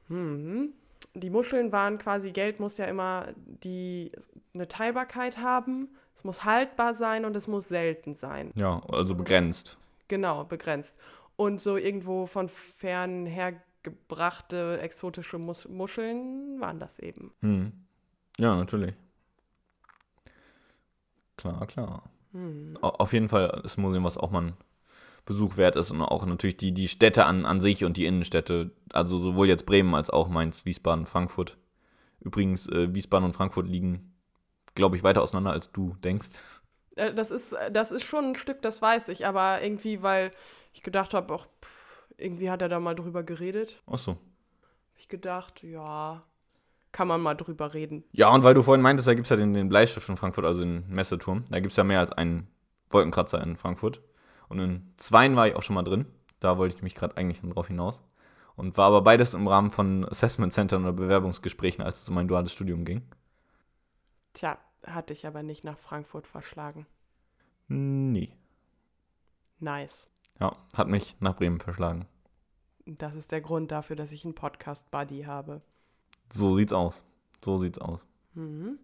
Mhm. 0.07 0.73
Die 1.13 1.29
Muscheln 1.29 1.71
waren 1.71 1.97
quasi, 1.97 2.31
Geld 2.31 2.60
muss 2.60 2.77
ja 2.77 2.86
immer 2.86 3.27
die, 3.36 4.12
eine 4.53 4.67
Teilbarkeit 4.67 5.38
haben, 5.38 5.89
es 6.15 6.23
muss 6.23 6.43
haltbar 6.43 6.93
sein 6.93 7.25
und 7.25 7.36
es 7.36 7.47
muss 7.47 7.67
selten 7.67 8.15
sein. 8.15 8.51
Ja, 8.55 8.81
also 8.89 9.15
begrenzt. 9.15 9.77
Genau, 10.07 10.43
begrenzt. 10.43 10.97
Und 11.36 11.62
so 11.62 11.77
irgendwo 11.77 12.25
von 12.25 12.49
fern 12.49 13.25
her 13.25 13.53
gebrachte 13.83 14.79
exotische 14.81 15.38
Mus 15.38 15.67
Muscheln 15.67 16.60
waren 16.60 16.79
das 16.79 16.99
eben. 16.99 17.31
Hm. 17.41 17.71
Ja, 18.38 18.55
natürlich. 18.55 18.93
Klar, 21.38 21.65
klar. 21.67 22.03
Hm. 22.31 22.77
Au- 22.81 22.89
Auf 22.89 23.13
jeden 23.13 23.29
Fall 23.29 23.62
ist 23.63 23.77
ein 23.77 23.81
Museum, 23.81 24.03
was 24.03 24.17
auch 24.17 24.31
mal 24.31 24.41
ein 24.41 24.57
Besuch 25.27 25.57
wert 25.57 25.75
ist 25.75 25.91
und 25.91 26.01
auch 26.01 26.25
natürlich 26.25 26.57
die, 26.57 26.73
die 26.73 26.87
Städte 26.87 27.25
an, 27.25 27.45
an 27.45 27.59
sich 27.59 27.83
und 27.83 27.97
die 27.97 28.05
Innenstädte, 28.05 28.71
also 28.91 29.19
sowohl 29.19 29.47
jetzt 29.47 29.65
Bremen 29.65 29.93
als 29.93 30.09
auch 30.09 30.29
Mainz, 30.29 30.65
Wiesbaden, 30.65 31.05
Frankfurt. 31.05 31.57
Übrigens, 32.21 32.67
äh, 32.69 32.95
Wiesbaden 32.95 33.25
und 33.25 33.33
Frankfurt 33.33 33.67
liegen, 33.67 34.15
glaube 34.73 34.95
ich, 34.95 35.03
weiter 35.03 35.21
auseinander, 35.21 35.51
als 35.51 35.71
du 35.71 35.95
denkst. 36.03 36.29
Äh, 36.95 37.13
Das 37.13 37.31
ist, 37.31 37.53
das 37.71 37.91
ist 37.91 38.05
schon 38.05 38.25
ein 38.25 38.35
Stück, 38.35 38.61
das 38.61 38.81
weiß 38.81 39.09
ich, 39.09 39.27
aber 39.27 39.61
irgendwie, 39.61 40.01
weil 40.01 40.31
ich 40.73 40.81
gedacht 40.81 41.13
habe, 41.13 41.33
auch 41.33 41.45
irgendwie 42.17 42.49
hat 42.49 42.61
er 42.61 42.69
da 42.69 42.79
mal 42.79 42.95
drüber 42.95 43.21
geredet. 43.21 43.83
Ach 43.85 43.97
so. 43.97 44.11
Hab 44.11 44.19
ich 44.97 45.09
gedacht, 45.09 45.61
ja, 45.61 46.23
kann 46.93 47.09
man 47.09 47.19
mal 47.21 47.35
drüber 47.35 47.73
reden. 47.73 48.05
Ja, 48.13 48.33
und 48.33 48.45
weil 48.45 48.53
du 48.53 48.63
vorhin 48.63 48.81
meintest, 48.81 49.09
da 49.09 49.13
gibt 49.13 49.25
es 49.25 49.29
ja 49.29 49.35
den, 49.35 49.53
den 49.53 49.67
Bleistift 49.67 50.07
in 50.07 50.15
Frankfurt, 50.15 50.45
also 50.45 50.61
den 50.61 50.87
Messeturm. 50.87 51.43
Da 51.49 51.59
gibt 51.59 51.73
es 51.73 51.77
ja 51.77 51.83
mehr 51.83 51.99
als 51.99 52.13
einen 52.13 52.47
Wolkenkratzer 52.89 53.43
in 53.43 53.57
Frankfurt. 53.57 54.01
Und 54.49 54.60
in 54.60 54.93
zweien 54.97 55.36
war 55.36 55.47
ich 55.47 55.55
auch 55.55 55.63
schon 55.63 55.75
mal 55.75 55.83
drin. 55.83 56.05
Da 56.39 56.57
wollte 56.57 56.75
ich 56.75 56.83
mich 56.83 56.95
gerade 56.95 57.17
eigentlich 57.17 57.41
drauf 57.41 57.67
hinaus. 57.67 58.01
Und 58.55 58.77
war 58.77 58.88
aber 58.88 59.01
beides 59.01 59.33
im 59.33 59.47
Rahmen 59.47 59.71
von 59.71 60.03
Assessment 60.05 60.53
Centern 60.53 60.83
oder 60.83 60.93
Bewerbungsgesprächen, 60.93 61.83
als 61.83 62.01
es 62.01 62.10
um 62.10 62.15
mein 62.15 62.27
duales 62.27 62.53
Studium 62.53 62.86
ging. 62.86 63.03
Tja, 64.33 64.57
hatte 64.86 65.13
ich 65.13 65.27
aber 65.27 65.43
nicht 65.43 65.63
nach 65.63 65.77
Frankfurt 65.77 66.27
verschlagen. 66.27 66.86
Nee. 67.67 68.33
Nice. 69.60 70.10
Ja, 70.39 70.55
hat 70.75 70.88
mich 70.88 71.15
nach 71.19 71.36
Bremen 71.36 71.60
verschlagen. 71.60 72.07
Das 72.86 73.15
ist 73.15 73.31
der 73.31 73.41
Grund 73.41 73.71
dafür, 73.71 73.95
dass 73.95 74.12
ich 74.12 74.23
einen 74.23 74.36
Podcast-Buddy 74.36 75.23
habe. 75.23 75.62
So 76.31 76.55
sieht's 76.55 76.73
aus. 76.73 77.03
So 77.43 77.57
sieht's 77.60 77.79
aus. 77.79 78.05
Mhm. 78.33 78.79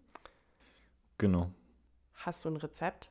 Genau. 1.18 1.50
Hast 2.14 2.44
du 2.44 2.50
ein 2.50 2.56
Rezept? 2.56 3.10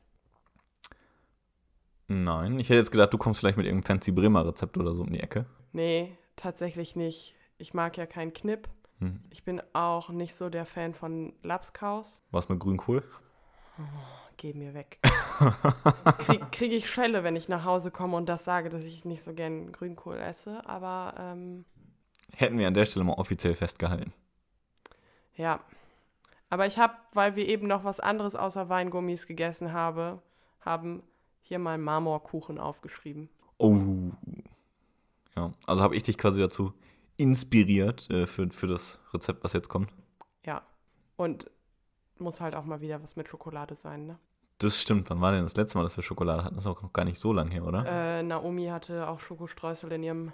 Nein, 2.08 2.58
ich 2.58 2.68
hätte 2.68 2.78
jetzt 2.78 2.90
gedacht, 2.90 3.12
du 3.12 3.18
kommst 3.18 3.40
vielleicht 3.40 3.56
mit 3.56 3.66
irgendeinem 3.66 3.98
fancy 3.98 4.12
Bremer 4.12 4.46
Rezept 4.46 4.76
oder 4.76 4.94
so 4.94 5.02
um 5.02 5.12
die 5.12 5.20
Ecke. 5.20 5.46
Nee, 5.72 6.16
tatsächlich 6.36 6.96
nicht. 6.96 7.34
Ich 7.58 7.72
mag 7.74 7.96
ja 7.96 8.06
keinen 8.06 8.32
Knipp. 8.32 8.68
Hm. 8.98 9.20
Ich 9.30 9.42
bin 9.44 9.62
auch 9.72 10.10
nicht 10.10 10.34
so 10.34 10.50
der 10.50 10.66
Fan 10.66 10.94
von 10.94 11.32
Lapskaus. 11.42 12.22
Was 12.30 12.48
mit 12.48 12.60
Grünkohl? 12.60 13.02
Geh 14.36 14.52
mir 14.52 14.74
weg. 14.74 14.98
Krieg, 16.18 16.52
Kriege 16.52 16.76
ich 16.76 16.88
Schelle, 16.90 17.24
wenn 17.24 17.36
ich 17.36 17.48
nach 17.48 17.64
Hause 17.64 17.90
komme 17.90 18.16
und 18.16 18.28
das 18.28 18.44
sage, 18.44 18.68
dass 18.68 18.84
ich 18.84 19.04
nicht 19.04 19.22
so 19.22 19.32
gern 19.32 19.72
Grünkohl 19.72 20.16
esse. 20.16 20.66
Aber 20.68 21.14
ähm, 21.18 21.64
Hätten 22.32 22.58
wir 22.58 22.68
an 22.68 22.74
der 22.74 22.84
Stelle 22.84 23.04
mal 23.04 23.14
offiziell 23.14 23.54
festgehalten. 23.54 24.12
ja. 25.36 25.60
Aber 26.50 26.66
ich 26.66 26.78
habe, 26.78 26.94
weil 27.14 27.34
wir 27.34 27.48
eben 27.48 27.66
noch 27.66 27.82
was 27.82 27.98
anderes 27.98 28.36
außer 28.36 28.68
Weingummis 28.68 29.26
gegessen 29.26 29.72
habe, 29.72 30.22
haben 30.60 31.02
hier 31.44 31.58
mal 31.58 31.78
Marmorkuchen 31.78 32.58
aufgeschrieben. 32.58 33.28
Oh. 33.58 33.76
Ja, 35.36 35.52
also 35.66 35.82
habe 35.82 35.94
ich 35.94 36.02
dich 36.02 36.18
quasi 36.18 36.40
dazu 36.40 36.72
inspiriert 37.16 38.10
äh, 38.10 38.26
für, 38.26 38.50
für 38.50 38.66
das 38.66 38.98
Rezept, 39.12 39.44
was 39.44 39.52
jetzt 39.52 39.68
kommt. 39.68 39.92
Ja. 40.44 40.62
Und 41.16 41.50
muss 42.18 42.40
halt 42.40 42.54
auch 42.54 42.64
mal 42.64 42.80
wieder 42.80 43.02
was 43.02 43.14
mit 43.14 43.28
Schokolade 43.28 43.74
sein, 43.74 44.06
ne? 44.06 44.18
Das 44.58 44.80
stimmt. 44.80 45.10
Wann 45.10 45.20
war 45.20 45.32
denn 45.32 45.42
das 45.42 45.56
letzte 45.56 45.76
Mal, 45.78 45.84
dass 45.84 45.96
wir 45.96 46.04
Schokolade 46.04 46.44
hatten? 46.44 46.54
Das 46.54 46.64
ist 46.64 46.70
auch 46.70 46.80
noch 46.80 46.92
gar 46.92 47.04
nicht 47.04 47.18
so 47.18 47.32
lange 47.32 47.50
her, 47.50 47.64
oder? 47.64 47.84
Äh, 47.86 48.22
Naomi 48.22 48.66
hatte 48.66 49.08
auch 49.08 49.20
Schokostreusel 49.20 49.92
in 49.92 50.02
ihrem 50.02 50.32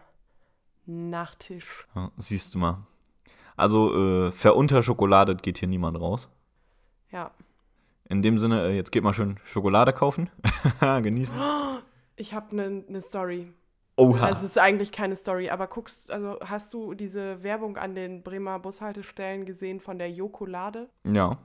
Nachtisch. 0.87 1.87
Ja, 1.94 2.11
siehst 2.16 2.55
du 2.55 2.59
mal. 2.59 2.87
Also, 3.57 4.27
äh, 4.27 4.33
verunterschokoladet 4.33 5.42
geht 5.42 5.59
hier 5.59 5.68
niemand 5.68 5.99
raus. 5.99 6.29
Ja. 7.11 7.33
In 8.09 8.23
dem 8.23 8.38
Sinne, 8.38 8.62
äh, 8.68 8.77
jetzt 8.77 8.92
geht 8.92 9.03
mal 9.03 9.14
schön 9.14 9.38
Schokolade 9.44 9.92
kaufen. 9.92 10.31
Genießen. 10.81 11.35
Ich 12.16 12.35
habe 12.35 12.51
eine 12.53 12.70
ne 12.70 13.01
Story. 13.01 13.53
Oha. 13.96 14.25
Also 14.25 14.44
es 14.44 14.53
ist 14.53 14.59
eigentlich 14.59 14.92
keine 14.92 15.16
Story, 15.16 15.51
aber 15.51 15.66
guckst, 15.66 16.11
also 16.11 16.38
hast 16.40 16.73
du 16.73 16.94
diese 16.94 17.42
Werbung 17.42 17.77
an 17.77 17.94
den 17.94 18.23
Bremer 18.23 18.59
Bushaltestellen 18.59 19.44
gesehen 19.44 19.81
von 19.81 19.99
der 19.99 20.11
Jokolade? 20.11 20.88
ja. 21.05 21.38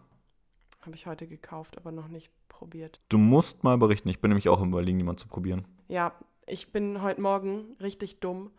Habe 0.81 0.95
ich 0.95 1.07
heute 1.07 1.25
gekauft, 1.25 1.79
aber 1.79 1.91
noch 1.91 2.09
nicht 2.09 2.31
probiert. 2.47 3.01
Du 3.09 3.17
musst 3.17 3.63
mal 3.63 3.75
berichten. 3.75 4.07
Ich 4.07 4.21
bin 4.21 4.29
nämlich 4.29 4.49
auch 4.49 4.61
im 4.61 4.69
Überlegen, 4.69 4.99
die 4.99 5.03
mal 5.03 5.17
zu 5.17 5.27
probieren. 5.27 5.67
Ja, 5.87 6.13
ich 6.45 6.71
bin 6.71 7.01
heute 7.01 7.21
Morgen 7.21 7.75
richtig 7.81 8.19
dumm 8.19 8.51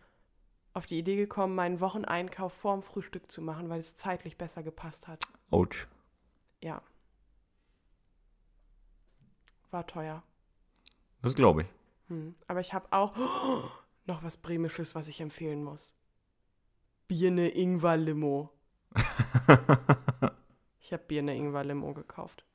auf 0.73 0.85
die 0.85 0.99
Idee 0.99 1.15
gekommen, 1.15 1.55
meinen 1.55 1.79
Wocheneinkauf 1.79 2.51
vorm 2.51 2.83
Frühstück 2.83 3.31
zu 3.31 3.41
machen, 3.41 3.69
weil 3.69 3.79
es 3.79 3.95
zeitlich 3.95 4.37
besser 4.37 4.61
gepasst 4.61 5.07
hat. 5.07 5.23
Ouch. 5.49 5.87
Ja. 6.61 6.81
War 9.71 9.87
teuer. 9.87 10.21
Das 11.21 11.35
glaube 11.35 11.63
ich. 11.63 11.67
Hm. 12.07 12.35
Aber 12.47 12.59
ich 12.59 12.73
habe 12.73 12.87
auch 12.91 13.15
noch 14.05 14.23
was 14.23 14.37
Bremisches, 14.37 14.95
was 14.95 15.07
ich 15.07 15.21
empfehlen 15.21 15.63
muss. 15.63 15.93
Birne 17.07 17.49
Ingwer 17.49 17.97
Limo. 17.97 18.51
Ich 20.79 20.93
habe 20.93 21.03
Birne 21.05 21.35
Ingwer 21.35 21.65
Limo 21.65 21.93
gekauft. 21.93 22.45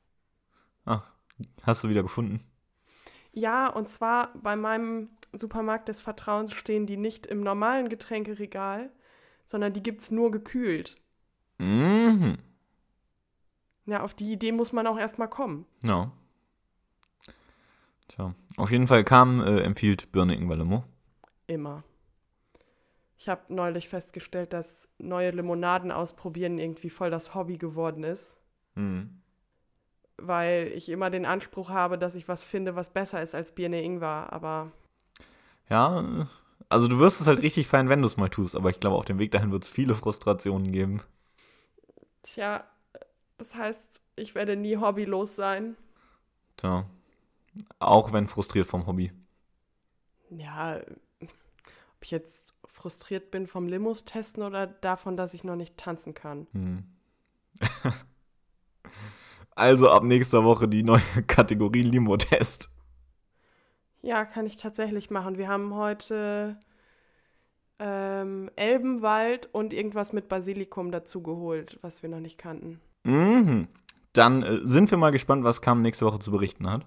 Hast 1.63 1.83
du 1.83 1.89
wieder 1.89 2.03
gefunden? 2.03 2.41
Ja, 3.31 3.67
und 3.67 3.89
zwar 3.89 4.33
bei 4.35 4.55
meinem 4.55 5.09
Supermarkt 5.31 5.87
des 5.87 6.01
Vertrauens 6.01 6.53
stehen 6.53 6.85
die 6.85 6.97
nicht 6.97 7.25
im 7.25 7.41
normalen 7.41 7.89
Getränkeregal, 7.89 8.91
sondern 9.45 9.73
die 9.73 9.81
gibt's 9.81 10.11
nur 10.11 10.29
gekühlt. 10.29 10.97
Mhm. 11.57 12.37
Ja, 13.85 14.03
auf 14.03 14.13
die 14.13 14.31
Idee 14.31 14.51
muss 14.51 14.71
man 14.71 14.87
auch 14.87 14.97
erstmal 14.97 15.29
kommen. 15.29 15.65
Ja. 15.81 16.11
Tja. 18.07 18.35
Auf 18.57 18.71
jeden 18.71 18.87
Fall 18.87 19.03
kam, 19.03 19.41
äh, 19.41 19.61
empfiehlt 19.61 20.11
Birne 20.11 20.35
Ingwer 20.35 20.57
Limo. 20.57 20.83
Immer. 21.47 21.83
Ich 23.17 23.29
habe 23.29 23.41
neulich 23.53 23.87
festgestellt, 23.89 24.53
dass 24.53 24.87
neue 24.97 25.31
Limonaden 25.31 25.91
ausprobieren 25.91 26.57
irgendwie 26.59 26.89
voll 26.89 27.09
das 27.09 27.33
Hobby 27.35 27.57
geworden 27.57 28.03
ist. 28.03 28.37
Mhm. 28.75 29.21
weil 30.17 30.71
ich 30.75 30.89
immer 30.89 31.09
den 31.09 31.25
Anspruch 31.25 31.69
habe, 31.69 31.97
dass 31.97 32.15
ich 32.15 32.27
was 32.27 32.43
finde, 32.45 32.75
was 32.75 32.91
besser 32.91 33.21
ist 33.21 33.35
als 33.35 33.53
Birne 33.53 33.81
Ingwer. 33.83 34.31
Aber 34.31 34.71
Ja, 35.69 36.27
also 36.69 36.87
du 36.87 36.99
wirst 36.99 37.21
es 37.21 37.27
halt 37.27 37.41
richtig 37.41 37.67
fein, 37.67 37.89
wenn 37.89 38.01
du 38.01 38.07
es 38.07 38.17
mal 38.17 38.29
tust, 38.29 38.55
aber 38.55 38.69
ich 38.69 38.79
glaube, 38.79 38.95
auf 38.95 39.05
dem 39.05 39.19
Weg 39.19 39.31
dahin 39.31 39.51
wird 39.51 39.63
es 39.63 39.69
viele 39.69 39.95
Frustrationen 39.95 40.71
geben. 40.71 41.01
tja, 42.23 42.63
das 43.37 43.55
heißt, 43.55 44.01
ich 44.15 44.35
werde 44.35 44.55
nie 44.55 44.77
hobbylos 44.77 45.35
sein. 45.35 45.75
Tja. 46.57 46.85
Auch 47.79 48.13
wenn 48.13 48.27
frustriert 48.27 48.67
vom 48.67 48.87
Hobby. 48.87 49.11
Ja, 50.29 50.79
ob 51.19 52.01
ich 52.01 52.11
jetzt 52.11 52.53
frustriert 52.67 53.31
bin 53.31 53.47
vom 53.47 53.67
Limos 53.67 54.03
testen 54.05 54.43
oder 54.43 54.67
davon, 54.67 55.15
dass 55.15 55.33
ich 55.33 55.43
noch 55.43 55.55
nicht 55.55 55.77
tanzen 55.77 56.13
kann. 56.13 56.47
Hm. 56.53 56.83
also 59.55 59.89
ab 59.89 60.03
nächster 60.03 60.43
Woche 60.43 60.67
die 60.67 60.83
neue 60.83 61.01
Kategorie 61.27 61.83
Limo-Test. 61.83 62.69
Ja, 64.01 64.25
kann 64.25 64.45
ich 64.45 64.57
tatsächlich 64.57 65.11
machen. 65.11 65.37
Wir 65.37 65.47
haben 65.47 65.75
heute 65.75 66.57
ähm, 67.79 68.49
Elbenwald 68.55 69.47
und 69.53 69.71
irgendwas 69.71 70.11
mit 70.11 70.27
Basilikum 70.27 70.91
dazu 70.91 71.21
geholt, 71.21 71.79
was 71.81 72.03
wir 72.03 72.09
noch 72.09 72.19
nicht 72.19 72.37
kannten. 72.37 72.81
Mhm. 73.03 73.67
Dann 74.11 74.43
äh, 74.43 74.57
sind 74.63 74.91
wir 74.91 74.97
mal 74.97 75.11
gespannt, 75.11 75.43
was 75.43 75.61
Kam 75.61 75.81
nächste 75.81 76.05
Woche 76.05 76.19
zu 76.19 76.31
berichten 76.31 76.69
hat. 76.69 76.85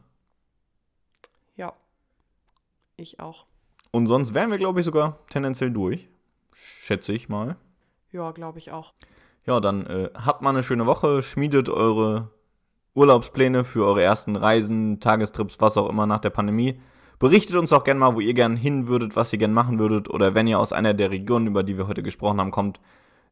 Ich 2.96 3.20
auch. 3.20 3.46
Und 3.90 4.06
sonst 4.06 4.34
wären 4.34 4.50
wir, 4.50 4.58
glaube 4.58 4.80
ich, 4.80 4.86
sogar 4.86 5.18
tendenziell 5.28 5.70
durch. 5.70 6.08
Schätze 6.52 7.12
ich 7.12 7.28
mal. 7.28 7.56
Ja, 8.12 8.30
glaube 8.30 8.58
ich 8.58 8.72
auch. 8.72 8.94
Ja, 9.44 9.60
dann 9.60 9.86
äh, 9.86 10.10
habt 10.14 10.42
mal 10.42 10.50
eine 10.50 10.62
schöne 10.62 10.86
Woche, 10.86 11.22
schmiedet 11.22 11.68
eure 11.68 12.30
Urlaubspläne 12.94 13.64
für 13.64 13.84
eure 13.84 14.02
ersten 14.02 14.36
Reisen, 14.36 15.00
Tagestrips, 15.00 15.60
was 15.60 15.76
auch 15.76 15.88
immer 15.88 16.06
nach 16.06 16.20
der 16.20 16.30
Pandemie. 16.30 16.80
Berichtet 17.18 17.56
uns 17.56 17.72
auch 17.72 17.84
gerne 17.84 18.00
mal, 18.00 18.14
wo 18.14 18.20
ihr 18.20 18.34
gerne 18.34 18.56
hin 18.56 18.88
würdet, 18.88 19.16
was 19.16 19.32
ihr 19.32 19.38
gerne 19.38 19.54
machen 19.54 19.78
würdet. 19.78 20.10
Oder 20.10 20.34
wenn 20.34 20.46
ihr 20.46 20.58
aus 20.58 20.72
einer 20.72 20.94
der 20.94 21.10
Regionen, 21.10 21.46
über 21.46 21.62
die 21.62 21.76
wir 21.76 21.86
heute 21.86 22.02
gesprochen 22.02 22.40
haben, 22.40 22.50
kommt, 22.50 22.80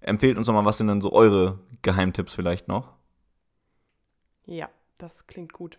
empfehlt 0.00 0.38
uns 0.38 0.46
doch 0.46 0.54
mal, 0.54 0.64
was 0.64 0.78
sind 0.78 0.88
denn 0.88 1.00
so 1.00 1.12
eure 1.12 1.58
Geheimtipps 1.82 2.34
vielleicht 2.34 2.68
noch? 2.68 2.92
Ja, 4.46 4.68
das 4.98 5.26
klingt 5.26 5.52
gut. 5.52 5.78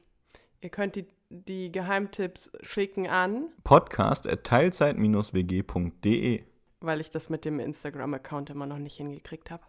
Ihr 0.65 0.71
könnt 0.71 0.95
die, 0.95 1.05
die 1.29 1.71
Geheimtipps 1.71 2.51
schicken 2.61 3.05
an, 3.05 3.49
podcast.teilzeit-wg.de 3.63 6.43
weil 6.79 7.01
ich 7.01 7.11
das 7.11 7.29
mit 7.29 7.45
dem 7.45 7.59
Instagram-Account 7.59 8.49
immer 8.49 8.65
noch 8.65 8.79
nicht 8.79 8.97
hingekriegt 8.97 9.51
habe. 9.51 9.61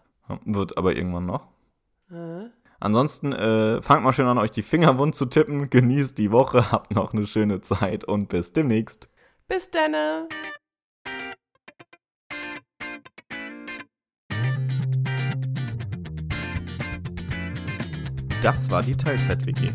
Wird 0.46 0.78
aber 0.78 0.96
irgendwann 0.96 1.26
noch. 1.26 1.48
Äh? 2.10 2.46
Ansonsten 2.80 3.34
äh, 3.34 3.82
fangt 3.82 4.04
mal 4.04 4.14
schön 4.14 4.26
an, 4.26 4.38
euch 4.38 4.52
die 4.52 4.62
Finger 4.62 4.96
wund 4.96 5.14
zu 5.14 5.26
tippen. 5.26 5.68
Genießt 5.68 6.16
die 6.16 6.32
Woche, 6.32 6.72
habt 6.72 6.94
noch 6.94 7.12
eine 7.12 7.26
schöne 7.26 7.60
Zeit 7.60 8.04
und 8.04 8.30
bis 8.30 8.54
demnächst. 8.54 9.10
Bis 9.48 9.70
denne! 9.70 10.30
Das 18.40 18.70
war 18.70 18.82
die 18.82 18.96
Teilzeit-WG. 18.96 19.74